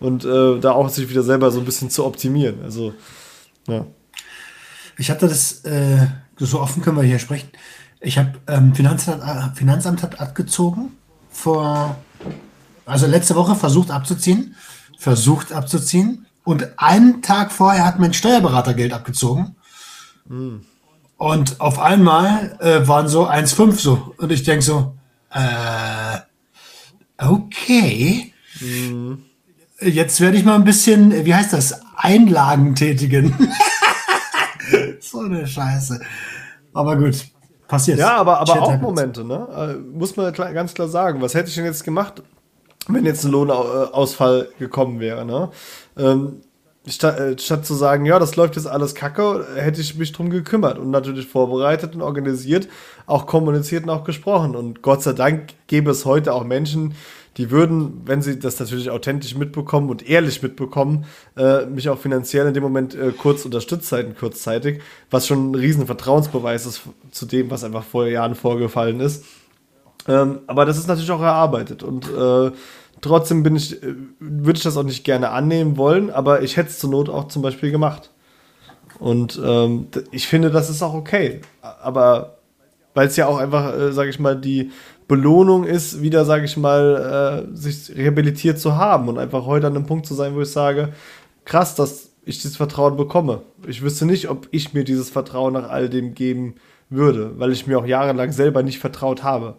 Und 0.00 0.24
äh, 0.24 0.60
da 0.60 0.72
auch 0.72 0.88
sich 0.90 1.08
wieder 1.08 1.22
selber 1.22 1.50
so 1.50 1.60
ein 1.60 1.64
bisschen 1.64 1.88
zu 1.88 2.04
optimieren. 2.04 2.62
Also, 2.62 2.92
ja. 3.68 3.86
Ich 4.98 5.10
hatte 5.10 5.28
das, 5.28 5.64
äh, 5.64 6.06
so 6.36 6.60
offen 6.60 6.82
können 6.82 6.96
wir 6.96 7.04
hier 7.04 7.18
sprechen. 7.18 7.48
Ich 8.00 8.18
habe 8.18 8.32
ähm, 8.48 8.74
Finanzamt, 8.74 9.22
äh, 9.22 9.56
Finanzamt 9.56 10.02
hat 10.02 10.20
abgezogen 10.20 10.92
vor, 11.30 11.96
also 12.84 13.06
letzte 13.06 13.34
Woche 13.34 13.54
versucht 13.54 13.90
abzuziehen, 13.90 14.56
versucht 14.98 15.52
abzuziehen 15.52 16.26
und 16.44 16.68
einen 16.78 17.22
Tag 17.22 17.50
vorher 17.50 17.86
hat 17.86 17.98
mein 17.98 18.12
Steuerberater 18.12 18.74
Geld 18.74 18.92
abgezogen. 18.92 19.56
Mhm. 20.26 20.66
Und 21.16 21.60
auf 21.60 21.78
einmal 21.78 22.56
äh, 22.60 22.86
waren 22.86 23.08
so 23.08 23.28
1,5 23.28 23.72
so. 23.72 24.14
Und 24.18 24.32
ich 24.32 24.42
denke 24.42 24.62
so, 24.62 24.94
äh, 25.30 26.18
okay. 27.18 28.32
Mhm. 28.60 29.24
Jetzt 29.80 30.20
werde 30.20 30.36
ich 30.36 30.44
mal 30.44 30.54
ein 30.54 30.64
bisschen, 30.64 31.24
wie 31.24 31.34
heißt 31.34 31.52
das, 31.52 31.80
Einlagen 31.96 32.74
tätigen. 32.74 33.34
so 35.00 35.20
eine 35.20 35.46
Scheiße. 35.46 36.00
Aber 36.72 36.96
gut, 36.96 37.26
passiert. 37.68 37.98
Ja, 37.98 38.16
aber, 38.16 38.40
aber 38.40 38.62
auch 38.62 38.80
Momente, 38.80 39.24
ne? 39.24 39.46
Äh, 39.56 39.96
muss 39.96 40.16
man 40.16 40.32
ganz 40.32 40.74
klar 40.74 40.88
sagen. 40.88 41.20
Was 41.20 41.34
hätte 41.34 41.48
ich 41.48 41.54
denn 41.54 41.64
jetzt 41.64 41.84
gemacht, 41.84 42.22
wenn 42.88 43.04
jetzt 43.04 43.24
ein 43.24 43.30
Lohnausfall 43.30 44.48
gekommen 44.58 45.00
wäre, 45.00 45.24
ne? 45.24 45.50
Ähm, 45.96 46.42
statt, 46.86 47.18
äh, 47.18 47.38
statt 47.38 47.66
zu 47.66 47.74
sagen, 47.74 48.04
ja, 48.04 48.18
das 48.18 48.36
läuft 48.36 48.56
jetzt 48.56 48.66
alles 48.66 48.94
kacke, 48.94 49.46
hätte 49.56 49.80
ich 49.80 49.96
mich 49.96 50.12
drum 50.12 50.30
gekümmert 50.30 50.78
und 50.78 50.90
natürlich 50.90 51.26
vorbereitet 51.26 51.94
und 51.94 52.02
organisiert, 52.02 52.68
auch 53.06 53.26
kommuniziert 53.26 53.84
und 53.84 53.90
auch 53.90 54.04
gesprochen. 54.04 54.54
Und 54.54 54.82
Gott 54.82 55.02
sei 55.02 55.12
Dank 55.12 55.54
gäbe 55.66 55.90
es 55.90 56.04
heute 56.04 56.32
auch 56.32 56.44
Menschen, 56.44 56.94
die 57.36 57.50
würden, 57.50 58.02
wenn 58.04 58.22
sie 58.22 58.38
das 58.38 58.60
natürlich 58.60 58.90
authentisch 58.90 59.34
mitbekommen 59.34 59.90
und 59.90 60.08
ehrlich 60.08 60.42
mitbekommen, 60.42 61.06
äh, 61.36 61.66
mich 61.66 61.88
auch 61.88 61.98
finanziell 61.98 62.46
in 62.46 62.54
dem 62.54 62.62
Moment 62.62 62.94
äh, 62.94 63.10
kurz 63.10 63.44
unterstützt 63.44 63.90
halten, 63.90 64.14
kurzzeitig, 64.16 64.80
was 65.10 65.26
schon 65.26 65.50
ein 65.50 65.54
riesen 65.54 65.86
Vertrauensbeweis 65.86 66.66
ist 66.66 66.82
zu 67.10 67.26
dem, 67.26 67.50
was 67.50 67.64
einfach 67.64 67.82
vor 67.82 68.06
Jahren 68.06 68.36
vorgefallen 68.36 69.00
ist. 69.00 69.24
Ähm, 70.06 70.40
aber 70.46 70.64
das 70.64 70.78
ist 70.78 70.86
natürlich 70.86 71.10
auch 71.10 71.22
erarbeitet 71.22 71.82
und 71.82 72.06
äh, 72.06 72.52
trotzdem 73.04 73.42
bin 73.42 73.56
ich, 73.56 73.82
äh, 73.82 73.94
würde 74.18 74.56
ich 74.56 74.64
das 74.64 74.76
auch 74.76 74.82
nicht 74.82 75.04
gerne 75.04 75.30
annehmen 75.30 75.76
wollen, 75.76 76.10
aber 76.10 76.42
ich 76.42 76.56
hätte 76.56 76.70
es 76.70 76.78
zur 76.78 76.90
Not 76.90 77.08
auch 77.08 77.28
zum 77.28 77.42
Beispiel 77.42 77.70
gemacht. 77.70 78.10
Und 78.98 79.40
ähm, 79.44 79.88
ich 80.10 80.26
finde, 80.26 80.50
das 80.50 80.70
ist 80.70 80.82
auch 80.82 80.94
okay. 80.94 81.40
Aber 81.60 82.38
weil 82.94 83.08
es 83.08 83.16
ja 83.16 83.26
auch 83.26 83.38
einfach, 83.38 83.76
äh, 83.76 83.92
sage 83.92 84.10
ich 84.10 84.18
mal, 84.18 84.36
die 84.36 84.70
Belohnung 85.08 85.64
ist, 85.64 86.00
wieder, 86.00 86.24
sage 86.24 86.44
ich 86.44 86.56
mal, 86.56 87.46
äh, 87.52 87.56
sich 87.56 87.94
rehabilitiert 87.94 88.58
zu 88.58 88.76
haben 88.76 89.08
und 89.08 89.18
einfach 89.18 89.44
heute 89.46 89.66
an 89.66 89.76
einem 89.76 89.86
Punkt 89.86 90.06
zu 90.06 90.14
sein, 90.14 90.34
wo 90.34 90.40
ich 90.40 90.50
sage, 90.50 90.92
krass, 91.44 91.74
dass 91.74 92.10
ich 92.24 92.40
dieses 92.40 92.56
Vertrauen 92.56 92.96
bekomme. 92.96 93.42
Ich 93.66 93.82
wüsste 93.82 94.06
nicht, 94.06 94.30
ob 94.30 94.48
ich 94.50 94.72
mir 94.72 94.84
dieses 94.84 95.10
Vertrauen 95.10 95.52
nach 95.52 95.68
all 95.68 95.90
dem 95.90 96.14
geben 96.14 96.54
würde, 96.88 97.38
weil 97.38 97.52
ich 97.52 97.66
mir 97.66 97.78
auch 97.78 97.86
jahrelang 97.86 98.32
selber 98.32 98.62
nicht 98.62 98.78
vertraut 98.78 99.22
habe. 99.22 99.56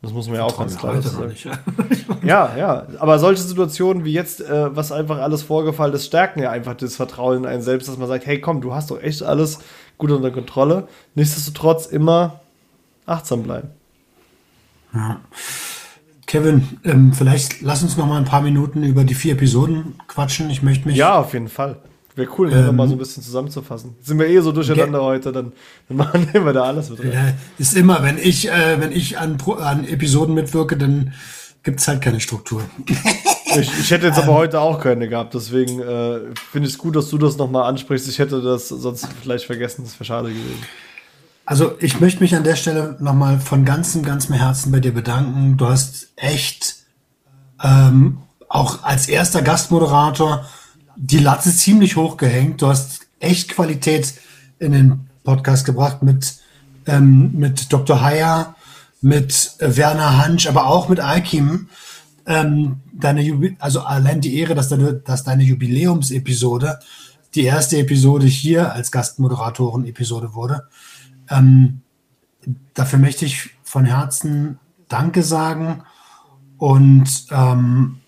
Das 0.00 0.12
muss 0.12 0.28
man 0.28 0.36
ja 0.36 0.44
auch 0.44 0.56
ganz 0.56 0.78
klar 0.78 1.02
sagen. 1.02 1.34
ja, 2.22 2.56
ja. 2.56 2.86
Aber 3.00 3.18
solche 3.18 3.42
Situationen 3.42 4.04
wie 4.04 4.12
jetzt, 4.12 4.40
äh, 4.40 4.74
was 4.76 4.92
einfach 4.92 5.18
alles 5.18 5.42
vorgefallen 5.42 5.92
ist, 5.92 6.06
stärken 6.06 6.40
ja 6.40 6.50
einfach 6.52 6.74
das 6.74 6.94
Vertrauen 6.94 7.38
in 7.38 7.46
einen 7.46 7.62
selbst, 7.62 7.88
dass 7.88 7.98
man 7.98 8.06
sagt, 8.06 8.24
hey 8.24 8.40
komm, 8.40 8.60
du 8.60 8.74
hast 8.74 8.92
doch 8.92 9.02
echt 9.02 9.24
alles 9.24 9.58
gut 9.96 10.12
unter 10.12 10.30
Kontrolle. 10.30 10.86
Nichtsdestotrotz 11.16 11.86
immer 11.86 12.40
achtsam 13.06 13.42
bleiben. 13.42 13.70
Ja. 14.94 15.20
Kevin, 16.26 16.78
ähm, 16.84 17.12
vielleicht 17.12 17.62
lass 17.62 17.82
uns 17.82 17.96
noch 17.96 18.06
mal 18.06 18.18
ein 18.18 18.24
paar 18.24 18.42
Minuten 18.42 18.84
über 18.84 19.02
die 19.02 19.14
vier 19.14 19.32
Episoden 19.32 19.94
quatschen. 20.06 20.50
Ich 20.50 20.62
möchte 20.62 20.86
mich. 20.86 20.96
Ja, 20.96 21.18
auf 21.18 21.32
jeden 21.32 21.48
Fall. 21.48 21.78
Wäre 22.18 22.30
cool, 22.36 22.52
ähm, 22.52 22.74
mal 22.74 22.88
so 22.88 22.96
ein 22.96 22.98
bisschen 22.98 23.22
zusammenzufassen. 23.22 23.94
sind 24.02 24.18
wir 24.18 24.26
eh 24.26 24.40
so 24.40 24.50
durcheinander 24.50 25.04
heute, 25.04 25.30
dann, 25.30 25.52
dann 25.88 25.96
machen 25.96 26.28
wir 26.32 26.52
da 26.52 26.64
alles 26.64 26.90
mit 26.90 26.98
rein. 26.98 27.12
Ja, 27.12 27.32
ist 27.58 27.76
immer, 27.76 28.02
wenn 28.02 28.18
ich, 28.18 28.50
äh, 28.50 28.80
wenn 28.80 28.90
ich 28.90 29.18
an, 29.18 29.38
an 29.60 29.86
Episoden 29.86 30.34
mitwirke, 30.34 30.76
dann 30.76 31.12
gibt 31.62 31.78
es 31.78 31.86
halt 31.86 32.00
keine 32.00 32.18
Struktur. 32.18 32.62
ich, 33.44 33.70
ich, 33.78 33.90
hätte 33.92 34.08
jetzt 34.08 34.18
aber 34.18 34.34
heute 34.34 34.58
auch 34.58 34.80
keine 34.80 35.08
gehabt, 35.08 35.34
deswegen 35.34 35.78
äh, 35.78 36.18
finde 36.50 36.66
ich 36.66 36.74
es 36.74 36.78
gut, 36.78 36.96
dass 36.96 37.08
du 37.08 37.18
das 37.18 37.36
nochmal 37.36 37.68
ansprichst. 37.68 38.08
Ich 38.08 38.18
hätte 38.18 38.42
das 38.42 38.66
sonst 38.68 39.06
vielleicht 39.22 39.44
vergessen, 39.44 39.84
das 39.84 39.94
wäre 39.94 40.04
schade 40.04 40.30
gewesen. 40.30 40.66
Also 41.44 41.76
ich 41.78 42.00
möchte 42.00 42.20
mich 42.20 42.34
an 42.34 42.42
der 42.42 42.56
Stelle 42.56 42.96
nochmal 42.98 43.38
von 43.38 43.64
ganzem, 43.64 44.02
ganzem 44.02 44.34
Herzen 44.34 44.72
bei 44.72 44.80
dir 44.80 44.92
bedanken. 44.92 45.56
Du 45.56 45.68
hast 45.68 46.08
echt 46.16 46.78
ähm, 47.62 48.18
auch 48.48 48.82
als 48.82 49.08
erster 49.08 49.40
Gastmoderator 49.40 50.44
die 50.98 51.20
Latte 51.20 51.50
ziemlich 51.50 51.96
hoch 51.96 52.16
gehängt. 52.16 52.60
Du 52.60 52.66
hast 52.66 53.06
echt 53.20 53.50
Qualität 53.50 54.14
in 54.58 54.72
den 54.72 55.08
Podcast 55.22 55.64
gebracht 55.64 56.02
mit, 56.02 56.38
ähm, 56.86 57.32
mit 57.34 57.72
Dr. 57.72 58.02
Heyer, 58.02 58.56
mit 59.00 59.54
Werner 59.60 60.18
Hansch, 60.18 60.48
aber 60.48 60.66
auch 60.66 60.88
mit 60.88 60.98
Alkim. 60.98 61.68
Ähm, 62.26 62.80
deine 62.92 63.56
also 63.60 63.80
allein 63.80 64.20
die 64.20 64.38
Ehre, 64.38 64.54
dass 64.54 64.68
deine, 64.68 64.94
dass 64.94 65.22
deine 65.22 65.44
Jubiläumsepisode 65.44 66.80
die 67.34 67.44
erste 67.44 67.78
Episode 67.78 68.26
hier 68.26 68.72
als 68.72 68.90
Gastmoderatoren-Episode 68.90 70.34
wurde. 70.34 70.64
Ähm, 71.30 71.82
dafür 72.74 72.98
möchte 72.98 73.24
ich 73.24 73.50
von 73.62 73.84
Herzen 73.84 74.58
Danke 74.88 75.22
sagen. 75.22 75.84
Und 76.56 77.26
ähm, 77.30 78.00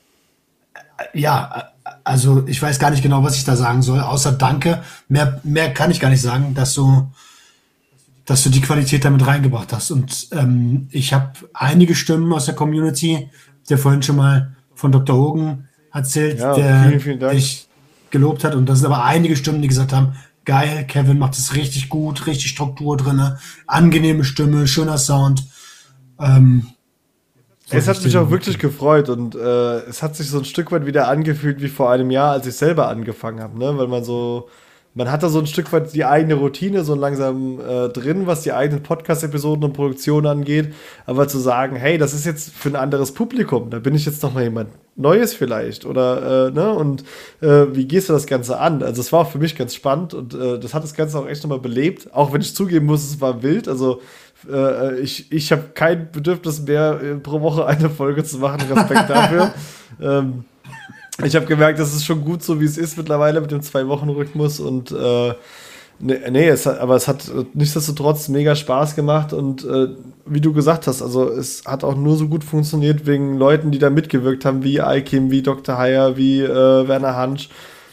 ja, 1.14 1.69
also 2.10 2.42
ich 2.48 2.60
weiß 2.60 2.80
gar 2.80 2.90
nicht 2.90 3.04
genau, 3.04 3.22
was 3.22 3.36
ich 3.36 3.44
da 3.44 3.54
sagen 3.54 3.82
soll, 3.82 4.00
außer 4.00 4.32
Danke. 4.32 4.82
Mehr, 5.06 5.40
mehr 5.44 5.72
kann 5.72 5.92
ich 5.92 6.00
gar 6.00 6.10
nicht 6.10 6.20
sagen, 6.20 6.54
dass 6.54 6.74
du, 6.74 7.08
dass 8.24 8.42
du 8.42 8.50
die 8.50 8.60
Qualität 8.60 9.04
damit 9.04 9.24
reingebracht 9.24 9.72
hast. 9.72 9.92
Und 9.92 10.26
ähm, 10.32 10.88
ich 10.90 11.12
habe 11.12 11.30
einige 11.54 11.94
Stimmen 11.94 12.32
aus 12.32 12.46
der 12.46 12.56
Community, 12.56 13.30
der 13.68 13.78
vorhin 13.78 14.02
schon 14.02 14.16
mal 14.16 14.56
von 14.74 14.90
Dr. 14.90 15.16
Hogan 15.16 15.68
erzählt, 15.92 16.40
ja, 16.40 16.52
der 16.54 16.82
vielen, 16.88 17.00
vielen 17.00 17.30
dich 17.30 17.68
gelobt 18.10 18.42
hat. 18.42 18.56
Und 18.56 18.68
das 18.68 18.80
sind 18.80 18.86
aber 18.86 19.04
einige 19.04 19.36
Stimmen, 19.36 19.62
die 19.62 19.68
gesagt 19.68 19.92
haben, 19.92 20.14
geil, 20.44 20.86
Kevin 20.88 21.18
macht 21.20 21.38
es 21.38 21.54
richtig 21.54 21.88
gut, 21.88 22.26
richtig 22.26 22.50
Struktur 22.50 22.96
drin, 22.96 23.36
angenehme 23.68 24.24
Stimme, 24.24 24.66
schöner 24.66 24.98
Sound. 24.98 25.44
Ähm, 26.18 26.66
es 27.70 27.88
hat 27.88 28.04
mich 28.04 28.16
auch 28.16 28.30
wirklich 28.30 28.58
gefreut 28.58 29.08
und 29.08 29.34
äh, 29.34 29.78
es 29.88 30.02
hat 30.02 30.16
sich 30.16 30.28
so 30.28 30.38
ein 30.38 30.44
Stück 30.44 30.72
weit 30.72 30.86
wieder 30.86 31.08
angefühlt 31.08 31.62
wie 31.62 31.68
vor 31.68 31.90
einem 31.90 32.10
Jahr, 32.10 32.32
als 32.32 32.46
ich 32.46 32.54
selber 32.54 32.88
angefangen 32.88 33.40
habe, 33.40 33.58
ne? 33.58 33.76
weil 33.76 33.86
man 33.86 34.04
so, 34.04 34.48
man 34.94 35.10
hat 35.10 35.22
da 35.22 35.28
so 35.28 35.38
ein 35.38 35.46
Stück 35.46 35.72
weit 35.72 35.94
die 35.94 36.04
eigene 36.04 36.34
Routine 36.34 36.84
so 36.84 36.94
langsam 36.94 37.60
äh, 37.60 37.88
drin, 37.88 38.26
was 38.26 38.42
die 38.42 38.52
eigenen 38.52 38.82
Podcast-Episoden 38.82 39.64
und 39.64 39.72
Produktionen 39.72 40.26
angeht, 40.26 40.74
aber 41.06 41.28
zu 41.28 41.38
sagen, 41.38 41.76
hey, 41.76 41.98
das 41.98 42.14
ist 42.14 42.26
jetzt 42.26 42.50
für 42.50 42.70
ein 42.70 42.76
anderes 42.76 43.12
Publikum, 43.12 43.70
da 43.70 43.78
bin 43.78 43.94
ich 43.94 44.04
jetzt 44.04 44.22
noch 44.22 44.34
mal 44.34 44.42
jemand 44.42 44.70
Neues 44.96 45.32
vielleicht 45.32 45.86
oder 45.86 46.48
äh, 46.48 46.50
ne? 46.50 46.70
Und 46.70 47.04
äh, 47.40 47.66
wie 47.72 47.86
gehst 47.86 48.08
du 48.08 48.12
das 48.12 48.26
Ganze 48.26 48.58
an? 48.58 48.82
Also 48.82 49.00
es 49.00 49.12
war 49.12 49.20
auch 49.20 49.30
für 49.30 49.38
mich 49.38 49.56
ganz 49.56 49.74
spannend 49.74 50.12
und 50.12 50.34
äh, 50.34 50.58
das 50.58 50.74
hat 50.74 50.82
das 50.82 50.94
Ganze 50.94 51.18
auch 51.18 51.26
echt 51.26 51.42
nochmal 51.42 51.60
belebt, 51.60 52.12
auch 52.12 52.32
wenn 52.32 52.40
ich 52.40 52.54
zugeben 52.54 52.86
muss, 52.86 53.04
es 53.04 53.20
war 53.20 53.42
wild, 53.42 53.66
also 53.66 54.02
äh, 54.50 55.00
ich 55.00 55.30
ich 55.32 55.52
habe 55.52 55.64
kein 55.74 56.10
Bedürfnis 56.12 56.62
mehr, 56.62 57.00
äh, 57.02 57.14
pro 57.16 57.40
Woche 57.40 57.66
eine 57.66 57.90
Folge 57.90 58.24
zu 58.24 58.38
machen. 58.38 58.60
Respekt 58.70 59.10
dafür. 59.10 59.52
ähm, 60.00 60.44
ich 61.24 61.36
habe 61.36 61.46
gemerkt, 61.46 61.78
das 61.78 61.94
ist 61.94 62.04
schon 62.04 62.24
gut 62.24 62.42
so, 62.42 62.60
wie 62.60 62.64
es 62.64 62.78
ist 62.78 62.96
mittlerweile 62.96 63.40
mit 63.40 63.50
dem 63.50 63.62
Zwei-Wochen-Rhythmus 63.62 64.60
und 64.60 64.90
äh, 64.90 65.34
nee, 65.98 66.18
nee 66.30 66.48
es 66.48 66.64
hat, 66.66 66.78
aber 66.78 66.96
es 66.96 67.08
hat 67.08 67.30
nichtsdestotrotz 67.52 68.28
mega 68.28 68.54
Spaß 68.54 68.96
gemacht 68.96 69.32
und 69.32 69.64
äh, 69.64 69.88
wie 70.24 70.40
du 70.40 70.52
gesagt 70.52 70.86
hast, 70.86 71.02
also 71.02 71.28
es 71.28 71.64
hat 71.66 71.84
auch 71.84 71.96
nur 71.96 72.16
so 72.16 72.28
gut 72.28 72.44
funktioniert 72.44 73.06
wegen 73.06 73.36
Leuten, 73.36 73.70
die 73.70 73.78
da 73.78 73.90
mitgewirkt 73.90 74.44
haben, 74.44 74.62
wie 74.64 74.80
Alkim, 74.80 75.30
wie 75.30 75.42
Dr. 75.42 75.76
Heyer, 75.76 76.16
wie 76.16 76.40
äh, 76.40 76.88
Werner 76.88 77.16
Hansch, 77.16 77.50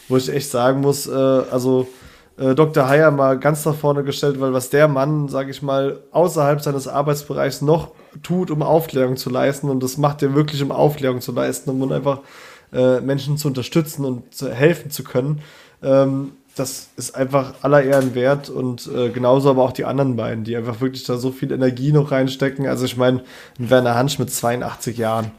wo 0.07 0.17
ich 0.17 0.29
echt 0.29 0.49
sagen 0.49 0.81
muss, 0.81 1.07
äh, 1.07 1.11
also 1.11 1.87
äh, 2.37 2.55
Dr. 2.55 2.87
Heyer 2.87 3.11
mal 3.11 3.39
ganz 3.39 3.65
nach 3.65 3.75
vorne 3.75 4.03
gestellt, 4.03 4.39
weil 4.39 4.53
was 4.53 4.69
der 4.69 4.87
Mann, 4.87 5.27
sage 5.27 5.51
ich 5.51 5.61
mal, 5.61 5.99
außerhalb 6.11 6.61
seines 6.61 6.87
Arbeitsbereichs 6.87 7.61
noch 7.61 7.91
tut, 8.23 8.51
um 8.51 8.61
Aufklärung 8.61 9.17
zu 9.17 9.29
leisten, 9.29 9.69
und 9.69 9.81
das 9.81 9.97
macht 9.97 10.21
er 10.23 10.35
wirklich, 10.35 10.61
um 10.61 10.71
Aufklärung 10.71 11.21
zu 11.21 11.31
leisten, 11.31 11.69
um 11.69 11.91
einfach 11.91 12.19
äh, 12.73 12.99
Menschen 13.01 13.37
zu 13.37 13.47
unterstützen 13.47 14.05
und 14.05 14.33
zu 14.33 14.51
helfen 14.51 14.91
zu 14.91 15.03
können. 15.03 15.41
Ähm, 15.81 16.33
das 16.55 16.89
ist 16.95 17.15
einfach 17.15 17.53
aller 17.61 17.83
Ehren 17.83 18.15
wert 18.15 18.49
und 18.49 18.87
äh, 18.87 19.09
genauso 19.09 19.51
aber 19.51 19.63
auch 19.63 19.71
die 19.71 19.85
anderen 19.85 20.15
beiden, 20.15 20.43
die 20.43 20.57
einfach 20.57 20.81
wirklich 20.81 21.03
da 21.03 21.17
so 21.17 21.31
viel 21.31 21.51
Energie 21.51 21.91
noch 21.91 22.11
reinstecken. 22.11 22.67
Also 22.67 22.85
ich 22.85 22.97
meine, 22.97 23.21
Werner 23.59 23.95
Hansch 23.95 24.17
mit 24.17 24.31
82 24.31 24.97
Jahren, 24.97 25.31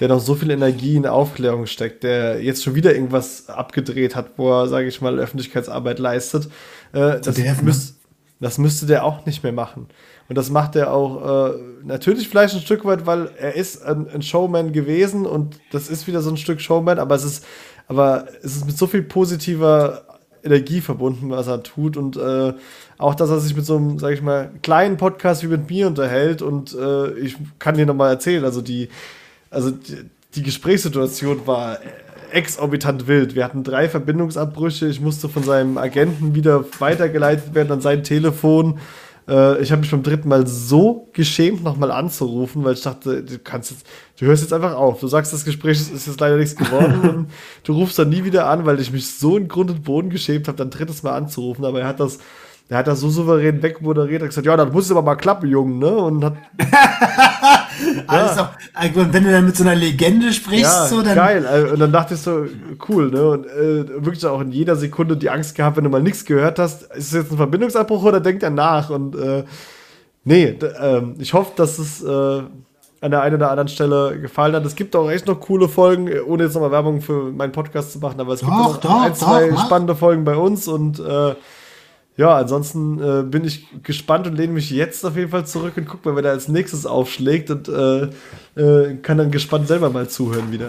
der 0.00 0.08
noch 0.08 0.20
so 0.20 0.34
viel 0.34 0.50
Energie 0.50 0.96
in 0.96 1.06
Aufklärung 1.06 1.66
steckt, 1.66 2.02
der 2.02 2.42
jetzt 2.42 2.62
schon 2.62 2.74
wieder 2.74 2.94
irgendwas 2.94 3.48
abgedreht 3.48 4.14
hat, 4.14 4.32
wo 4.36 4.50
er, 4.50 4.68
sage 4.68 4.88
ich 4.88 5.00
mal, 5.00 5.18
Öffentlichkeitsarbeit 5.18 5.98
leistet, 5.98 6.48
äh, 6.92 7.20
das, 7.20 7.62
müsst, 7.62 7.96
das 8.40 8.58
müsste 8.58 8.86
der 8.86 9.04
auch 9.04 9.24
nicht 9.24 9.42
mehr 9.42 9.52
machen. 9.52 9.88
Und 10.28 10.36
das 10.36 10.50
macht 10.50 10.76
er 10.76 10.92
auch 10.92 11.54
äh, 11.54 11.58
natürlich 11.84 12.28
vielleicht 12.28 12.54
ein 12.54 12.60
Stück 12.60 12.84
weit, 12.84 13.06
weil 13.06 13.30
er 13.38 13.54
ist 13.54 13.82
ein, 13.84 14.08
ein, 14.08 14.22
Showman 14.22 14.72
gewesen 14.72 15.24
und 15.24 15.60
das 15.70 15.88
ist 15.88 16.06
wieder 16.06 16.20
so 16.20 16.30
ein 16.30 16.36
Stück 16.36 16.60
Showman, 16.60 16.98
aber 16.98 17.14
es 17.14 17.24
ist, 17.24 17.46
aber 17.86 18.26
es 18.42 18.56
ist 18.56 18.66
mit 18.66 18.76
so 18.76 18.86
viel 18.86 19.02
positiver 19.02 20.02
Energie 20.42 20.80
verbunden, 20.80 21.30
was 21.30 21.46
er 21.46 21.62
tut 21.62 21.96
und 21.96 22.16
äh, 22.16 22.54
auch, 22.98 23.14
dass 23.14 23.30
er 23.30 23.40
sich 23.40 23.54
mit 23.54 23.64
so 23.64 23.76
einem, 23.76 23.98
sag 23.98 24.12
ich 24.12 24.22
mal, 24.22 24.50
kleinen 24.62 24.96
Podcast 24.96 25.42
wie 25.42 25.48
mit 25.48 25.70
mir 25.70 25.86
unterhält 25.86 26.42
und 26.42 26.74
äh, 26.74 27.12
ich 27.18 27.36
kann 27.58 27.76
dir 27.76 27.86
nochmal 27.86 28.10
erzählen, 28.10 28.44
also 28.44 28.62
die, 28.62 28.88
also 29.50 29.70
die, 29.70 30.10
die 30.34 30.42
Gesprächssituation 30.42 31.46
war 31.46 31.78
exorbitant 32.32 33.06
wild. 33.06 33.34
Wir 33.34 33.44
hatten 33.44 33.64
drei 33.64 33.88
Verbindungsabbrüche. 33.88 34.86
Ich 34.86 35.00
musste 35.00 35.28
von 35.28 35.42
seinem 35.42 35.78
Agenten 35.78 36.34
wieder 36.34 36.64
weitergeleitet 36.78 37.54
werden 37.54 37.72
an 37.72 37.80
sein 37.80 38.02
Telefon. 38.02 38.78
Äh, 39.28 39.62
ich 39.62 39.72
habe 39.72 39.80
mich 39.80 39.90
beim 39.90 40.02
dritten 40.02 40.28
Mal 40.28 40.46
so 40.46 41.08
geschämt, 41.12 41.62
nochmal 41.64 41.90
anzurufen, 41.90 42.64
weil 42.64 42.74
ich 42.74 42.82
dachte, 42.82 43.22
du 43.22 43.38
kannst 43.38 43.70
jetzt, 43.70 43.86
du 44.18 44.26
hörst 44.26 44.42
jetzt 44.42 44.52
einfach 44.52 44.74
auf. 44.74 45.00
Du 45.00 45.08
sagst, 45.08 45.32
das 45.32 45.44
Gespräch 45.44 45.80
ist 45.80 46.06
jetzt 46.06 46.20
leider 46.20 46.36
nichts 46.36 46.56
geworden 46.56 47.00
und 47.08 47.28
du 47.64 47.72
rufst 47.72 47.98
dann 47.98 48.08
nie 48.08 48.24
wieder 48.24 48.48
an, 48.48 48.66
weil 48.66 48.80
ich 48.80 48.92
mich 48.92 49.08
so 49.08 49.36
in 49.36 49.48
Grund 49.48 49.70
und 49.70 49.84
Boden 49.84 50.10
geschämt 50.10 50.48
habe, 50.48 50.58
dann 50.58 50.70
drittes 50.70 51.02
Mal 51.02 51.14
anzurufen. 51.14 51.64
Aber 51.64 51.80
er 51.80 51.86
hat 51.86 52.00
das 52.00 52.18
der 52.68 52.78
hat 52.78 52.88
das 52.88 52.98
so 52.98 53.10
souverän 53.10 53.62
wegmoderiert, 53.62 54.22
hat 54.22 54.30
gesagt, 54.30 54.46
ja, 54.46 54.56
das 54.56 54.72
muss 54.72 54.90
aber 54.90 55.02
mal 55.02 55.14
klappen, 55.14 55.48
Junge, 55.48 55.76
ne? 55.76 55.96
Und 55.96 56.24
hat. 56.24 56.36
Alles 58.06 58.36
ja. 58.36 58.54
auch, 58.74 58.92
wenn 58.94 59.24
du 59.24 59.30
dann 59.30 59.46
mit 59.46 59.56
so 59.56 59.64
einer 59.64 59.74
Legende 59.74 60.32
sprichst, 60.32 60.64
ja, 60.64 60.86
so 60.86 61.02
dann. 61.02 61.14
Geil. 61.14 61.46
Also, 61.46 61.72
und 61.74 61.80
dann 61.80 61.92
dachte 61.92 62.14
ich 62.14 62.20
so, 62.20 62.46
cool, 62.88 63.10
ne? 63.10 63.28
Und 63.28 63.46
äh, 63.46 64.04
wirklich 64.04 64.24
auch 64.26 64.40
in 64.40 64.52
jeder 64.52 64.76
Sekunde 64.76 65.16
die 65.16 65.30
Angst 65.30 65.54
gehabt, 65.54 65.76
wenn 65.76 65.84
du 65.84 65.90
mal 65.90 66.02
nichts 66.02 66.24
gehört 66.24 66.58
hast, 66.58 66.82
ist 66.94 67.08
es 67.08 67.12
jetzt 67.12 67.30
ein 67.32 67.36
Verbindungsabbruch 67.36 68.02
oder 68.02 68.20
denkt 68.20 68.42
er 68.42 68.50
nach? 68.50 68.90
Und 68.90 69.16
äh, 69.16 69.44
nee, 70.24 70.44
äh, 70.44 71.02
ich 71.18 71.34
hoffe, 71.34 71.52
dass 71.56 71.78
es 71.78 72.02
äh, 72.02 72.42
an 73.00 73.10
der 73.10 73.22
einen 73.22 73.36
oder 73.36 73.50
anderen 73.50 73.68
Stelle 73.68 74.18
gefallen 74.20 74.54
hat. 74.54 74.64
Es 74.64 74.74
gibt 74.74 74.96
auch 74.96 75.10
echt 75.10 75.26
noch 75.26 75.40
coole 75.40 75.68
Folgen, 75.68 76.08
ohne 76.26 76.44
jetzt 76.44 76.54
nochmal 76.54 76.72
Werbung 76.72 77.00
für 77.00 77.30
meinen 77.30 77.52
Podcast 77.52 77.92
zu 77.92 77.98
machen, 77.98 78.20
aber 78.20 78.34
es 78.34 78.40
gibt 78.40 78.52
doch, 78.52 78.74
noch 78.74 78.76
doch, 78.78 79.02
ein, 79.02 79.14
zwei 79.14 79.50
doch, 79.50 79.64
spannende 79.64 79.94
Folgen 79.94 80.24
bei 80.24 80.36
uns 80.36 80.66
und 80.68 80.98
äh, 80.98 81.34
ja, 82.16 82.36
ansonsten 82.36 82.98
äh, 83.02 83.22
bin 83.22 83.44
ich 83.44 83.66
gespannt 83.82 84.26
und 84.26 84.36
lehne 84.36 84.54
mich 84.54 84.70
jetzt 84.70 85.04
auf 85.04 85.16
jeden 85.16 85.30
Fall 85.30 85.46
zurück 85.46 85.74
und 85.76 85.86
gucke 85.86 86.08
mal, 86.08 86.16
wer 86.16 86.22
da 86.22 86.30
als 86.30 86.48
nächstes 86.48 86.86
aufschlägt 86.86 87.50
und 87.50 87.68
äh, 87.68 88.08
äh, 88.60 88.96
kann 88.96 89.18
dann 89.18 89.30
gespannt 89.30 89.68
selber 89.68 89.90
mal 89.90 90.08
zuhören 90.08 90.50
wieder. 90.50 90.68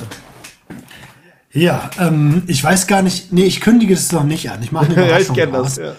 Ja, 1.53 1.89
ähm, 1.99 2.43
ich 2.47 2.61
weiß 2.61 2.85
gar 2.87 3.01
nicht, 3.01 3.31
nee, 3.31 3.45
ich 3.45 3.61
kündige 3.61 3.93
es 3.93 4.11
noch 4.11 4.25
nicht 4.25 4.51
an. 4.51 4.61
Ich 4.61 4.73
mache 4.73 4.87
eine 4.91 5.09
Ja, 5.09 5.19
ich 5.19 5.33
kenne 5.33 5.53
das. 5.53 5.77
Ja. 5.77 5.93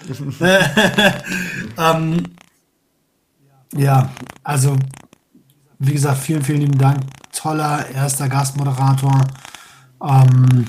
ähm, 1.95 2.23
ja, 3.75 4.09
also 4.43 4.75
wie 5.79 5.93
gesagt, 5.93 6.19
vielen, 6.19 6.43
vielen 6.43 6.61
lieben 6.61 6.77
Dank. 6.77 6.99
Toller 7.33 7.89
erster 7.93 8.29
Gastmoderator. 8.29 9.21
Ähm, 10.03 10.65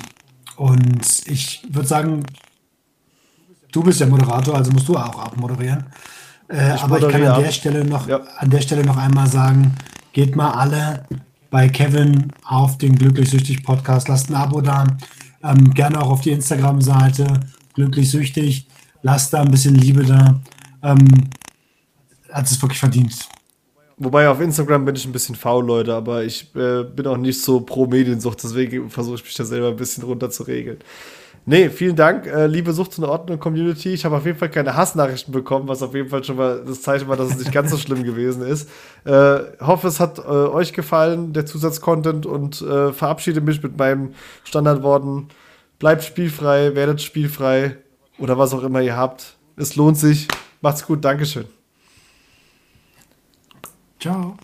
und 0.57 1.07
ich 1.27 1.63
würde 1.69 1.89
sagen, 1.89 2.25
Du 3.73 3.83
bist 3.83 4.01
der 4.01 4.09
Moderator, 4.09 4.57
also 4.57 4.73
musst 4.73 4.89
du 4.89 4.97
auch 4.97 5.19
abmoderieren. 5.19 5.85
Äh, 6.49 6.75
ich 6.75 6.83
aber 6.83 6.99
ich 6.99 7.09
kann 7.09 7.25
an 7.25 7.43
der 7.43 7.53
Stelle 7.53 7.85
noch 7.85 8.09
ja. 8.09 8.21
an 8.39 8.51
der 8.51 8.61
Stelle 8.61 8.85
noch 8.85 8.97
einmal 8.97 9.29
sagen, 9.29 9.75
geht 10.13 10.35
mal 10.37 10.51
alle 10.53 11.05
bei 11.51 11.69
Kevin 11.69 12.33
auf 12.45 12.79
den 12.79 12.97
Glücklich 12.97 13.31
Süchtig 13.31 13.63
Podcast, 13.65 14.09
lasst 14.09 14.31
ein 14.31 14.35
Abo 14.35 14.61
da, 14.61 14.87
ähm, 15.43 15.73
gerne 15.75 16.01
auch 16.01 16.11
auf 16.11 16.21
die 16.21 16.31
Instagram-Seite 16.31 17.41
Glücklich 17.75 18.11
Süchtig, 18.11 18.67
lasst 19.03 19.33
da 19.33 19.43
ein 19.43 19.51
bisschen 19.51 19.75
Liebe 19.75 20.05
da. 20.05 20.41
Ähm, 20.83 21.31
hat 22.33 22.47
es 22.47 22.61
wirklich 22.63 22.79
verdient. 22.79 23.29
Wobei 23.97 24.29
auf 24.29 24.41
Instagram 24.41 24.85
bin 24.85 24.97
ich 24.97 25.05
ein 25.05 25.13
bisschen 25.13 25.35
faul, 25.35 25.65
Leute, 25.65 25.95
aber 25.95 26.25
ich 26.25 26.55
äh, 26.55 26.85
bin 26.85 27.07
auch 27.07 27.19
nicht 27.19 27.43
so 27.43 27.61
pro 27.61 27.87
Mediensucht, 27.87 28.43
deswegen 28.43 28.89
versuche 28.89 29.17
ich 29.17 29.25
mich 29.25 29.35
da 29.35 29.45
selber 29.45 29.69
ein 29.69 29.77
bisschen 29.77 30.05
runter 30.05 30.31
zu 30.31 30.45
regeln. 30.45 30.79
Nee, 31.47 31.71
vielen 31.71 31.97
Dank, 31.97 32.27
äh, 32.27 32.47
liebe 32.47 32.73
Sucht 32.73 32.99
und 32.99 33.05
Ordnung 33.05 33.41
Community. 33.41 33.95
Ich 33.95 34.05
habe 34.05 34.17
auf 34.17 34.27
jeden 34.27 34.39
Fall 34.39 34.51
keine 34.51 34.77
Hassnachrichten 34.77 35.33
bekommen, 35.33 35.69
was 35.69 35.83
auf 35.83 35.95
jeden 35.95 36.09
Fall 36.09 36.23
schon 36.23 36.37
mal 36.37 36.63
das 36.65 36.83
Zeichen 36.83 37.09
war, 37.09 37.17
dass 37.17 37.31
es 37.31 37.39
nicht 37.39 37.53
ganz 37.53 37.71
so 37.71 37.79
schlimm 37.79 38.05
gewesen 38.05 38.43
ist. 38.43 38.69
Äh, 39.05 39.41
hoffe, 39.61 39.89
es 39.89 40.01
hat 40.01 40.19
äh, 40.19 40.23
euch 40.23 40.73
gefallen, 40.73 41.33
der 41.33 41.47
Zusatzcontent 41.47 42.27
und 42.27 42.61
äh, 42.61 42.93
verabschiede 42.93 43.41
mich 43.41 43.63
mit 43.63 43.79
meinem 43.79 44.15
Standardworten. 44.45 45.29
Bleibt 45.79 46.05
spielfrei, 46.05 46.75
werdet 46.75 47.01
spielfrei 47.01 47.79
oder 48.19 48.37
was 48.37 48.53
auch 48.53 48.63
immer 48.63 48.83
ihr 48.83 48.97
habt. 48.97 49.37
Es 49.57 49.77
lohnt 49.77 49.97
sich. 49.97 50.29
Macht's 50.61 50.87
gut, 50.87 51.05
Dankeschön. 51.05 51.47
Ciao. 53.99 54.37